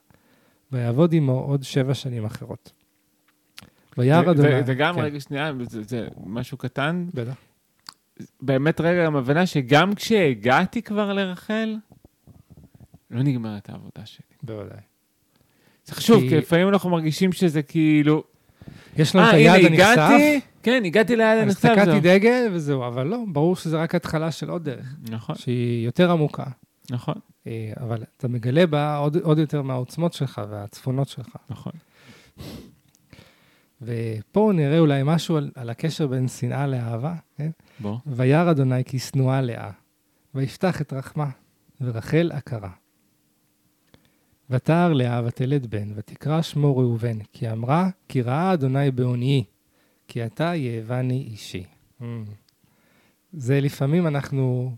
ויעבוד 0.71 1.13
עמו 1.13 1.31
עוד 1.39 1.63
שבע 1.63 1.93
שנים 1.93 2.25
אחרות. 2.25 2.71
וירא 3.97 4.31
אדוני... 4.31 4.49
וגם, 4.65 4.95
כן, 4.95 5.01
רגע, 5.01 5.19
שנייה, 5.19 5.51
זה- 5.69 5.83
זה 5.83 6.07
משהו 6.25 6.57
קטן. 6.57 7.05
בטח. 7.13 7.35
באמת 8.41 8.81
רגע 8.81 9.05
גם 9.05 9.15
הבנה 9.15 9.45
שגם 9.45 9.95
כשהגעתי 9.95 10.81
כבר 10.81 11.13
לרחל, 11.13 11.75
לא 13.11 13.23
נגמרת 13.23 13.69
העבודה 13.69 14.05
שלי. 14.05 14.25
בוודאי. 14.43 14.77
זה 15.85 15.95
חשוב, 15.95 16.21
כי- 16.21 16.29
כי 16.29 16.37
לפעמים 16.37 16.67
אנחנו 16.69 16.89
מרגישים 16.89 17.31
שזה 17.31 17.61
כאילו, 17.63 18.23
יש 18.97 19.15
לנו 19.15 19.25
אה, 19.25 19.29
את 19.29 19.35
הנה, 19.35 19.53
היעד 19.53 19.65
הנחשף, 19.71 19.81
הגעתי, 19.97 20.39
כן, 20.63 20.81
הגעתי 20.85 21.15
ליד 21.15 21.37
אז 21.37 21.43
הנחשף, 21.43 21.69
תקעתי. 21.71 21.99
דגל 21.99 22.47
וזהו, 22.53 22.87
אבל 22.87 23.07
לא, 23.07 23.17
ברור 23.31 23.55
שזה 23.55 23.77
רק 23.77 23.95
התחלה 23.95 24.31
של 24.31 24.49
עוד 24.49 24.63
דרך, 24.63 24.95
נכון, 25.09 25.35
שהיא 25.35 25.85
יותר 25.85 26.11
עמוקה, 26.11 26.43
נכון, 26.91 27.15
אה, 27.47 27.71
אבל 27.79 28.03
אתה 28.17 28.27
מגלה 28.27 28.67
בה 28.67 28.97
עוד, 28.97 29.17
עוד 29.17 29.37
יותר 29.39 29.61
מהעוצמות 29.61 30.13
שלך 30.13 30.41
והצפונות 30.49 31.07
שלך. 31.09 31.35
נכון. 31.49 31.73
ופה 33.81 34.51
נראה 34.55 34.79
אולי 34.79 35.01
משהו 35.05 35.37
על, 35.37 35.51
על 35.55 35.69
הקשר 35.69 36.07
בין 36.07 36.27
שנאה 36.27 36.67
לאהבה, 36.67 37.13
כן? 37.37 37.49
בוא. 37.79 37.97
וירא 38.05 38.51
אדוני 38.51 38.83
כי 38.83 38.99
שנואה 38.99 39.41
לאה, 39.41 39.69
ויפתח 40.35 40.81
את 40.81 40.93
רחמה, 40.93 41.29
ורחל 41.81 42.31
עקרה. 42.33 42.69
ותער 44.49 44.93
לאה 44.93 45.21
ותלד 45.25 45.67
בן, 45.67 45.91
ותקרא 45.95 46.41
שמו 46.41 46.77
ראובן, 46.77 47.19
כי 47.33 47.51
אמרה, 47.51 47.89
כי 48.07 48.21
ראה 48.21 48.53
אדוני 48.53 48.91
בעוניי, 48.91 49.43
כי 50.07 50.25
אתה 50.25 50.55
יאבני 50.55 51.27
אישי. 51.31 51.63
Mm. 52.01 52.03
זה 53.33 53.61
לפעמים 53.61 54.07
אנחנו 54.07 54.75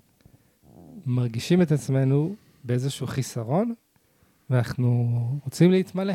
מרגישים 1.06 1.62
את 1.62 1.72
עצמנו 1.72 2.36
באיזשהו 2.64 3.08
חיסרון, 3.08 3.74
ואנחנו 4.50 5.10
רוצים 5.44 5.72
להתמלא. 5.72 6.14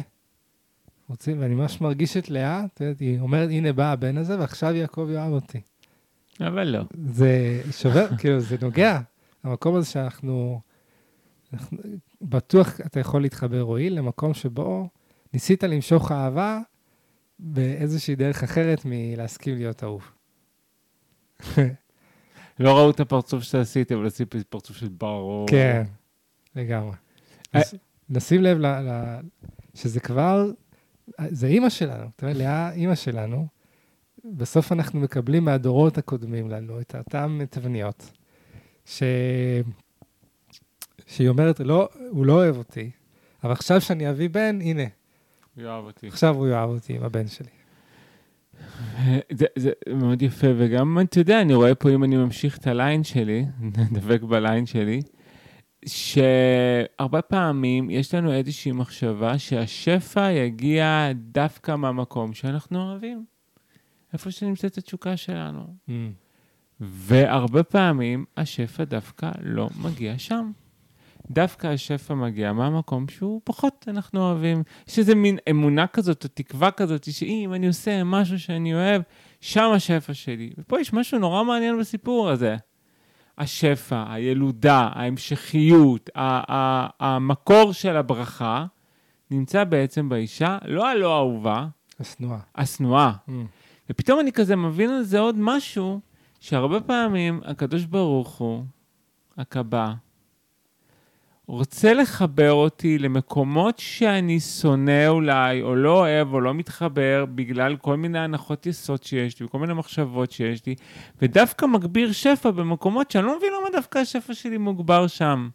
רוצים, 1.09 1.41
ואני 1.41 1.55
ממש 1.55 1.81
מרגיש 1.81 2.17
את 2.17 2.31
לאה, 2.31 2.65
את 2.65 2.81
יודעת, 2.81 3.01
היא 3.01 3.21
אומרת, 3.21 3.49
הנה 3.51 3.73
בא 3.73 3.93
הבן 3.93 4.17
הזה, 4.17 4.39
ועכשיו 4.39 4.75
יעקב 4.75 5.09
יאהב 5.13 5.33
אותי. 5.33 5.61
אבל 6.41 6.65
לא. 6.65 6.85
זה 7.07 7.63
שובר, 7.71 8.17
כאילו, 8.19 8.41
זה 8.41 8.57
נוגע. 8.63 9.01
המקום 9.45 9.75
הזה 9.75 9.87
שאנחנו, 9.87 10.13
אנחנו, 10.13 10.61
בטוח 12.23 12.81
אתה 12.81 13.01
יכול 13.01 13.23
להתחבר, 13.23 13.61
רועי, 13.61 13.91
למקום 13.91 14.35
שבו 14.35 14.89
ניסית 15.33 15.63
למשוך 15.63 16.13
אהבה 16.13 16.61
באיזושהי 17.39 18.17
דרך 18.17 18.43
אחרת 18.43 18.83
מלהסכים 18.85 19.57
להיות 19.57 19.85
אהוב. 19.85 20.11
לא 22.61 22.79
ראו 22.79 22.91
את 22.91 23.01
הפרצוף 23.01 23.43
שעשיתי, 23.43 23.95
אבל 23.95 24.07
עשיתי 24.07 24.45
פרצוף 24.49 24.77
של 24.77 24.89
ברור. 24.89 25.47
כן, 25.49 25.85
לגמרי. 26.57 26.97
אה. 27.55 27.61
נשים 28.11 28.43
לב 28.43 28.59
ל, 28.59 28.67
ל, 28.67 29.21
שזה 29.75 30.01
כבר, 30.01 30.51
זה 31.29 31.47
אימא 31.47 31.69
שלנו, 31.69 32.07
אתה 32.17 32.27
יודע, 32.27 32.39
לאה 32.39 32.73
אימא 32.73 32.95
שלנו. 32.95 33.47
בסוף 34.25 34.73
אנחנו 34.73 35.01
מקבלים 35.01 35.45
מהדורות 35.45 35.99
הקודמים 35.99 36.51
לנו 36.51 36.81
את 36.81 36.95
אותן 36.95 37.39
תבניות, 37.51 38.11
ש... 38.85 39.03
שהיא 41.07 41.29
אומרת, 41.29 41.61
לא, 41.61 41.89
הוא 42.11 42.27
לא 42.27 42.33
אוהב 42.33 42.57
אותי, 42.57 42.91
אבל 43.45 43.53
עכשיו 43.53 43.81
שאני 43.81 44.11
אביא 44.11 44.29
בן, 44.29 44.59
הנה, 44.61 44.83
יאהב 45.57 45.85
אותי. 45.85 46.09
עכשיו 46.09 46.37
הוא 46.37 46.49
יאהב 46.49 46.71
אותי 46.71 46.97
עם 46.97 47.03
הבן 47.03 47.27
שלי. 47.29 47.49
זה, 49.39 49.47
זה 49.57 49.71
מאוד 49.95 50.23
יפה, 50.23 50.47
וגם, 50.57 50.99
אתה 51.03 51.21
יודע, 51.21 51.41
אני 51.41 51.55
רואה 51.55 51.75
פה, 51.75 51.91
אם 51.91 52.05
אני 52.05 52.17
ממשיך 52.17 52.59
את 52.59 52.67
הליין 52.67 53.05
שלי, 53.05 53.45
דבק 53.95 54.23
בליין 54.23 54.67
שלי, 54.67 55.03
שהרבה 55.87 57.23
פעמים 57.23 57.91
יש 57.91 58.15
לנו 58.15 58.33
איזושהי 58.33 58.73
מחשבה 58.73 59.39
שהשפע 59.39 60.31
יגיע 60.31 61.11
דווקא 61.15 61.77
מהמקום 61.77 62.35
שאנחנו 62.35 62.83
אוהבים. 62.83 63.25
איפה 64.13 64.31
שנמצאת 64.31 64.79
התשוקה 64.79 65.17
שלנו. 65.17 65.67
Mm. 65.89 65.93
והרבה 66.81 67.63
פעמים 67.63 68.25
השפע 68.37 68.85
דווקא 68.85 69.31
לא 69.43 69.69
מגיע 69.83 70.19
שם. 70.19 70.51
דווקא 71.31 71.67
השפע 71.67 72.15
מגיע 72.15 72.53
מהמקום 72.53 73.09
שהוא 73.09 73.41
פחות 73.45 73.85
אנחנו 73.89 74.21
אוהבים. 74.21 74.63
יש 74.89 74.99
איזה 74.99 75.15
מין 75.15 75.39
אמונה 75.51 75.87
כזאת, 75.87 76.25
או 76.25 76.29
תקווה 76.35 76.71
כזאת, 76.71 77.13
שאם 77.13 77.53
אני 77.55 77.67
עושה 77.67 78.05
משהו 78.05 78.39
שאני 78.39 78.75
אוהב, 78.75 79.03
שם 79.41 79.71
השפע 79.75 80.15
שלי. 80.15 80.51
ופה 80.59 80.81
יש 80.81 80.93
משהו 80.93 81.19
נורא 81.19 81.45
מעניין 81.45 81.79
בסיפור 81.79 82.31
הזה. 82.31 82.57
השפע, 83.39 84.05
הילודה, 84.09 84.89
ההמשכיות, 84.93 86.11
המקור 87.01 87.73
של 87.73 87.97
הברכה, 87.97 88.67
נמצא 89.31 89.65
בעצם 89.65 90.09
באישה, 90.09 90.59
לא 90.65 90.89
הלא 90.89 91.17
אהובה, 91.17 91.67
השנואה. 92.01 92.39
השנואה. 92.55 93.13
Mm. 93.29 93.33
ופתאום 93.91 94.21
אני 94.21 94.33
כזה 94.33 94.57
מבין 94.57 94.91
על 94.91 95.03
זה 95.03 95.19
עוד 95.19 95.37
משהו, 95.39 96.01
שהרבה 96.41 96.81
פעמים 96.81 97.41
הקדוש 97.45 97.85
ברוך 97.85 98.39
הוא, 98.39 98.65
הקב"א, 99.39 99.93
רוצה 101.47 101.95
לחבר 101.95 102.53
אותי 102.53 102.99
למקומות 102.99 103.79
שאני 103.79 104.41
שונא 104.41 105.09
אולי, 105.09 105.63
או 105.63 105.77
לא 105.77 105.99
אוהב, 105.99 106.33
או 106.33 106.41
לא 106.41 106.55
מתחבר, 106.55 107.25
בגלל 107.35 107.77
כל 107.77 107.97
מיני 107.97 108.19
הנחות 108.19 108.67
יסוד 108.67 109.03
שיש 109.03 109.41
לי, 109.41 109.47
וכל 109.47 109.59
מיני 109.59 109.73
מחשבות 109.73 110.33
שיש 110.33 110.67
לי, 110.67 110.75
ודווקא 111.23 111.67
מגביר 111.67 112.13
שפע 112.13 112.51
במקומות 112.51 113.11
שאני 113.11 113.27
לא 113.27 113.37
מבין 113.37 113.53
למה 113.61 113.71
דווקא 113.73 113.99
השפע 113.99 114.35
שלי 114.35 114.59
מוגבר 114.59 115.07
שם. 115.07 115.49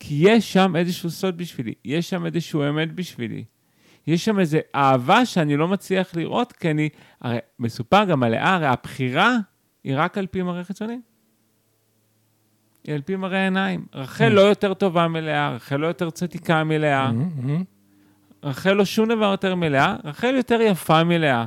כי 0.00 0.14
יש 0.20 0.52
שם 0.52 0.76
איזשהו 0.76 1.10
סוד 1.10 1.36
בשבילי, 1.36 1.74
יש 1.84 2.10
שם 2.10 2.26
איזשהו 2.26 2.68
אמת 2.68 2.92
בשבילי. 2.92 3.44
יש 4.06 4.24
שם 4.24 4.38
איזו 4.38 4.58
אהבה 4.74 5.26
שאני 5.26 5.56
לא 5.56 5.68
מצליח 5.68 6.16
לראות, 6.16 6.52
כי 6.52 6.70
אני, 6.70 6.88
הרי 7.20 7.38
מסופר 7.58 8.04
גם 8.04 8.22
על 8.22 8.32
לאה, 8.32 8.54
הרי 8.54 8.66
הבחירה 8.66 9.36
היא 9.84 9.94
רק 9.96 10.18
על 10.18 10.26
פי 10.26 10.42
מראה 10.42 10.64
חיצוני. 10.64 10.98
היא 12.86 12.94
על 12.94 13.00
פי 13.02 13.16
מראה 13.16 13.44
עיניים. 13.44 13.86
רחל 13.94 14.28
לא 14.28 14.40
יותר 14.40 14.74
טובה 14.74 15.08
מלאה, 15.08 15.50
רחל 15.54 15.76
לא 15.76 15.86
יותר 15.86 16.10
צדיקה 16.10 16.64
מלאה, 16.64 17.10
Mm, 17.10 17.46
mm. 17.46 17.50
רחל 18.42 18.72
לא 18.72 18.84
שום 18.84 19.08
דבר 19.08 19.30
יותר 19.30 19.54
מלאה, 19.54 19.96
רחל 20.04 20.34
יותר 20.36 20.60
יפה 20.60 21.04
מלאה. 21.04 21.46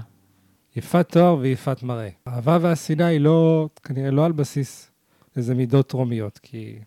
יפת 0.75 1.09
תואר 1.11 1.37
ויפת 1.37 1.83
מראה. 1.83 2.09
האהבה 2.25 2.57
והשנאה 2.61 3.05
היא 3.07 3.19
לא, 3.19 3.69
כנראה 3.83 4.11
לא 4.11 4.25
על 4.25 4.31
בסיס 4.31 4.91
איזה 5.37 5.55
מידות 5.55 5.89
תרומיות, 5.89 6.39
כי... 6.43 6.79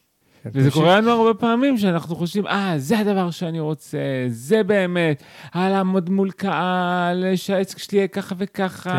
כן, 0.42 0.50
וזה. 0.54 0.70
קורה 0.70 0.96
לנו 1.00 1.10
הרבה 1.10 1.34
פעמים 1.34 1.78
שאנחנו 1.78 2.16
חושבים, 2.16 2.46
אה, 2.46 2.74
זה 2.76 2.98
הדבר 2.98 3.30
שאני 3.30 3.60
רוצה, 3.60 3.98
זה 4.28 4.62
באמת, 4.62 5.22
אה, 5.56 5.70
לעמוד 5.70 6.10
מול 6.10 6.30
קהל, 6.30 7.24
שהעסק 7.36 7.78
שלי 7.78 7.98
יהיה 7.98 8.08
ככה 8.08 8.34
וככה, 8.38 8.90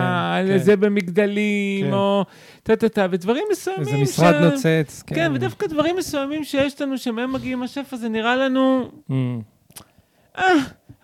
כן, 0.45 0.51
כן. 0.51 0.57
זה 0.57 0.75
במגדלים, 0.75 1.85
כן. 1.87 1.93
או 1.93 2.25
טה-טה-טה, 2.63 3.05
ודברים 3.11 3.43
מסוימים. 3.51 3.81
איזה 3.81 3.97
משרד 3.97 4.33
ש- 4.33 4.41
נוצץ. 4.43 5.03
כן, 5.07 5.31
ודווקא 5.35 5.67
דברים 5.67 5.95
מסוימים 5.95 6.43
שיש 6.43 6.81
לנו, 6.81 6.97
שמהם 6.97 7.33
מגיעים 7.33 7.63
השפע, 7.63 7.97
זה 7.97 8.09
נראה 8.09 8.35
לנו 8.35 8.91
Mm, 9.09 10.41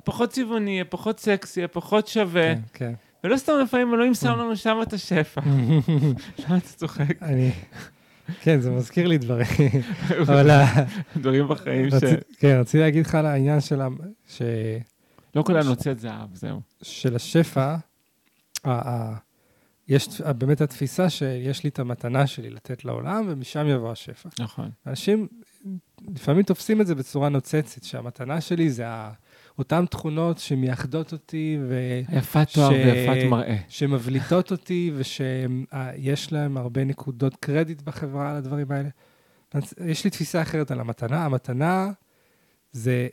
פחות 0.04 0.30
צבעוני, 0.30 0.84
פחות 0.90 1.20
סקסי, 1.20 1.68
פחות 1.72 2.08
שווה. 2.08 2.56
כן, 2.56 2.60
כן. 2.74 2.94
ולא 3.24 3.38
סתם 3.38 3.54
לפעמים 3.64 3.94
אלוהים 3.94 4.14
שם 4.14 4.30
לנו 4.40 4.56
שם 4.56 4.80
את 4.82 4.94
השפע. 4.94 5.42
למה 6.48 6.58
אתה 6.58 6.68
צוחק? 6.76 7.24
אני... 7.24 7.52
כן, 8.42 8.60
זה 8.60 8.72
מזכיר 8.72 9.08
לי 9.08 9.18
דברים. 9.18 9.48
אבל 10.22 10.50
דברים 11.18 11.48
בחיים 11.48 11.90
ש... 11.90 11.94
כן, 12.38 12.58
רציתי 12.62 12.78
להגיד 12.80 13.06
לך 13.06 13.16
על 13.16 13.26
העניין 13.26 13.62
של 13.62 13.82
ה- 13.82 13.88
ש- 14.28 14.42
לא 15.36 15.44
כולנו 15.44 15.70
נוצאת 15.70 16.00
זהב, 16.00 16.36
זהו. 16.36 16.62
של 16.82 17.16
השפע, 17.16 17.76
יש 19.88 20.22
באמת 20.22 20.62
התפיסה 20.62 21.10
שיש 21.10 21.64
לי 21.64 21.70
את 21.70 21.80
המתנה 21.80 22.28
שלי 22.28 22.50
לתת 22.50 22.86
לעולם, 22.86 23.26
ומשם 23.30 23.68
יבוא 23.68 23.92
השפע. 23.92 24.30
נכון. 24.40 24.70
אנשים 24.88 25.28
לפעמים 26.16 26.44
תופסים 26.44 26.82
את 26.82 26.88
זה 26.88 26.96
בצורה 26.96 27.30
נוצצת, 27.30 27.84
שהמתנה 27.84 28.42
שלי 28.42 28.70
זה 28.70 28.88
ה- 28.88 29.12
אותן 29.60 29.86
תכונות 29.86 30.38
שמייחדות 30.38 31.12
אותי 31.12 31.58
יפת 32.12 32.48
תואר 32.54 32.70
ש- 32.70 32.74
ויפת 32.74 33.30
מראה. 33.30 33.58
ושמבליטות 33.70 34.52
אותי, 34.52 34.92
ושיש 34.96 36.32
להם 36.34 36.58
הרבה 36.58 36.84
נקודות 36.84 37.36
קרדיט 37.36 37.82
בחברה 37.82 38.30
על 38.32 38.36
הדברים 38.36 38.72
האלה. 38.72 38.90
יש 39.86 40.04
לי 40.04 40.10
תפיסה 40.10 40.42
אחרת 40.42 40.72
על 40.72 40.80
המתנה. 40.80 41.26
המתנה 41.26 41.88
זה 42.72 43.08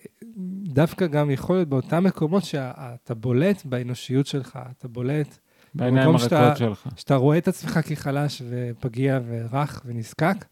דווקא 0.62 1.07
גם 1.07 1.30
יכול 1.30 1.57
להיות 1.57 1.68
באותם 1.68 2.05
מקומות 2.05 2.44
שאתה 2.44 3.14
בולט 3.14 3.64
באנושיות 3.64 4.26
שלך, 4.26 4.59
אתה 4.78 4.88
בולט, 4.88 5.38
בעיניים 5.74 6.07
במקום 6.07 6.18
שאתה- 6.18 6.38
הריקות 6.40 6.57
שלך. 6.59 6.88
שאתה 6.97 7.14
רואה 7.16 7.38
את 7.38 7.49
עצמך 7.49 7.80
כחלש 7.88 8.42
ופגיע 8.51 9.20
ורך 9.26 9.82
ונזקק, 9.84 10.44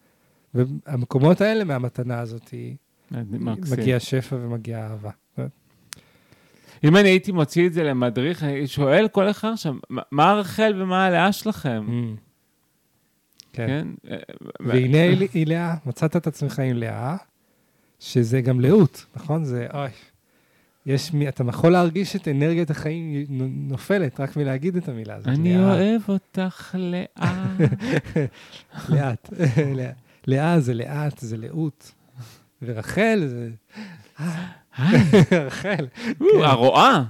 והמקומות 0.55 1.41
האלה 1.41 1.65
מהמתנה 1.65 2.19
הזאת 2.21 2.55
מקסים. 3.11 3.79
מגיע 3.79 4.01
שפע 4.01 4.37
ומגיע 4.37 4.87
אהבה. 4.87 5.11
אם 6.85 6.97
אני 6.97 7.09
הייתי 7.09 7.33
מוציא 7.33 7.67
את 7.67 7.73
זה 7.73 7.83
למדריך, 7.83 8.43
אני 8.43 8.67
שואל 8.67 9.09
כל 9.09 9.31
אחד 9.31 9.49
עכשיו, 9.53 9.75
מה- 10.11 10.33
רחל 10.35 10.75
ומה 10.83 11.05
הלאה 11.07 11.33
שלכם? 11.33 11.87
Mm. 11.89 12.19
כן. 13.53 13.87
כן? 14.05 14.11
והנה 14.61 14.99
היא- 15.33 15.47
לאה, 15.47 15.75
מצאת 15.87 16.17
את 16.17 16.27
עצמך 16.27 16.59
עם 16.59 16.77
לאה, 16.77 17.17
שזה 18.01 18.41
גם 18.41 18.61
לאות, 18.61 19.07
נכון? 19.17 19.45
זה, 19.45 19.67
אוי, 19.75 19.89
יש, 20.87 21.13
מי- 21.13 21.29
אתה 21.29 21.45
יכול 21.49 21.73
להרגיש 21.73 22.17
את 22.17 22.29
אנרגיית 22.29 22.71
החיים 22.71 23.25
נו- 23.29 23.49
נופלת 23.51 24.21
רק 24.21 24.37
מלהגיד 24.37 24.77
את 24.77 24.89
המילה 24.89 25.15
הזאת. 25.15 25.29
אני. 25.29 25.59
אוהב 25.65 26.01
אותך 26.09 26.75
לאה. 26.79 27.55
לאט. 28.89 29.31
לאה 30.27 30.61
זה 30.61 30.75
לאט, 30.75 31.19
זה 31.19 31.37
לאות. 31.37 31.93
ורחל 32.63 33.23
זה... 33.27 33.51
רחל, 35.47 35.87
או, 36.21 36.45
הרועה. 36.45 37.05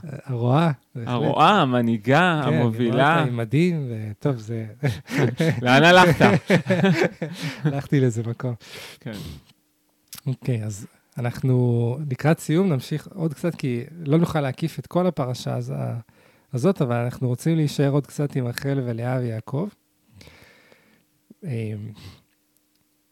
בהחלט. 0.95 1.09
הרועה, 1.09 1.63
המנהיגה, 1.63 2.43
כן, 2.45 2.53
המובילה. 2.55 2.93
אותה 3.19 3.31
עם 3.31 3.37
מדים, 3.37 3.89
וטוב, 3.91 4.37
זה... 4.37 4.67
לאן 5.63 5.83
הלכת? 5.85 6.27
הלכתי 7.65 8.01
לאיזה 8.01 8.23
מקום. 8.27 8.55
כן. 9.01 9.13
אוקיי, 10.27 10.65
אז 10.65 10.87
אנחנו 11.19 11.97
לקראת 12.11 12.39
סיום 12.39 12.69
נמשיך 12.73 13.09
עוד 13.15 13.35
קצת, 13.35 13.55
כי 13.55 13.85
לא 14.05 14.19
נוכל 14.19 14.41
להקיף 14.41 14.79
את 14.79 14.87
כל 14.87 15.07
הפרשה 15.07 15.57
הז- 15.57 15.73
הזאת, 16.53 16.83
אבל 16.83 16.97
אנחנו 16.97 17.29
רוצים 17.29 17.57
להישאר 17.57 17.91
עוד 17.91 18.07
קצת 18.07 18.37
עם 18.37 18.47
רחל 18.47 18.81
ולאה 18.85 19.19
ויעקב. 19.21 19.69
אמ, 21.45 21.49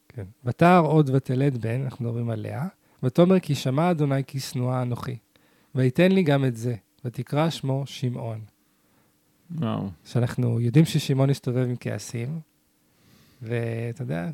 כן. 0.08 0.24
ותער 0.44 0.84
עוד 0.84 1.10
ותלד 1.14 1.56
בן, 1.62 1.82
אנחנו 1.82 2.04
מדברים 2.04 2.30
על 2.30 2.40
לאה, 2.40 2.66
ותאמר 3.02 3.40
כי 3.40 3.54
שמע 3.54 3.90
אדוני 3.90 4.24
כי 4.24 4.40
שנואה 4.40 4.82
אנוכי, 4.82 5.16
ויתן 5.74 6.12
לי 6.12 6.22
גם 6.22 6.44
את 6.44 6.56
זה, 6.56 6.74
ותקרא 7.04 7.50
שמו 7.50 7.82
שמעון. 7.86 8.40
וואו. 9.50 9.88
שאנחנו 10.04 10.60
יודעים 10.60 10.84
ששמעון 10.84 11.30
הסתובב 11.30 11.66
עם 11.68 11.74
כעסים, 11.80 12.40
ואתה 13.42 14.02
יודע, 14.02 14.30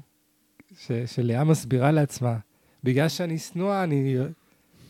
ש, 0.79 0.93
שלאה 0.93 1.45
מסבירה 1.45 1.91
לעצמה, 1.91 2.39
בגלל 2.85 3.09
שאני 3.09 3.39
שנואה, 3.39 3.85
אני, 3.85 4.17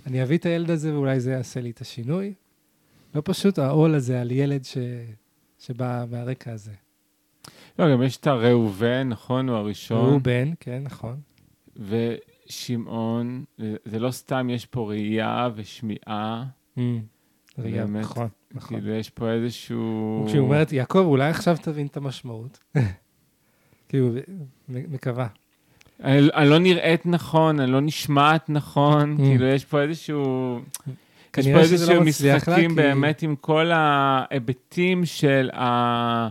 אני 0.06 0.22
אביא 0.22 0.38
את 0.38 0.46
הילד 0.46 0.70
הזה 0.70 0.94
ואולי 0.94 1.20
זה 1.20 1.32
יעשה 1.32 1.60
לי 1.60 1.70
את 1.70 1.80
השינוי. 1.80 2.34
לא 3.14 3.22
פשוט 3.24 3.58
העול 3.58 3.94
הזה 3.94 4.20
על 4.20 4.30
ילד 4.30 4.64
ש, 4.64 4.78
שבא 5.58 6.04
מהרקע 6.10 6.52
הזה. 6.52 6.72
לא, 7.78 7.92
גם 7.92 8.02
יש 8.02 8.16
את 8.16 8.26
הראובן, 8.26 9.08
נכון? 9.08 9.48
הוא 9.48 9.56
הראשון. 9.56 10.12
הוא 10.12 10.20
בן, 10.20 10.50
כן, 10.60 10.82
נכון. 10.82 11.20
ושמעון, 11.76 12.14
זה- 13.58 13.76
זה 13.84 13.98
לא 13.98 14.10
סתם, 14.10 14.50
יש 14.50 14.66
פה 14.66 14.88
ראייה 14.88 15.48
ושמיעה. 15.54 16.44
ראייה, 17.58 17.86
באמת, 17.86 18.04
נכון, 18.04 18.28
נכון. 18.54 18.80
כאילו, 18.80 18.92
יש 18.94 19.10
פה 19.10 19.30
איזשהו... 19.30 20.24
כשהיא 20.26 20.40
אומרת, 20.40 20.72
יעקב, 20.72 20.98
אולי 20.98 21.30
עכשיו 21.30 21.56
תבין 21.62 21.86
את 21.86 21.96
המשמעות. 21.96 22.58
כאילו, 23.88 24.10
מקווה. 24.68 25.26
אני, 26.04 26.28
אני 26.34 26.48
לא 26.50 26.58
נראית 26.58 27.06
נכון, 27.06 27.60
אני 27.60 27.72
לא 27.72 27.80
נשמעת 27.80 28.50
נכון, 28.50 29.14
Mm. 29.14 29.20
כאילו, 29.22 29.46
יש 29.46 29.64
פה 29.64 29.80
איזשהו... 29.82 30.58
יש 31.36 31.46
פה 31.48 31.58
איזשהו 31.58 31.94
לא 31.94 31.98
לה, 31.98 32.04
משחקים 32.04 32.70
כי- 32.70 32.76
באמת 32.76 33.22
עם 33.22 33.36
כל 33.36 33.70
ההיבטים 33.74 35.04
של, 35.04 35.50
ה... 35.54 36.28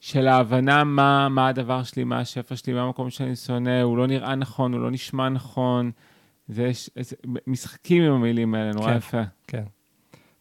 של 0.00 0.28
ההבנה 0.28 0.84
מה, 0.84 1.28
מה 1.28 1.48
הדבר 1.48 1.82
שלי, 1.82 2.04
מה 2.04 2.20
השפע 2.20 2.56
שלי, 2.56 2.72
מה 2.72 2.82
המקום 2.82 3.10
שאני 3.10 3.36
שונא, 3.36 3.82
הוא 3.82 3.96
לא 3.96 4.06
נראה 4.06 4.34
נכון, 4.34 4.72
הוא 4.72 4.80
לא 4.80 4.90
נשמע 4.90 5.28
נכון. 5.28 5.90
זה 6.48 6.62
יש 6.62 6.90
איזה, 6.96 7.16
משחקים 7.46 8.02
עם 8.02 8.12
המילים 8.12 8.54
האלה, 8.54 8.72
נורא 8.72 8.90
כן. 8.90 8.96
יפה. 8.96 9.22
כן. 9.46 9.64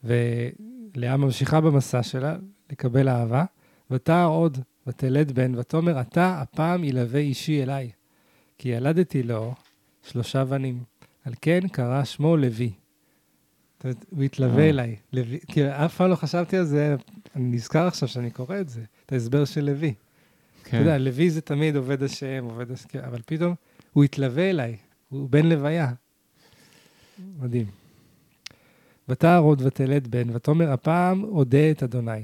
ולאה 0.03 1.18
ממשיכה 1.18 1.62
במסע 1.62 2.03
שלה 2.03 2.36
לקבל 2.72 3.10
אהבה, 3.10 3.45
ותער 3.91 4.28
עוד, 4.28 4.58
ותלד 4.88 5.32
בן, 5.32 5.56
ותאמר, 5.56 6.01
אתה 6.01 6.41
הפעם 6.41 6.84
ילווה 6.84 7.20
אישי 7.20 7.64
אליי, 7.64 7.91
כי 8.58 8.70
ילדתי 8.70 9.24
לו 9.24 9.53
שלושה 10.03 10.45
בנים. 10.45 10.84
על 11.26 11.34
כן 11.41 11.68
קרא 11.68 12.03
שמו 12.03 12.38
לוי. 12.38 12.72
זאת 13.76 13.84
אומרת, 13.84 14.06
הוא 14.10 14.24
התלווה 14.24 14.64
אה. 14.64 14.70
אליי. 14.70 14.95
לוי, 15.14 15.39
כי 15.47 15.70
אף 15.70 15.95
פעם 15.95 16.10
לא 16.10 16.16
חשבתי 16.16 16.58
על 16.58 16.64
זה, 16.64 16.95
אני 17.36 17.44
נזכר 17.44 17.88
עכשיו 17.88 18.10
שאני 18.10 18.32
קורא 18.32 18.60
את 18.60 18.70
זה, 18.70 18.82
את 19.06 19.12
ההסבר 19.12 19.46
של 19.46 19.66
לוי. 19.66 19.94
אתה 20.62 20.70
כן. 20.70 20.78
יודע, 20.78 20.98
לוי 20.98 21.30
זה 21.30 21.42
תמיד 21.42 21.76
עובד 21.76 22.04
השם, 22.04 22.46
עובד 22.50 22.72
השם, 22.72 23.00
אבל 23.00 23.22
פתאום 23.26 23.56
הוא 23.94 24.04
התלווה 24.04 24.50
אליי, 24.50 24.78
הוא 25.10 25.30
בן 25.30 25.46
לוויה. 25.46 25.92
מדהים. 27.40 27.66
ותער 29.10 29.42
עוד 29.42 29.62
ותלד 29.66 30.08
בן, 30.08 30.36
ותאמר 30.36 30.72
הפעם 30.72 31.24
אודה 31.24 31.72
את 31.72 31.84
אדוני. 31.84 32.24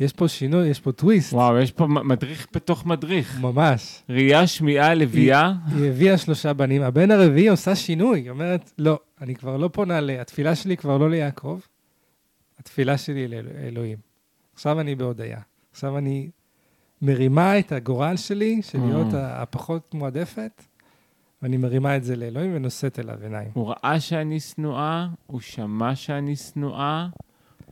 יש 0.00 0.12
פה 0.12 0.28
שינוי, 0.28 0.68
יש 0.68 0.80
פה 0.80 0.92
טוויסט, 0.92 1.32
וואו, 1.32 1.58
יש 1.58 1.72
פה 1.72 1.86
מדריך 1.86 2.46
בתוך 2.54 2.86
מדריך. 2.86 3.40
ממש. 3.40 4.02
ראייה, 4.08 4.46
שמיעה, 4.46 4.94
לביאה. 4.94 5.52
היא 5.66 5.88
הביאה 5.90 6.18
שלושה 6.18 6.52
בנים, 6.52 6.82
הבן 6.82 7.10
הרביעי 7.10 7.48
עושה 7.48 7.74
שינוי, 7.74 8.20
היא 8.20 8.30
אומרת, 8.30 8.72
לא, 8.78 8.98
אני 9.20 9.34
כבר 9.34 9.56
לא 9.56 9.68
פונה, 9.72 10.00
ל... 10.00 10.10
התפילה 10.10 10.54
שלי 10.54 10.76
כבר 10.76 10.98
לא 10.98 11.10
ליעקב, 11.10 11.60
התפילה 12.58 12.98
שלי 12.98 13.28
לאלוהים. 13.28 13.98
עכשיו 14.54 14.80
אני 14.80 14.94
בהודיה. 14.94 15.40
עכשיו 15.70 15.98
אני 15.98 16.30
מרימה 17.02 17.58
את 17.58 17.72
הגורל 17.72 18.16
שלי, 18.16 18.62
של 18.62 18.78
להיות 18.80 19.12
Mm. 19.12 19.16
הפחות 19.16 19.94
מועדפת, 19.94 20.62
ואני 21.42 21.56
מרימה 21.56 21.96
את 21.96 22.04
זה 22.04 22.16
לאלוהים 22.16 22.50
ונושאת 22.56 22.98
אליו 22.98 23.18
עיניים. 23.22 23.50
הוא 23.54 23.68
ראה 23.68 24.00
שאני 24.00 24.40
שנואה, 24.40 25.08
הוא 25.26 25.40
שמע 25.40 25.94
שאני 25.94 26.36
שנואה, 26.36 27.08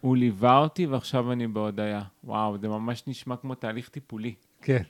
הוא 0.01 0.17
ליווה 0.17 0.59
אותי 0.59 0.87
ועכשיו 0.87 1.33
אני 1.33 1.47
בהודיה. 1.47 2.03
וואו, 2.25 2.59
זה 2.59 2.69
ממש 2.69 3.03
נשמע 3.07 3.37
כמו 3.37 3.55
תהליך 3.55 3.89
טיפולי. 3.89 4.35
כן, 4.63 4.83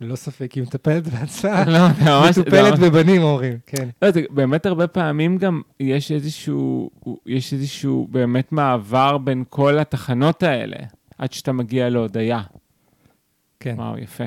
ללא 0.00 0.16
ספק, 0.16 0.52
היא 0.52 0.62
מטפלת 0.62 1.06
בעצמה, 1.08 1.64
לא, 1.72 1.78
ממש... 1.88 2.34
זה 2.34 2.40
מטופלת 2.40 2.72
ממש- 2.72 2.80
בבנים, 2.80 3.22
אומרים, 3.22 3.58
כן. 3.66 3.88
לא, 4.02 4.10
זה 4.10 4.22
באמת 4.30 4.66
הרבה 4.66 4.86
פעמים 4.86 5.38
גם 5.38 5.62
יש 5.80 6.12
איזשהו, 6.12 6.90
יש 7.26 7.52
איזשהו 7.52 8.08
באמת 8.10 8.52
מעבר 8.52 9.18
בין 9.18 9.44
כל 9.48 9.78
התחנות 9.78 10.42
האלה, 10.42 10.76
עד 11.18 11.32
שאתה 11.32 11.52
מגיע 11.52 11.88
להודיה. 11.88 12.42
כן. 13.60 13.74
וואו, 13.78 13.98
יפה. 13.98 14.24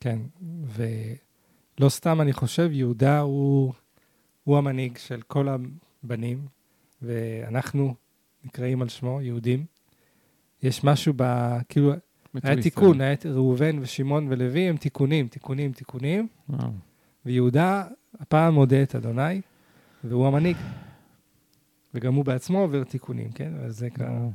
כן, 0.00 0.18
ולא 0.66 1.88
סתם 1.88 2.20
אני 2.20 2.32
חושב, 2.32 2.68
יהודה 2.72 3.20
הוא, 3.20 3.72
הוא 4.44 4.58
המנהיג 4.58 4.98
של 4.98 5.22
כל 5.22 5.48
הבנים, 5.48 6.38
ואנחנו 7.02 7.94
נקראים 8.44 8.82
על 8.82 8.88
שמו, 8.88 9.20
יהודים. 9.22 9.64
יש 10.62 10.84
משהו 10.84 11.12
ב... 11.16 11.22
כאילו, 11.68 11.92
היה. 12.42 12.62
תיקון, 12.62 13.00
היה 13.00 13.14
ראובן 13.24 13.78
ושמעון 13.80 14.26
ולוי, 14.30 14.60
הם 14.60 14.76
תיקונים, 14.76 15.28
תיקונים, 15.28 15.72
תיקונים, 15.72 16.28
וואו. 16.48 16.70
ויהודה 17.26 17.84
הפעם 18.20 18.54
מודה 18.54 18.82
את 18.82 18.94
אדוני, 18.94 19.40
והוא 20.04 20.26
המנהיג. 20.26 20.56
וגם 21.94 22.14
הוא 22.14 22.24
בעצמו 22.24 22.58
עובר 22.60 22.84
תיקונים, 22.84 23.32
כן? 23.32 23.52
אז 23.64 23.78
זה 23.78 23.90
ככה... 23.90 24.28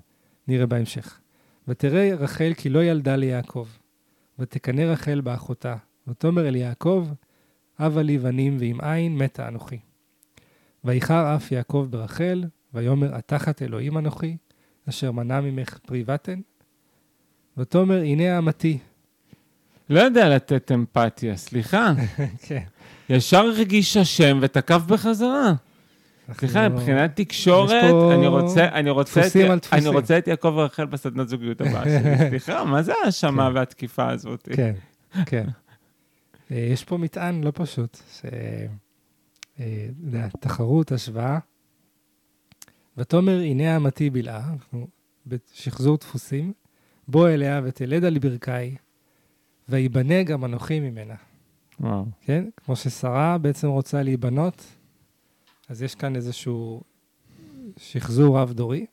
נראה 0.47 0.65
בהמשך. 0.65 1.19
ותראה 1.67 2.15
רחל 2.15 2.53
כי 2.57 2.69
לא 2.69 2.83
ילדה 2.83 3.15
ליעקב, 3.15 3.67
ותקנא 4.39 4.81
רחל 4.81 5.21
באחותה, 5.21 5.75
ותאמר 6.07 6.47
אל 6.47 6.55
יעקב, 6.55 7.07
הבה 7.79 8.01
לי 8.01 8.17
בנים 8.17 8.57
ועם 8.59 8.81
עין 8.81 9.17
מתה 9.17 9.47
אנוכי. 9.47 9.79
ויחר 10.83 11.35
אף 11.35 11.51
יעקב 11.51 11.87
ברחל, 11.89 12.43
ויאמר 12.73 13.15
התחת 13.15 13.61
אלוהים 13.61 13.97
אנוכי, 13.97 14.37
אשר 14.89 15.11
מנע 15.11 15.41
ממך 15.41 15.77
פרי 15.77 16.03
בטן. 16.03 16.41
ותאמר 17.57 18.01
הנה 18.01 18.37
אמתי. 18.37 18.77
לא 19.89 19.99
יודע 19.99 20.35
לתת 20.35 20.71
אמפתיה, 20.71 21.37
סליחה. 21.37 21.93
כן. 22.47 22.63
ישר 23.09 23.37
הרגיש 23.37 23.97
השם 23.97 24.39
ותקף 24.41 24.81
בחזרה. 24.87 25.53
סליחה, 26.33 26.65
אנחנו- 26.65 26.79
מבחינת 26.79 27.15
תקשורת, 27.15 27.83
אני 28.13 28.27
רוצה, 28.27 28.65
אני 28.67 28.89
רוצה, 28.89 29.21
דפוסים 29.21 29.45
את, 29.45 29.49
על 29.51 29.59
דפוסים. 29.59 29.79
אני 29.79 29.87
רוצה 29.87 30.17
את 30.17 30.27
יעקב 30.27 30.53
ורחל 30.55 30.85
בסדנת 30.85 31.27
זוגיות 31.29 31.61
הבאה 31.61 31.83
שלי. 31.99 32.29
סליחה, 32.29 32.63
מה 32.63 32.81
זה 32.83 32.93
ההאשמה 33.03 33.49
כן. 33.49 33.55
והתקיפה 33.55 34.09
הזאת? 34.09 34.49
כן, 34.55 34.73
כן. 35.25 35.47
אה, 36.51 36.57
יש 36.57 36.83
פה 36.83 36.97
מטען 36.97 37.43
לא 37.43 37.51
פשוט, 37.55 37.97
ש... 38.13 38.21
אה, 39.59 39.65
יודע, 40.05 40.27
תחרות, 40.39 40.91
השוואה. 40.91 41.39
ותאמר, 42.97 43.39
הנה 43.39 43.77
אמתי 43.77 44.09
בלעה, 44.09 44.49
אנחנו 44.53 44.87
בשחזור 45.27 45.97
דפוסים, 45.97 46.53
בוא 47.11 47.29
אליה 47.29 47.61
ותלד 47.63 48.03
על 48.03 48.19
ברכי, 48.19 48.75
ויבנה 49.69 50.23
גם 50.23 50.45
אנוכי 50.45 50.79
ממנה. 50.79 51.13
וואו. 51.79 52.05
כן? 52.21 52.45
כמו 52.57 52.75
ששרה 52.75 53.37
בעצם 53.37 53.67
רוצה 53.67 54.03
להיבנות, 54.03 54.65
אז 55.69 55.81
יש 55.81 55.95
כאן 55.95 56.15
איזשהו 56.15 56.81
שחזור 57.77 58.39
רב-דורי. 58.39 58.85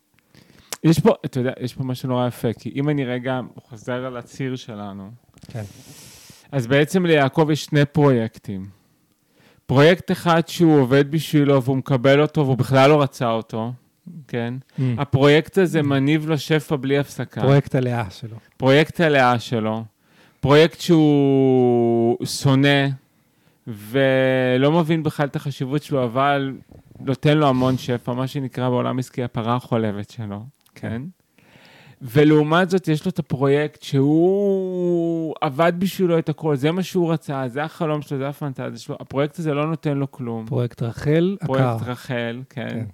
יש 0.84 1.00
פה, 1.00 1.10
אתה 1.24 1.40
יודע, 1.40 1.52
יש 1.60 1.74
פה 1.74 1.84
משהו 1.84 2.08
נורא 2.08 2.26
יפה, 2.26 2.52
כי 2.52 2.72
אם 2.74 2.88
אני 2.88 3.04
רגע 3.04 3.40
חוזר 3.56 4.04
על 4.04 4.16
הציר 4.16 4.56
שלנו, 4.56 5.10
כן. 5.48 5.64
אז 6.52 6.66
בעצם 6.66 7.06
ליעקב 7.06 7.48
יש 7.52 7.64
שני 7.64 7.84
פרויקטים. 7.84 8.66
פרויקט 9.66 10.10
אחד 10.10 10.48
שהוא 10.48 10.80
עובד 10.80 11.10
בשבילו 11.10 11.62
והוא 11.62 11.76
מקבל 11.76 12.20
אותו 12.20 12.40
והוא 12.40 12.58
בכלל 12.58 12.90
לא 12.90 13.02
רצה 13.02 13.30
אותו, 13.30 13.72
כן? 14.28 14.54
הפרויקט 14.98 15.59
הזה 15.59 15.82
מניב 15.82 16.28
לו 16.28 16.38
שפע 16.38 16.76
בלי 16.76 16.98
הפסקה. 16.98 17.40
פרויקט 17.40 17.74
הלאה 17.74 18.11
שלו. 18.11 18.36
פרויקט 18.56 19.00
הלאה 19.00 19.38
שלו, 19.38 19.84
פרויקט 20.40 20.80
שהוא 20.80 22.26
שונא 22.26 22.88
ולא 23.66 24.72
מבין 24.72 25.02
בכלל 25.02 25.26
את 25.26 25.36
החשיבות 25.36 25.82
שלו, 25.82 26.04
אבל 26.04 26.52
נותן 27.00 27.38
לו 27.38 27.48
המון 27.48 27.78
שפע, 27.78 28.12
מה 28.12 28.26
שנקרא 28.26 28.68
בעולם 28.68 28.98
עסקי 28.98 29.22
הפרה 29.22 29.56
החולבת 29.56 30.11
שלו, 30.11 30.44
כן? 30.74 31.02
ולעומת 32.02 32.70
זאת, 32.70 32.88
יש 32.88 33.04
לו 33.04 33.11
את 33.11 33.18
הפרויקט 33.18 33.82
שהוא 33.82 35.34
עבד 35.40 35.72
בשבילו 35.78 36.18
את 36.18 36.28
הכל, 36.28 36.56
זה 36.56 36.72
מה 36.72 36.82
שהוא 36.82 37.12
רצה, 37.12 37.48
זה 37.48 37.64
החלום 37.64 38.02
שלו, 38.02 38.18
זה 38.18 38.28
הפנטזיה 38.28 38.78
שלו. 38.78 38.96
הפרויקט 39.00 39.38
הזה 39.38 39.54
לא 39.54 39.66
נותן 39.66 39.98
לו 39.98 40.11
כלום. 40.11 40.46
פרויקט 40.46 40.82
רחל, 40.82 41.36
עקר. 41.40 41.46
פרויקט 41.46 41.82
רחל, 41.86 42.42
כן. 42.50 42.68
כן. 42.70 42.84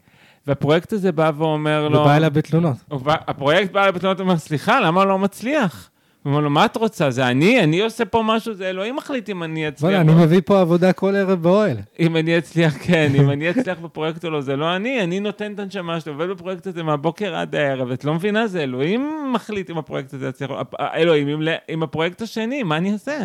והפרויקט 0.46 0.92
הזה 0.92 1.12
בא 1.12 1.30
ואומר 1.36 1.88
לו... 1.88 2.00
ובא 2.00 2.16
אליו 2.16 2.30
בתלונות. 2.34 2.76
הוא 2.88 3.00
בא- 3.00 3.14
הפרויקט 3.28 3.72
בא 3.72 3.86
לבתלונות 3.86 4.20
ואומר, 4.20 4.36
סליחה, 4.36 4.80
למה 4.80 5.00
הוא 5.02 5.08
לא 5.08 5.18
מצליח? 5.18 5.90
הוא 6.22 6.30
אומר 6.30 6.40
לו, 6.40 6.50
מה 6.50 6.64
את 6.64 6.76
רוצה? 6.76 7.10
זה 7.10 7.26
אני? 7.26 7.60
אני 7.64 7.80
עושה 7.80 8.04
פה 8.04 8.22
משהו, 8.26 8.54
זה 8.54 8.70
אלוהים 8.70 8.96
מחליט 8.96 9.30
אם 9.30 9.42
אני 9.42 9.68
אצליח. 9.68 9.90
בוא'נה, 9.90 10.00
אני 10.12 10.24
מביא 10.24 10.40
פה 10.44 10.60
עבודה 10.60 10.92
כל 10.92 11.16
ערב 11.16 11.42
באוהל. 11.42 11.76
אם 12.00 12.16
אני 12.16 12.38
אצליח, 12.38 12.74
כן, 12.86 13.12
אם 13.14 13.30
אני 13.30 13.50
אצליח 13.50 13.78
בפרויקט 13.78 14.24
או 14.24 14.30
לא, 14.30 14.40
זה 14.40 14.56
לא 14.56 14.76
אני, 14.76 15.02
אני 15.02 15.20
נותן 15.20 15.52
את 15.52 15.58
הנשמה 15.58 16.00
שלי, 16.00 16.12
עובד 16.12 16.28
בפרויקט 16.28 16.66
הזה 16.66 16.82
מהבוקר 16.82 17.34
עד 17.34 17.54
הערב, 17.54 17.90
את 17.90 18.04
לא 18.04 18.14
מבינה? 18.14 18.46
זה 18.46 18.62
אלוהים 18.62 19.10
מחליט 19.32 19.70
אם 19.70 19.78
הפרויקט 19.78 20.14
הזה 20.14 20.28
יצליח, 20.28 20.50
הפ- 20.50 20.74
אלוהים 20.80 21.28
עם, 21.28 21.40
עם 21.68 21.82
הפרויקט 21.82 22.22
השני, 22.22 22.62
מה 22.62 22.76
אני 22.76 22.92
אעשה? 22.92 23.18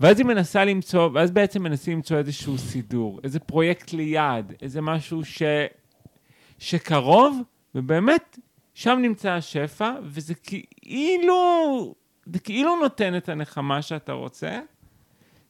ואז 0.00 0.18
היא 0.18 0.26
מנסה 0.26 0.64
למצוא, 0.64 1.08
ואז 1.14 1.30
בעצם 1.30 1.62
מנסים 1.62 1.92
למצוא 1.96 2.16
איזשהו 2.16 2.58
סידור, 2.58 3.20
איזה 3.24 3.38
פרויקט 3.40 3.92
ליד, 3.92 4.52
איזה 4.62 4.80
משהו 4.80 5.24
ש... 5.24 5.42
שקרוב, 6.58 7.42
ובאמת, 7.74 8.38
שם 8.74 8.98
נמצא 9.02 9.30
השפע, 9.30 9.92
וזה 10.02 10.34
כאילו, 10.34 11.94
זה 12.32 12.38
כאילו 12.38 12.76
נותן 12.76 13.16
את 13.16 13.28
הנחמה 13.28 13.82
שאתה 13.82 14.12
רוצה, 14.12 14.60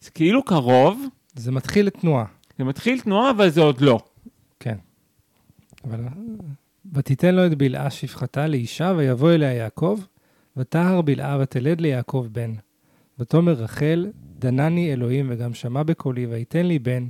זה 0.00 0.10
כאילו 0.10 0.42
קרוב, 0.42 1.06
זה 1.34 1.52
מתחיל 1.52 1.86
לתנועה. 1.86 2.24
זה 2.58 2.64
מתחיל 2.64 3.00
תנועה, 3.00 3.30
אבל 3.30 3.50
זה 3.50 3.60
עוד 3.60 3.80
לא. 3.80 3.98
כן. 4.60 4.76
אבל... 5.84 6.00
ותיתן 6.92 7.34
לו 7.34 7.46
את 7.46 7.54
בלעה 7.54 7.90
שפחתה 7.90 8.46
לאישה, 8.46 8.92
ויבוא 8.96 9.32
אליה 9.32 9.52
יעקב, 9.52 10.00
ותהר 10.56 11.02
בלעה 11.02 11.38
ותלד 11.40 11.80
ליעקב 11.80 12.26
בן. 12.32 12.54
ותאמר 13.18 13.52
רחל, 13.52 14.06
דנני 14.38 14.92
אלוהים 14.92 15.26
וגם 15.30 15.54
שמע 15.54 15.82
בקולי, 15.82 16.26
ויתן 16.26 16.66
לי 16.66 16.78
בן, 16.78 17.08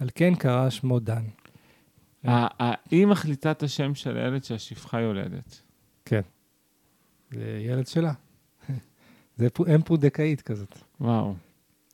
על 0.00 0.08
כן 0.14 0.34
קרא 0.34 0.70
שמו 0.70 1.00
דן. 1.00 1.22
היא 2.90 3.06
מחליטה 3.06 3.50
את 3.50 3.62
השם 3.62 3.94
של 3.94 4.16
הילד 4.16 4.44
שהשפחה 4.44 5.00
יולדת. 5.00 5.62
כן. 6.04 6.20
זה 7.30 7.58
ילד 7.66 7.86
שלה. 7.86 8.12
זה 9.36 9.48
אם 9.74 9.82
פונדקאית 9.82 10.42
כזאת. 10.42 10.78
וואו. 11.00 11.34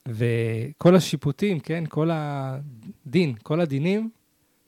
וכל 0.08 0.96
השיפוטים, 0.96 1.60
כן, 1.60 1.84
כל 1.88 2.10
הדין, 2.12 3.34
כל 3.42 3.60
הדינים, 3.60 4.10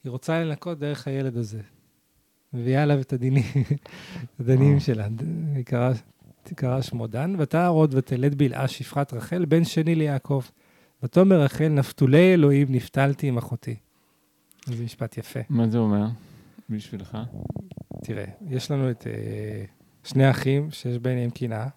היא 0.03 0.09
רוצה 0.09 0.43
לנקות 0.43 0.79
דרך 0.79 1.07
הילד 1.07 1.37
הזה. 1.37 1.61
מביאה 2.53 2.83
עליו 2.83 2.99
את 2.99 3.13
הדינים, 3.13 3.43
וואו. 4.39 4.79
שלה. 4.79 5.07
היא 5.55 6.55
קראה, 6.55 6.81
שמו 6.81 7.07
דן, 7.07 7.35
ותער 7.39 7.69
עוד 7.69 7.95
ותלד 7.95 8.35
בלעה 8.35 8.67
שפחת 8.67 9.13
רחל, 9.13 9.45
בן 9.45 9.63
שני 9.63 9.95
ליעקב. 9.95 10.41
ותאמר 11.03 11.41
רחל, 11.41 11.67
נפתולי 11.67 12.33
אלוהים 12.33 12.67
נפתלתי 12.69 13.27
עם 13.27 13.37
אחותי. 13.37 13.75
זה 14.65 14.83
משפט 14.83 15.17
יפה. 15.17 15.39
מה 15.49 15.67
זה 15.67 15.77
אומר 15.77 16.05
בשבילך? 16.69 17.17
תראה, 18.03 18.25
יש 18.49 18.71
לנו 18.71 18.91
את 18.91 19.07
אה, 19.07 19.63
שני 20.03 20.29
אחים 20.29 20.71
שיש 20.71 20.97
ביניהם 20.97 21.29
קנאה. 21.29 21.67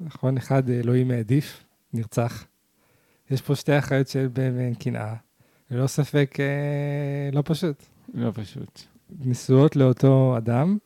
נכון? 0.00 0.36
אחד 0.36 0.70
אה, 0.70 0.80
אלוהים 0.80 1.10
העדיף, 1.10 1.64
נרצח. 1.92 2.44
יש 3.30 3.40
פה 3.40 3.54
שתי 3.54 3.78
אחיות 3.78 4.08
שיש 4.08 4.28
ביניהם 4.32 4.74
קנאה. 4.74 5.14
ללא 5.70 5.86
ספק 5.86 6.36
אה, 6.40 7.30
לא 7.32 7.42
פשוט. 7.44 7.84
לא 8.14 8.30
פשוט. 8.34 8.80
נשואות 9.20 9.76
לאותו 9.76 10.34
אדם, 10.36 10.78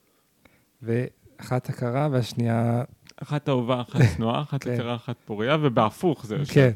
ואחת 0.83 1.69
הכרה 1.69 2.09
והשנייה... 2.13 2.83
אחת 3.17 3.49
אהובה, 3.49 3.81
אחת 3.81 4.01
שנואה, 4.17 4.43
אחת 4.43 4.65
כן. 4.65 4.75
יקרה, 4.75 4.95
אחת 4.95 5.17
פוריה, 5.25 5.57
ובהפוך 5.63 6.27
זה 6.27 6.37
יושב. 6.37 6.55
כן, 6.55 6.71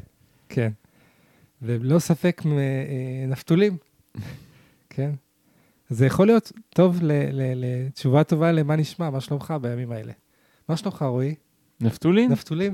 כן. 0.49 0.71
וללא 1.61 1.99
ספק 1.99 2.41
אה, 2.45 3.25
נפתולים, 3.27 3.77
כן? 4.89 5.11
זה 5.89 6.05
יכול 6.05 6.27
להיות 6.27 6.51
טוב 6.69 6.99
לתשובה 7.03 8.23
טובה 8.23 8.51
למה 8.51 8.75
נשמע, 8.75 9.09
מה 9.09 9.21
שלומך 9.21 9.53
בימים 9.61 9.91
האלה. 9.91 10.13
מה 10.69 10.77
שלומך, 10.77 11.01
רועי? 11.01 11.35
נפתולין? 11.81 12.31
נפתולים? 12.31 12.73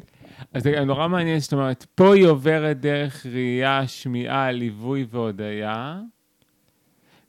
אז 0.53 0.63
זה 0.63 0.85
נורא 0.85 1.07
מעניין, 1.07 1.39
זאת 1.39 1.53
אומרת, 1.53 1.85
פה 1.95 2.15
היא 2.15 2.25
עוברת 2.25 2.79
דרך 2.79 3.25
ראייה, 3.25 3.87
שמיעה, 3.87 4.51
ליווי 4.51 5.05
והודיה, 5.09 5.99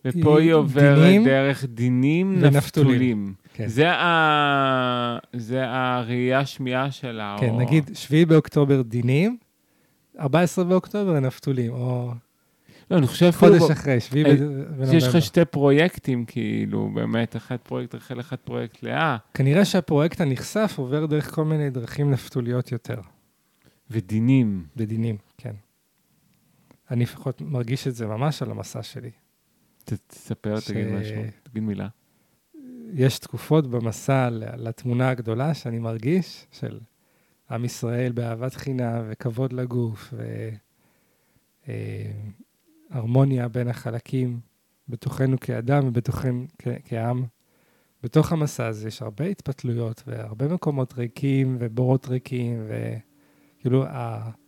ופה 0.04 0.38
היא 0.38 0.46
היא 0.46 0.52
עוברת 0.52 0.98
דינים 0.98 1.24
דרך 1.24 1.64
דינים 1.64 2.30
ונפתולים. 2.40 2.56
נפתולים. 2.56 3.34
כן. 3.54 3.68
זה, 3.68 3.90
ה... 3.92 5.18
זה 5.32 5.64
הראייה, 5.68 6.46
שמיעה 6.46 6.90
שלה. 6.90 7.36
כן, 7.40 7.50
או... 7.50 7.60
נגיד 7.60 7.90
7 7.94 8.24
באוקטובר 8.24 8.82
דינים, 8.82 9.36
14 10.20 10.64
באוקטובר 10.64 11.20
נפתולים, 11.20 11.72
או 11.72 12.10
לא, 12.90 12.98
אני 12.98 13.06
חושב. 13.06 13.30
חודש 13.30 13.70
אחרי, 13.70 14.00
7 14.00 14.18
אה, 14.30 14.36
בנובמבר. 14.36 14.94
יש 14.94 15.04
לך 15.06 15.22
שתי 15.22 15.44
פרויקטים, 15.44 16.24
כאילו, 16.24 16.90
באמת, 16.94 17.36
אחד 17.36 17.56
פרויקט 17.56 17.94
רחל, 17.94 18.20
אחד 18.20 18.36
פרויקט 18.36 18.82
לאה, 18.82 19.16
כנראה 19.34 19.64
שהפרויקט 19.64 20.20
הנכסף 20.20 20.74
עובר 20.78 21.06
דרך 21.06 21.34
כל 21.34 21.44
מיני 21.44 21.70
דרכים 21.70 22.10
נפתוליות 22.10 22.72
יותר, 22.72 23.00
ודינים. 23.90 24.66
בדינים, 24.76 25.16
כן. 25.38 25.54
אני 26.90 27.02
לפחות 27.04 27.40
מרגיש 27.40 27.86
את 27.88 27.94
זה 27.94 28.06
ממש 28.06 28.42
על 28.42 28.50
המסע 28.50 28.82
שלי. 28.82 29.10
ת- 29.84 29.92
תספר, 30.06 30.60
ש- 30.60 30.70
תגיד 30.70 30.86
משהו, 30.88 31.22
תגיד 31.42 31.62
מילה. 31.62 31.88
יש 32.92 33.18
תקופות 33.18 33.66
במסע 33.70 34.28
לתמונה 34.56 35.08
הגדולה 35.08 35.54
שאני 35.54 35.78
מרגיש, 35.78 36.46
של 36.52 36.78
עם 37.50 37.64
ישראל 37.64 38.12
באהבת 38.12 38.54
חינם 38.54 39.04
וכבוד 39.08 39.52
לגוף, 39.52 40.14
והרמוניה 42.90 43.48
בין 43.48 43.68
החלקים 43.68 44.40
בתוכנו 44.88 45.40
כאדם 45.40 45.88
ובתוכנו 45.88 46.46
כעם. 46.84 47.24
בתוך 48.02 48.32
המסע 48.32 48.66
הזה 48.66 48.88
יש 48.88 49.02
הרבה 49.02 49.24
התפתלויות 49.24 50.02
והרבה 50.06 50.48
מקומות 50.48 50.94
ריקים 50.98 51.56
ובורות 51.60 52.08
ריקים, 52.08 52.62
וכאילו 52.68 53.84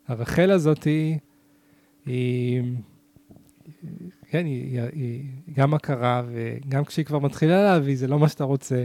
הרחל 0.07 0.51
הזאת 0.51 0.85
היא, 0.85 1.19
היא, 2.07 2.63
כן, 4.29 4.47
היא, 4.47 4.81
היא, 4.81 5.23
היא 5.47 5.55
גם 5.55 5.75
הכרה, 5.75 6.23
וגם 6.29 6.85
כשהיא 6.85 7.05
כבר 7.05 7.19
מתחילה 7.19 7.63
להביא, 7.63 7.97
זה 7.97 8.07
לא 8.07 8.19
מה 8.19 8.29
שאתה 8.29 8.45
רוצה. 8.45 8.85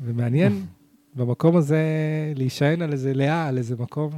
ומעניין 0.00 0.66
במקום 1.16 1.56
הזה 1.56 1.82
להישען 2.34 2.82
על 2.82 2.92
איזה 2.92 3.14
לאה, 3.14 3.48
על 3.48 3.58
איזה 3.58 3.76
מקום 3.76 4.10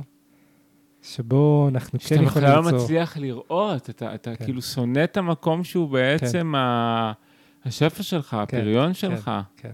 שבו 1.03 1.69
אנחנו 1.69 1.99
כן 1.99 2.05
שאתה 2.05 2.15
יכולים 2.15 2.29
בכלל 2.29 2.57
לא 2.57 2.65
ליצור. 2.65 2.83
מצליח 2.83 3.17
לראות, 3.17 3.91
אתה, 3.91 4.15
אתה 4.15 4.37
כן. 4.37 4.45
כאילו 4.45 4.63
שונא 4.63 5.05
את 5.05 5.17
המקום 5.17 5.65
שהוא 5.65 5.89
בעצם 5.89 6.55
ה... 6.55 7.13
השפע 7.65 8.03
שלך, 8.03 8.35
הפריון 8.35 8.95
שלך. 8.95 9.31
כן. 9.57 9.73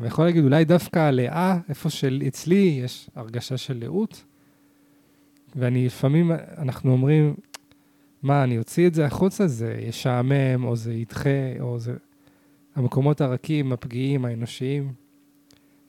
אני 0.00 0.06
יכול 0.06 0.24
להגיד, 0.24 0.44
אולי 0.44 0.64
דווקא 0.64 0.98
הלאה, 0.98 1.58
איפה 1.68 1.90
שאצלי 1.90 2.80
יש 2.84 3.10
הרגשה 3.14 3.56
של 3.56 3.78
לאות, 3.80 4.24
ואני 5.56 5.86
לפעמים, 5.86 6.32
אנחנו 6.58 6.92
אומרים, 6.92 7.34
מה, 8.22 8.44
אני 8.44 8.58
אוציא 8.58 8.86
את 8.86 8.94
זה 8.94 9.06
החוצה, 9.06 9.46
זה 9.46 9.76
ישעמם, 9.80 10.64
או 10.64 10.76
זה 10.76 10.94
ידחה, 10.94 11.60
או 11.60 11.78
זה... 11.78 11.94
המקומות 12.76 13.20
הרכים, 13.20 13.72
הפגיעים, 13.72 14.24
האנושיים. 14.24 14.92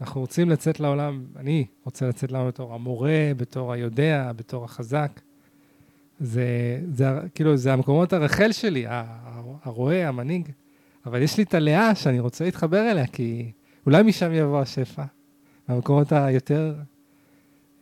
אנחנו 0.02 0.22
רוצים 0.22 0.50
לצאת 0.50 0.80
לעולם, 0.80 1.26
אני 1.36 1.66
רוצה 1.86 2.08
לצאת 2.08 2.32
לעולם 2.32 2.48
בתור 2.48 2.74
המורה, 2.74 3.32
בתור 3.38 3.74
היודע, 3.74 4.32
בתור 4.36 4.66
החזק. 4.66 5.22
זה, 6.20 6.46
זה 6.94 7.06
כאילו, 7.36 7.58
זה 7.58 7.74
המקומות 7.74 8.14
הרחל 8.14 8.52
שלי, 8.52 8.86
הרועה, 9.64 10.08
המנהיג. 10.08 10.50
אבל 11.06 11.22
יש 11.22 11.38
לי 11.38 11.44
את 11.44 11.54
הלאה 11.54 11.96
שאני 11.96 12.20
רוצה 12.20 12.46
להתחבר 12.46 12.92
אליה, 12.92 13.08
כי 13.08 13.52
אולי 13.86 14.04
משם 14.04 14.32
יבוא 14.34 14.62
השפע. 14.62 15.04
מהמקומות 15.68 16.12
היותר 16.12 16.76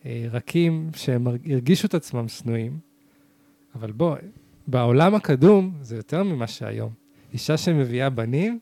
אה, 0.06 0.26
רכים, 0.32 0.90
שהם 0.96 1.28
הר- 1.28 1.36
הרגישו 1.52 1.88
את 1.88 1.94
עצמם 1.94 2.28
שנואים. 2.28 2.78
אבל 3.76 3.92
בוא, 3.92 4.16
בעולם 4.68 5.16
הקדום 5.16 5.74
זה 5.82 5.96
יותר 5.96 6.24
ממה 6.24 6.48
שהיום. 6.48 6.92
אישה 7.34 7.58
שמביאה 7.58 8.10
בנים, 8.10 8.60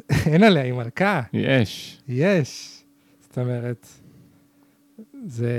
אין 0.32 0.42
עליה, 0.42 0.62
היא 0.62 0.72
מלכה. 0.72 1.22
יש. 1.32 2.00
יש. 2.08 2.82
זאת 3.20 3.38
אומרת, 3.38 3.86
זה... 5.26 5.52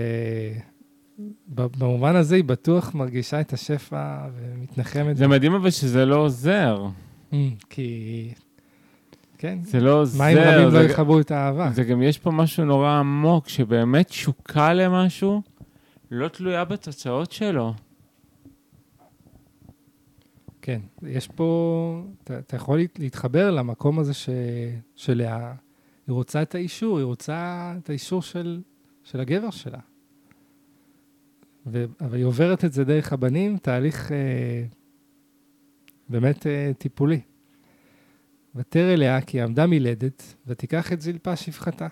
במובן 1.47 2.15
הזה 2.15 2.35
היא 2.35 2.43
בטוח 2.43 2.95
מרגישה 2.95 3.41
את 3.41 3.53
השפע 3.53 4.17
ומתנחמת. 4.35 5.17
זה 5.17 5.27
מדהים 5.27 5.53
אבל 5.53 5.69
שזה 5.69 6.05
לא 6.05 6.15
עוזר. 6.15 6.87
Mm, 7.31 7.35
כי... 7.69 8.33
כן, 9.37 9.57
זה 9.61 9.79
לא 9.79 10.01
עוזר. 10.01 10.23
מים 10.23 10.37
רבים 10.37 10.73
לא 10.73 10.79
יכבו 10.79 11.19
את 11.19 11.31
האהבה. 11.31 11.71
זה 11.73 11.83
גם 11.83 12.01
יש 12.01 12.17
פה 12.17 12.31
משהו 12.31 12.65
נורא 12.65 12.89
עמוק, 12.89 13.49
שבאמת 13.49 14.07
תשוקה 14.07 14.73
למשהו 14.73 15.41
לא 16.11 16.27
תלויה 16.27 16.65
בתוצאות 16.65 17.31
שלו. 17.31 17.73
כן, 20.69 20.81
יש 21.03 21.27
פה... 21.27 22.03
אתה, 22.23 22.39
אתה 22.39 22.55
יכול 22.55 22.79
להת- 22.79 22.99
להתחבר 22.99 23.51
למקום 23.51 23.99
הזה 23.99 24.13
ש, 24.13 24.29
שלאה, 24.95 25.53
היא 26.07 26.13
רוצה 26.13 26.41
את 26.41 26.55
האישור, 26.55 26.97
היא 26.97 27.05
רוצה 27.05 27.73
את 27.77 27.89
האישור 27.89 28.21
של, 28.21 28.61
של 29.03 29.19
הגבר 29.19 29.49
שלה. 29.49 29.79
ו, 31.65 31.85
אבל 32.01 32.17
היא 32.17 32.25
עוברת 32.25 32.65
את 32.65 32.73
זה 32.73 32.83
דרך 32.83 33.13
הבנים, 33.13 33.57
תהליך 33.57 34.11
אה, 34.11 34.65
באמת 36.09 36.47
אה, 36.47 36.71
טיפולי. 36.77 37.21
ותרא 38.55 38.95
לאה 38.95 39.21
כי 39.21 39.41
עמדה 39.41 39.67
מלדת, 39.67 40.35
ותיקח 40.47 40.93
את 40.93 41.01
זלפה 41.01 41.35
שפחתה. 41.35 41.87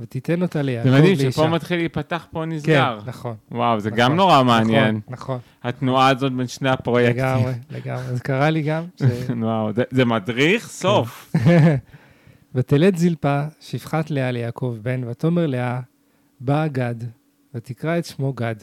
ותיתן 0.00 0.42
אותה 0.42 0.62
ליעקב 0.62 0.88
זה 0.90 0.98
מדהים. 0.98 1.30
שפה 1.32 1.46
מתחיל 1.48 1.78
להיפתח, 1.78 2.26
פה 2.30 2.40
כן, 2.44 2.48
נסגר. 2.52 2.98
נכון. 3.06 3.34
וואו, 3.50 3.80
זה 3.80 3.90
נכון, 3.90 3.98
גם 4.00 4.16
נורא 4.16 4.42
מעניין. 4.42 4.94
נכון, 4.96 5.12
נכון, 5.14 5.38
התנועה 5.62 6.08
הזאת 6.08 6.32
בין 6.32 6.46
שני 6.46 6.70
הפרויקטים. 6.70 7.16
לגמרי, 7.24 7.52
לגמרי. 7.70 8.02
אז 8.04 8.20
קרה 8.20 8.50
לי 8.50 8.62
גם, 8.62 8.84
ש... 8.98 9.02
וואו, 9.42 9.72
זה- 9.72 9.82
זה 9.90 10.04
מדריך 10.04 10.68
סוף. 10.68 11.32
ותלד 12.54 12.96
זלפה, 12.96 13.42
שפחת 13.60 14.10
לאה 14.10 14.30
ליעקב 14.30 14.76
בן, 14.82 15.04
ותאמר 15.08 15.46
לאה, 15.46 15.80
בא 16.40 16.66
גד, 16.66 16.94
ותקרא 17.54 17.98
את 17.98 18.04
שמו 18.04 18.32
גד. 18.32 18.54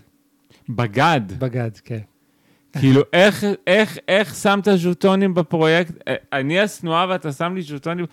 בגד. 0.69 1.21
בגד, 1.39 1.71
כן. 1.85 1.99
כאילו, 2.79 3.01
איך, 3.13 3.43
איך, 3.67 3.97
איך 4.07 4.35
שמת 4.35 4.67
ז'וטונים 4.75 5.33
בפרויקט? 5.33 5.93
אה, 6.07 6.15
אני 6.33 6.59
השנואה 6.59 7.05
ואתה 7.09 7.31
שם 7.31 7.55
לי 7.55 7.61
ז'וטונים. 7.61 8.05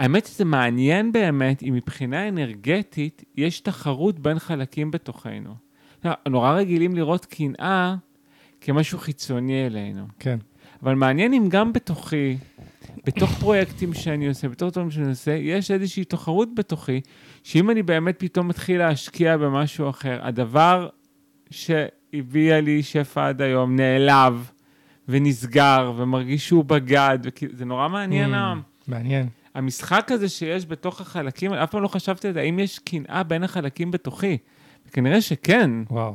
האמת 0.00 0.26
שזה 0.26 0.44
מעניין 0.44 1.12
באמת, 1.12 1.62
אם 1.62 1.74
מבחינה 1.74 2.28
אנרגטית 2.28 3.24
יש 3.36 3.60
תחרות 3.60 4.18
בין 4.18 4.38
חלקים 4.38 4.90
בתוכנו. 4.90 5.54
נורא 6.28 6.52
רגילים 6.52 6.94
לראות 6.94 7.24
קנאה 7.26 7.94
כמשהו 8.60 8.98
חיצוני 8.98 9.66
אלינו. 9.66 10.06
כן. 10.18 10.38
אבל 10.82 10.94
מעניין 10.94 11.34
אם 11.34 11.46
גם 11.48 11.72
בתוכי, 11.72 12.36
בתוך 13.06 13.30
פרויקטים 13.40 13.94
שאני 13.94 14.28
עושה, 14.28 14.48
בתוך 14.48 14.72
דברים 14.72 14.90
שאני 14.90 15.08
עושה, 15.08 15.30
יש 15.30 15.70
איזושהי 15.70 16.04
תחרות 16.04 16.54
בתוכי, 16.54 17.00
שאם 17.44 17.70
אני 17.70 17.82
באמת 17.82 18.14
פתאום 18.18 18.48
מתחיל 18.48 18.78
להשקיע 18.78 19.36
במשהו 19.36 19.90
אחר, 19.90 20.18
הדבר 20.22 20.88
שהביאה 21.50 22.60
לי 22.60 22.82
שפע 22.82 23.28
עד 23.28 23.42
היום 23.42 23.76
נעלב 23.76 24.50
ונסגר 25.08 25.92
ומרגיש 25.96 26.48
שהוא 26.48 26.64
בגד, 26.64 27.18
וכאילו, 27.22 27.52
זה 27.56 27.64
נורא 27.64 27.88
מעניין. 27.88 28.34
Mm, 28.34 28.36
מעניין. 28.88 29.26
המשחק 29.54 30.12
הזה 30.12 30.28
שיש 30.28 30.66
בתוך 30.66 31.00
החלקים, 31.00 31.52
אף 31.52 31.70
פעם 31.70 31.82
לא 31.82 31.88
חשבתי 31.88 32.28
על 32.28 32.34
זה, 32.34 32.40
האם 32.40 32.58
יש 32.58 32.78
קנאה 32.78 33.22
בין 33.22 33.44
החלקים 33.44 33.90
בתוכי? 33.90 34.38
כנראה 34.92 35.20
שכן, 35.20 35.70
וואו. 35.90 36.14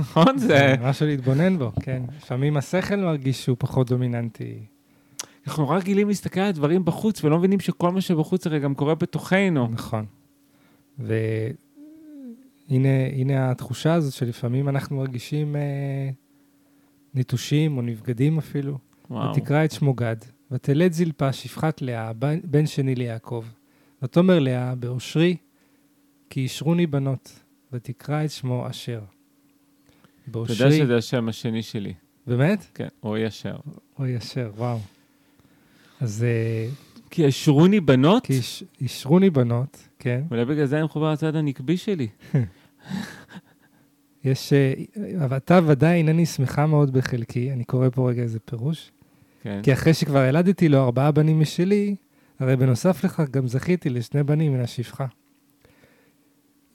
נכון? 0.00 0.38
זה... 0.38 0.74
משהו 0.80 1.06
להתבונן 1.06 1.58
בו, 1.58 1.72
כן. 1.82 2.02
לפעמים 2.16 2.56
השכל 2.56 2.96
מרגיש 2.96 3.44
שהוא 3.44 3.56
פחות 3.58 3.90
דומיננטי. 3.90 4.66
אנחנו 5.46 5.62
נורא 5.62 5.76
רגילים 5.76 6.08
להסתכל 6.08 6.40
על 6.40 6.48
הדברים 6.48 6.84
בחוץ, 6.84 7.24
ולא 7.24 7.38
מבינים 7.38 7.60
שכל 7.60 7.90
מה 7.90 8.00
שבחוץ 8.00 8.46
הרי 8.46 8.60
גם 8.60 8.74
קורה 8.74 8.94
בתוכנו. 8.94 9.68
נכון. 9.72 10.06
והנה 10.98 11.18
הנה 13.12 13.50
התחושה 13.50 13.94
הזאת 13.94 14.12
שלפעמים 14.12 14.68
אנחנו 14.68 14.96
מרגישים 14.96 15.56
אה, 15.56 16.10
נטושים 17.14 17.76
או 17.76 17.82
נבגדים 17.82 18.38
אפילו. 18.38 18.78
וואו. 19.10 19.30
ותקרא 19.30 19.64
את 19.64 19.70
שמו 19.70 19.94
גד, 19.94 20.16
ותלד 20.50 20.92
זלפה 20.92 21.32
שפחת 21.32 21.82
לאה, 21.82 22.12
בן- 22.44 22.66
שני 22.66 22.94
ליעקב. 22.94 23.44
ותאמר 24.02 24.38
לאה, 24.38 24.74
באושרי, 24.74 25.36
כי 26.30 26.40
אישרוני 26.40 26.86
בנות, 26.86 27.40
ותקרא 27.72 28.24
את 28.24 28.30
שמו 28.30 28.66
אשר. 28.70 28.98
אתה 28.98 30.30
באושרי. 30.30 30.66
יודע 30.66 30.84
שזה 30.84 30.96
השם 30.96 31.28
השני 31.28 31.62
שלי. 31.62 31.92
באמת? 32.26 32.66
כן, 32.74 32.88
רועי 33.02 33.26
אשר. 33.28 33.56
אוי, 33.98 34.16
אשר, 34.18 34.50
וואו. 34.56 34.78
אז 36.00 36.24
אה, 36.24 36.68
כי 37.10 37.28
אשרוני 37.28 37.80
בנות, 37.80 38.26
כי 38.26 38.32
איש- 38.32 38.64
אישרוני 38.80 39.30
בנות, 39.30 39.88
כן. 39.98 40.22
אולי 40.30 40.44
בגלל 40.44 40.66
זה 40.66 40.76
אני 40.76 40.84
מחובר 40.84 41.12
לצד 41.12 41.36
הנקבי 41.36 41.76
שלי. 41.76 42.08
יש, 44.24 44.52
אה, 44.52 44.74
אבל 45.24 45.36
אתה 45.36 45.60
ודאי 45.66 45.98
הנני 46.00 46.26
שמחה 46.26 46.66
מאוד 46.66 46.92
בחלקי, 46.92 47.52
אני 47.52 47.64
קורא 47.64 47.88
פה 47.88 48.10
רגע 48.10 48.22
איזה 48.22 48.38
פירוש. 48.40 48.90
כן. 49.46 49.60
כי 49.62 49.72
אחרי 49.72 49.94
שכבר 49.94 50.24
ילדתי 50.24 50.68
לו 50.68 50.84
ארבעה 50.84 51.10
בנים 51.12 51.40
משלי, 51.40 51.96
הרי 52.38 52.56
בנוסף 52.56 53.04
לכך 53.04 53.30
גם 53.30 53.48
זכיתי 53.48 53.90
לשני 53.90 54.22
בנים 54.22 54.52
מן 54.52 54.60
השפחה. 54.60 55.06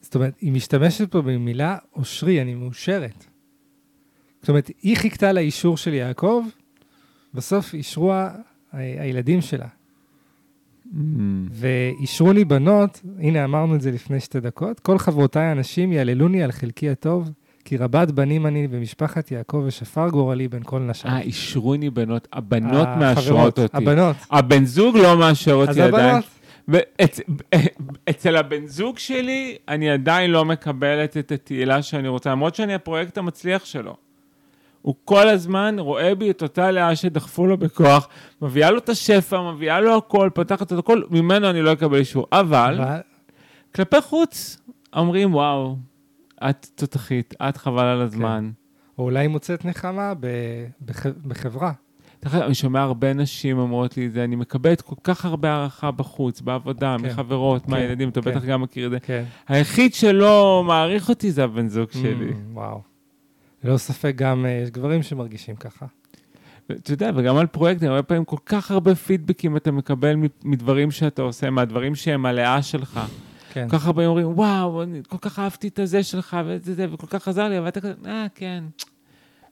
זאת 0.00 0.14
אומרת, 0.14 0.34
היא 0.40 0.52
משתמשת 0.52 1.10
פה 1.10 1.22
במילה 1.22 1.76
אושרי, 1.96 2.42
אני 2.42 2.54
מאושרת. 2.54 3.26
זאת 4.40 4.48
אומרת, 4.48 4.70
היא 4.82 4.96
חיכתה 4.96 5.32
לאישור 5.32 5.76
של 5.76 5.94
יעקב, 5.94 6.44
בסוף 7.34 7.74
אישרו 7.74 8.12
ה- 8.12 8.30
הילדים 8.72 9.40
שלה. 9.40 9.66
Mm. 9.66 10.98
ואישרוני 11.50 12.44
בנות, 12.44 13.00
הנה 13.18 13.44
אמרנו 13.44 13.74
את 13.74 13.80
זה 13.80 13.90
לפני 13.90 14.20
שתי 14.20 14.40
דקות, 14.40 14.80
כל 14.80 14.98
חברותיי 14.98 15.46
הנשים 15.46 15.92
יעללוני 15.92 16.42
על 16.42 16.52
חלקי 16.52 16.90
הטוב, 16.90 17.30
כי 17.64 17.76
רבת 17.76 18.10
בנים 18.10 18.46
אני 18.46 18.68
במשפחת 18.68 19.30
יעקב 19.30 19.62
ושפר 19.66 20.08
גורלי 20.08 20.48
בין 20.48 20.62
כל 20.64 20.78
נשיו. 20.80 21.10
אה, 21.10 21.20
אישרוני 21.20 21.90
בנות, 21.90 22.28
הבנות 22.32 22.72
החברות, 22.88 22.98
מאשרות 22.98 23.58
אותי. 23.58 23.76
הבנות. 23.76 24.16
הבן 24.30 24.64
זוג 24.64 24.96
לא 24.96 25.18
מאשר 25.18 25.52
אז 25.62 25.68
אותי 25.68 25.82
עדיין. 25.82 26.14
הבנות, 26.16 26.24
ואצ- 26.68 27.20
אצל 28.10 28.36
הבן 28.36 28.66
זוג 28.66 28.98
שלי, 28.98 29.56
אני 29.68 29.90
עדיין 29.90 30.30
לא 30.30 30.44
מקבלת 30.44 31.16
את 31.16 31.32
התהילה 31.32 31.82
שאני 31.82 32.08
רוצה, 32.08 32.30
למרות 32.30 32.54
שאני 32.54 32.74
הפרויקט 32.74 33.18
המצליח 33.18 33.64
שלו. 33.64 33.96
הוא 34.82 34.94
כל 35.04 35.28
הזמן 35.28 35.76
רואה 35.78 36.14
בי 36.14 36.30
את 36.30 36.42
אותה 36.42 36.70
לאה 36.70 36.96
שדחפו 36.96 37.46
לו 37.46 37.56
בכוח, 37.56 38.08
מביאה 38.42 38.70
לו 38.70 38.78
את 38.78 38.88
השפע, 38.88 39.40
מביאה 39.52 39.80
לו 39.80 39.96
הכל, 39.96 40.30
פותחת 40.34 40.72
את 40.72 40.78
הכל, 40.78 41.02
ממנו 41.10 41.50
אני 41.50 41.62
לא 41.62 41.72
אקבל 41.72 41.98
אישור. 41.98 42.26
אבל, 42.32 42.78
אבל- 42.80 43.00
כלפי 43.74 44.00
חוץ, 44.00 44.60
אומרים, 44.96 45.34
וואו, 45.34 45.76
את 46.50 46.66
תותחית, 46.74 47.34
את 47.48 47.56
חבל 47.56 47.84
על 47.84 48.00
הזמן. 48.00 48.50
או 48.98 49.04
אולי 49.04 49.26
מוצאת 49.28 49.64
נחמה 49.64 50.12
ב- 50.20 50.26
בח- 50.80 51.06
בחברה. 51.26 51.72
אני 52.26 52.54
שומע 52.54 52.82
הרבה 52.82 53.12
נשים 53.12 53.58
אומרות 53.58 53.96
לי 53.96 54.06
את 54.06 54.12
זה, 54.12 54.24
אני 54.24 54.36
מקבלת 54.36 54.80
כל 54.80 54.94
כך 55.04 55.24
הרבה 55.24 55.50
הערכה 55.52 55.90
בחוץ, 55.90 56.40
בעבודה, 56.40 56.96
כן. 57.00 57.06
מחברות, 57.06 57.64
כן, 57.66 57.70
מהילדים, 57.70 58.08
אתה 58.08 58.22
כן. 58.22 58.30
בטח 58.30 58.44
גם 58.44 58.62
מכיר 58.62 58.86
את 58.86 58.90
זה. 58.90 59.00
כן. 59.00 59.24
היחיד 59.48 59.94
שלא 59.94 60.64
מעריך 60.66 61.08
אותי 61.08 61.32
זה 61.32 61.44
הבן 61.44 61.68
זוג 61.68 61.92
שלי. 61.92 62.30
Mm, 62.30 62.34
וואו. 62.52 62.80
ללא 63.64 63.76
ספק 63.76 64.12
גם 64.16 64.44
אה, 64.46 64.50
יש 64.50 64.70
גברים 64.70 65.02
שמרגישים 65.02 65.56
ככה. 65.56 65.86
אתה 66.72 66.92
יודע, 66.92 67.10
וגם 67.14 67.36
על 67.36 67.46
פרויקטים, 67.46 67.88
הרבה 67.90 68.02
פעמים 68.02 68.24
כל 68.24 68.36
כך 68.46 68.70
הרבה 68.70 68.94
פידבקים 68.94 69.56
אתה 69.56 69.72
מקבל 69.72 70.16
מדברים 70.44 70.90
שאתה 70.90 71.22
עושה, 71.22 71.50
מהדברים 71.50 71.94
שהם 71.94 72.26
הלאה 72.26 72.62
שלך. 72.62 73.00
כן. 73.52 73.68
כל 73.68 73.78
כך 73.78 73.86
הרבה 73.86 74.06
אומרים, 74.06 74.26
וואו, 74.38 74.82
אני 74.82 75.00
כל 75.08 75.18
כך 75.20 75.38
אהבתי 75.38 75.68
את 75.68 75.78
הזה 75.78 76.02
שלך, 76.02 76.36
וזה 76.46 76.74
זה, 76.74 76.86
וכל 76.92 77.06
כך 77.06 77.28
עזר 77.28 77.48
לי, 77.48 77.58
ואתה 77.58 77.80
כזה, 77.80 77.92
אה, 78.06 78.26
כן. 78.34 78.64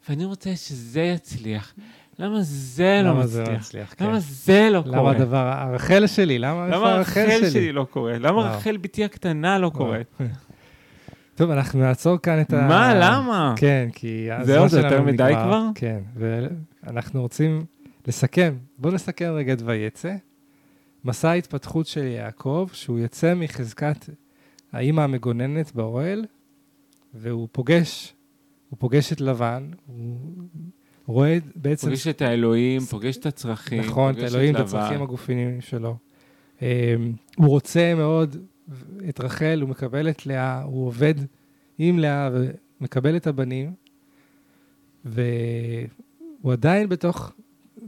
ואני 0.09 0.25
רוצה 0.25 0.57
שזה 0.57 1.01
יצליח. 1.01 1.75
למה 2.19 2.39
זה 2.43 3.01
לא 3.05 3.11
למה 3.11 3.27
זה 3.27 3.39
לא 3.39 3.45
מצליח? 3.45 3.61
מצליח? 3.61 3.95
כן. 3.97 4.05
למה 4.05 4.19
זה 4.21 4.69
לא 4.73 4.83
למה 4.87 4.99
קורה? 4.99 5.17
הדבר, 5.17 5.53
הרחל 5.57 6.07
שלי, 6.07 6.39
למה 6.39 6.67
למה 6.67 6.93
הרחל 6.93 7.21
רחל 7.21 7.39
שלי? 7.41 7.51
שלי 7.51 7.73
לא 7.73 7.87
קורה? 7.91 8.19
למה 8.19 8.39
וואו. 8.39 8.57
רחל 8.57 8.77
בתי 8.77 9.05
הקטנה 9.05 9.59
לא. 9.59 9.71
קורית? 9.75 10.07
טוב, 11.35 11.51
אנחנו 11.51 11.81
נעצור 11.81 12.19
כאן 12.19 12.41
את 12.41 12.53
ה... 12.53 12.69
מה, 12.69 12.95
למה? 12.95 13.55
כן, 13.57 13.89
כי 13.93 14.29
זהו, 14.43 14.57
הזמן 14.57 14.69
זה 14.69 14.77
יותר 14.79 14.91
שלנו 14.91 15.05
מדי 15.05 15.23
נגמר. 15.23 15.43
כבר? 15.43 15.67
כן, 15.75 15.99
ואנחנו 16.17 17.23
רוצים 17.23 17.65
לסכם. 18.07 18.55
בואו 18.79 18.95
נסכם 18.95 19.33
רגע 19.35 19.53
את 19.53 19.63
ויצא. 19.65 20.15
מסע 21.05 21.31
ההתפתחות 21.31 21.87
של 21.87 22.05
יעקב, 22.05 22.69
שהוא 22.73 22.99
יוצא 22.99 23.35
מחזקת 23.35 24.09
האימא 24.73 25.01
המגוננת 25.01 25.73
באוהל, 25.75 26.25
והוא 27.15 27.49
פוגש, 27.53 28.15
הוא 28.71 28.77
פוגש 28.81 29.13
את 29.13 29.21
לבן, 29.21 29.71
הוא 29.87 30.17
רואה 31.07 31.39
בעצם... 31.57 31.89
פוגש 31.89 32.07
את 32.07 32.23
האלוהים, 32.23 32.81
פוגש 32.81 33.17
את 33.17 33.27
הצרכים, 33.27 33.81
נכון, 33.81 34.11
את 34.11 34.19
פוגש 34.19 34.33
האלוהים, 34.33 34.57
את. 34.57 34.61
הצרכים 34.61 35.03
הגופניים 35.03 35.61
שלו. 35.61 35.97
אמ, 36.63 36.67
הוא 37.37 37.49
רוצה 37.49 37.95
מאוד 37.95 38.37
את 39.09 39.21
רחל, 39.21 39.59
הוא 39.63 39.71
מקבל 39.71 40.09
את 40.09 40.27
לאה, 40.27 40.63
הוא 40.63 40.87
עובד 40.87 41.15
עם 41.79 41.99
לאה 41.99 42.31
ומקבל 42.81 43.17
את 43.17 43.27
הבנים, 43.27 43.73
והוא 45.05 46.53
עדיין 46.53 46.89
בתוך, 46.89 47.33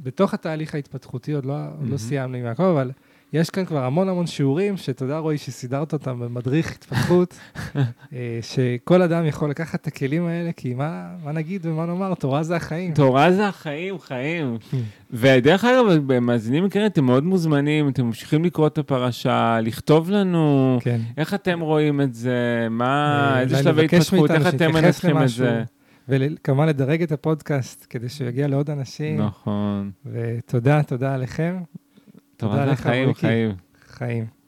בתוך 0.02 0.34
התהליך 0.34 0.74
ההתפתחותי, 0.74 1.32
עוד 1.32 1.44
לא, 1.44 1.54
עוד 1.80 1.88
לא. 1.90 1.96
סיימנו 1.96 2.36
עם 2.36 2.44
יעקב, 2.44 2.62
אבל 2.62 2.90
יש 3.32 3.50
כאן 3.50 3.64
כבר 3.64 3.84
המון 3.84 4.08
המון 4.08 4.26
שיעורים, 4.26 4.76
שתודה 4.76 5.18
רועי 5.18 5.38
שסידרת 5.38 5.92
אותם 5.92 6.20
במדריך 6.20 6.72
התפתחות, 6.72 7.38
אה, 8.12 8.38
שכל 8.42 9.02
אדם 9.02 9.26
יכול 9.26 9.50
לקחת 9.50 9.80
את 9.80 9.86
הכלים 9.86 10.26
האלה, 10.26 10.52
כי 10.52 10.74
מה, 10.74 11.06
מה 11.24 11.32
נגיד 11.32 11.66
ומה 11.66 11.86
נאמר, 11.86 12.14
תורה 12.14 12.42
זה 12.42 12.56
החיים. 12.56 12.94
תורה 12.94 13.32
זה 13.32 13.48
החיים, 13.48 13.98
חיים. 13.98 14.58
ודרך 15.10 15.64
אגב, 15.64 15.84
במאזינים 16.06 16.66
יקרים, 16.66 16.86
אתם 16.86 17.04
מאוד 17.04 17.24
מוזמנים, 17.24 17.88
אתם 17.88 18.06
ממשיכים 18.06 18.44
לקרוא 18.44 18.66
את 18.66 18.78
הפרשה, 18.78 19.60
לכתוב 19.62 20.10
לנו, 20.10 20.78
כן. 20.80 21.00
איך 21.18 21.34
אתם 21.34 21.60
רואים 21.60 22.00
את 22.00 22.14
זה, 22.14 22.66
מה, 22.70 23.32
אה, 23.34 23.40
איזה 23.40 23.62
שלבי 23.62 23.84
התפתחות, 23.84 24.30
איך 24.30 24.46
אתם 24.54 24.72
מנתחים 24.72 25.22
את. 25.22 25.28
זה. 25.28 25.62
וכמובן 26.08 26.68
לדרג 26.68 27.02
את 27.02 27.12
הפודקאסט 27.12 27.86
כדי 27.90 28.08
שהוא 28.08 28.28
יגיע 28.28 28.48
לעוד 28.48 28.70
אנשים. 28.70 29.20
נכון. 29.20 29.90
ותודה, 30.06 30.82
תודה 30.82 31.14
עליכם. 31.14 31.56
תורה 32.36 32.66
זה 32.66 32.72
לך, 32.72 32.86
ריקי. 32.86 33.20
חיים. 33.20 33.50
חיים. 33.88 34.41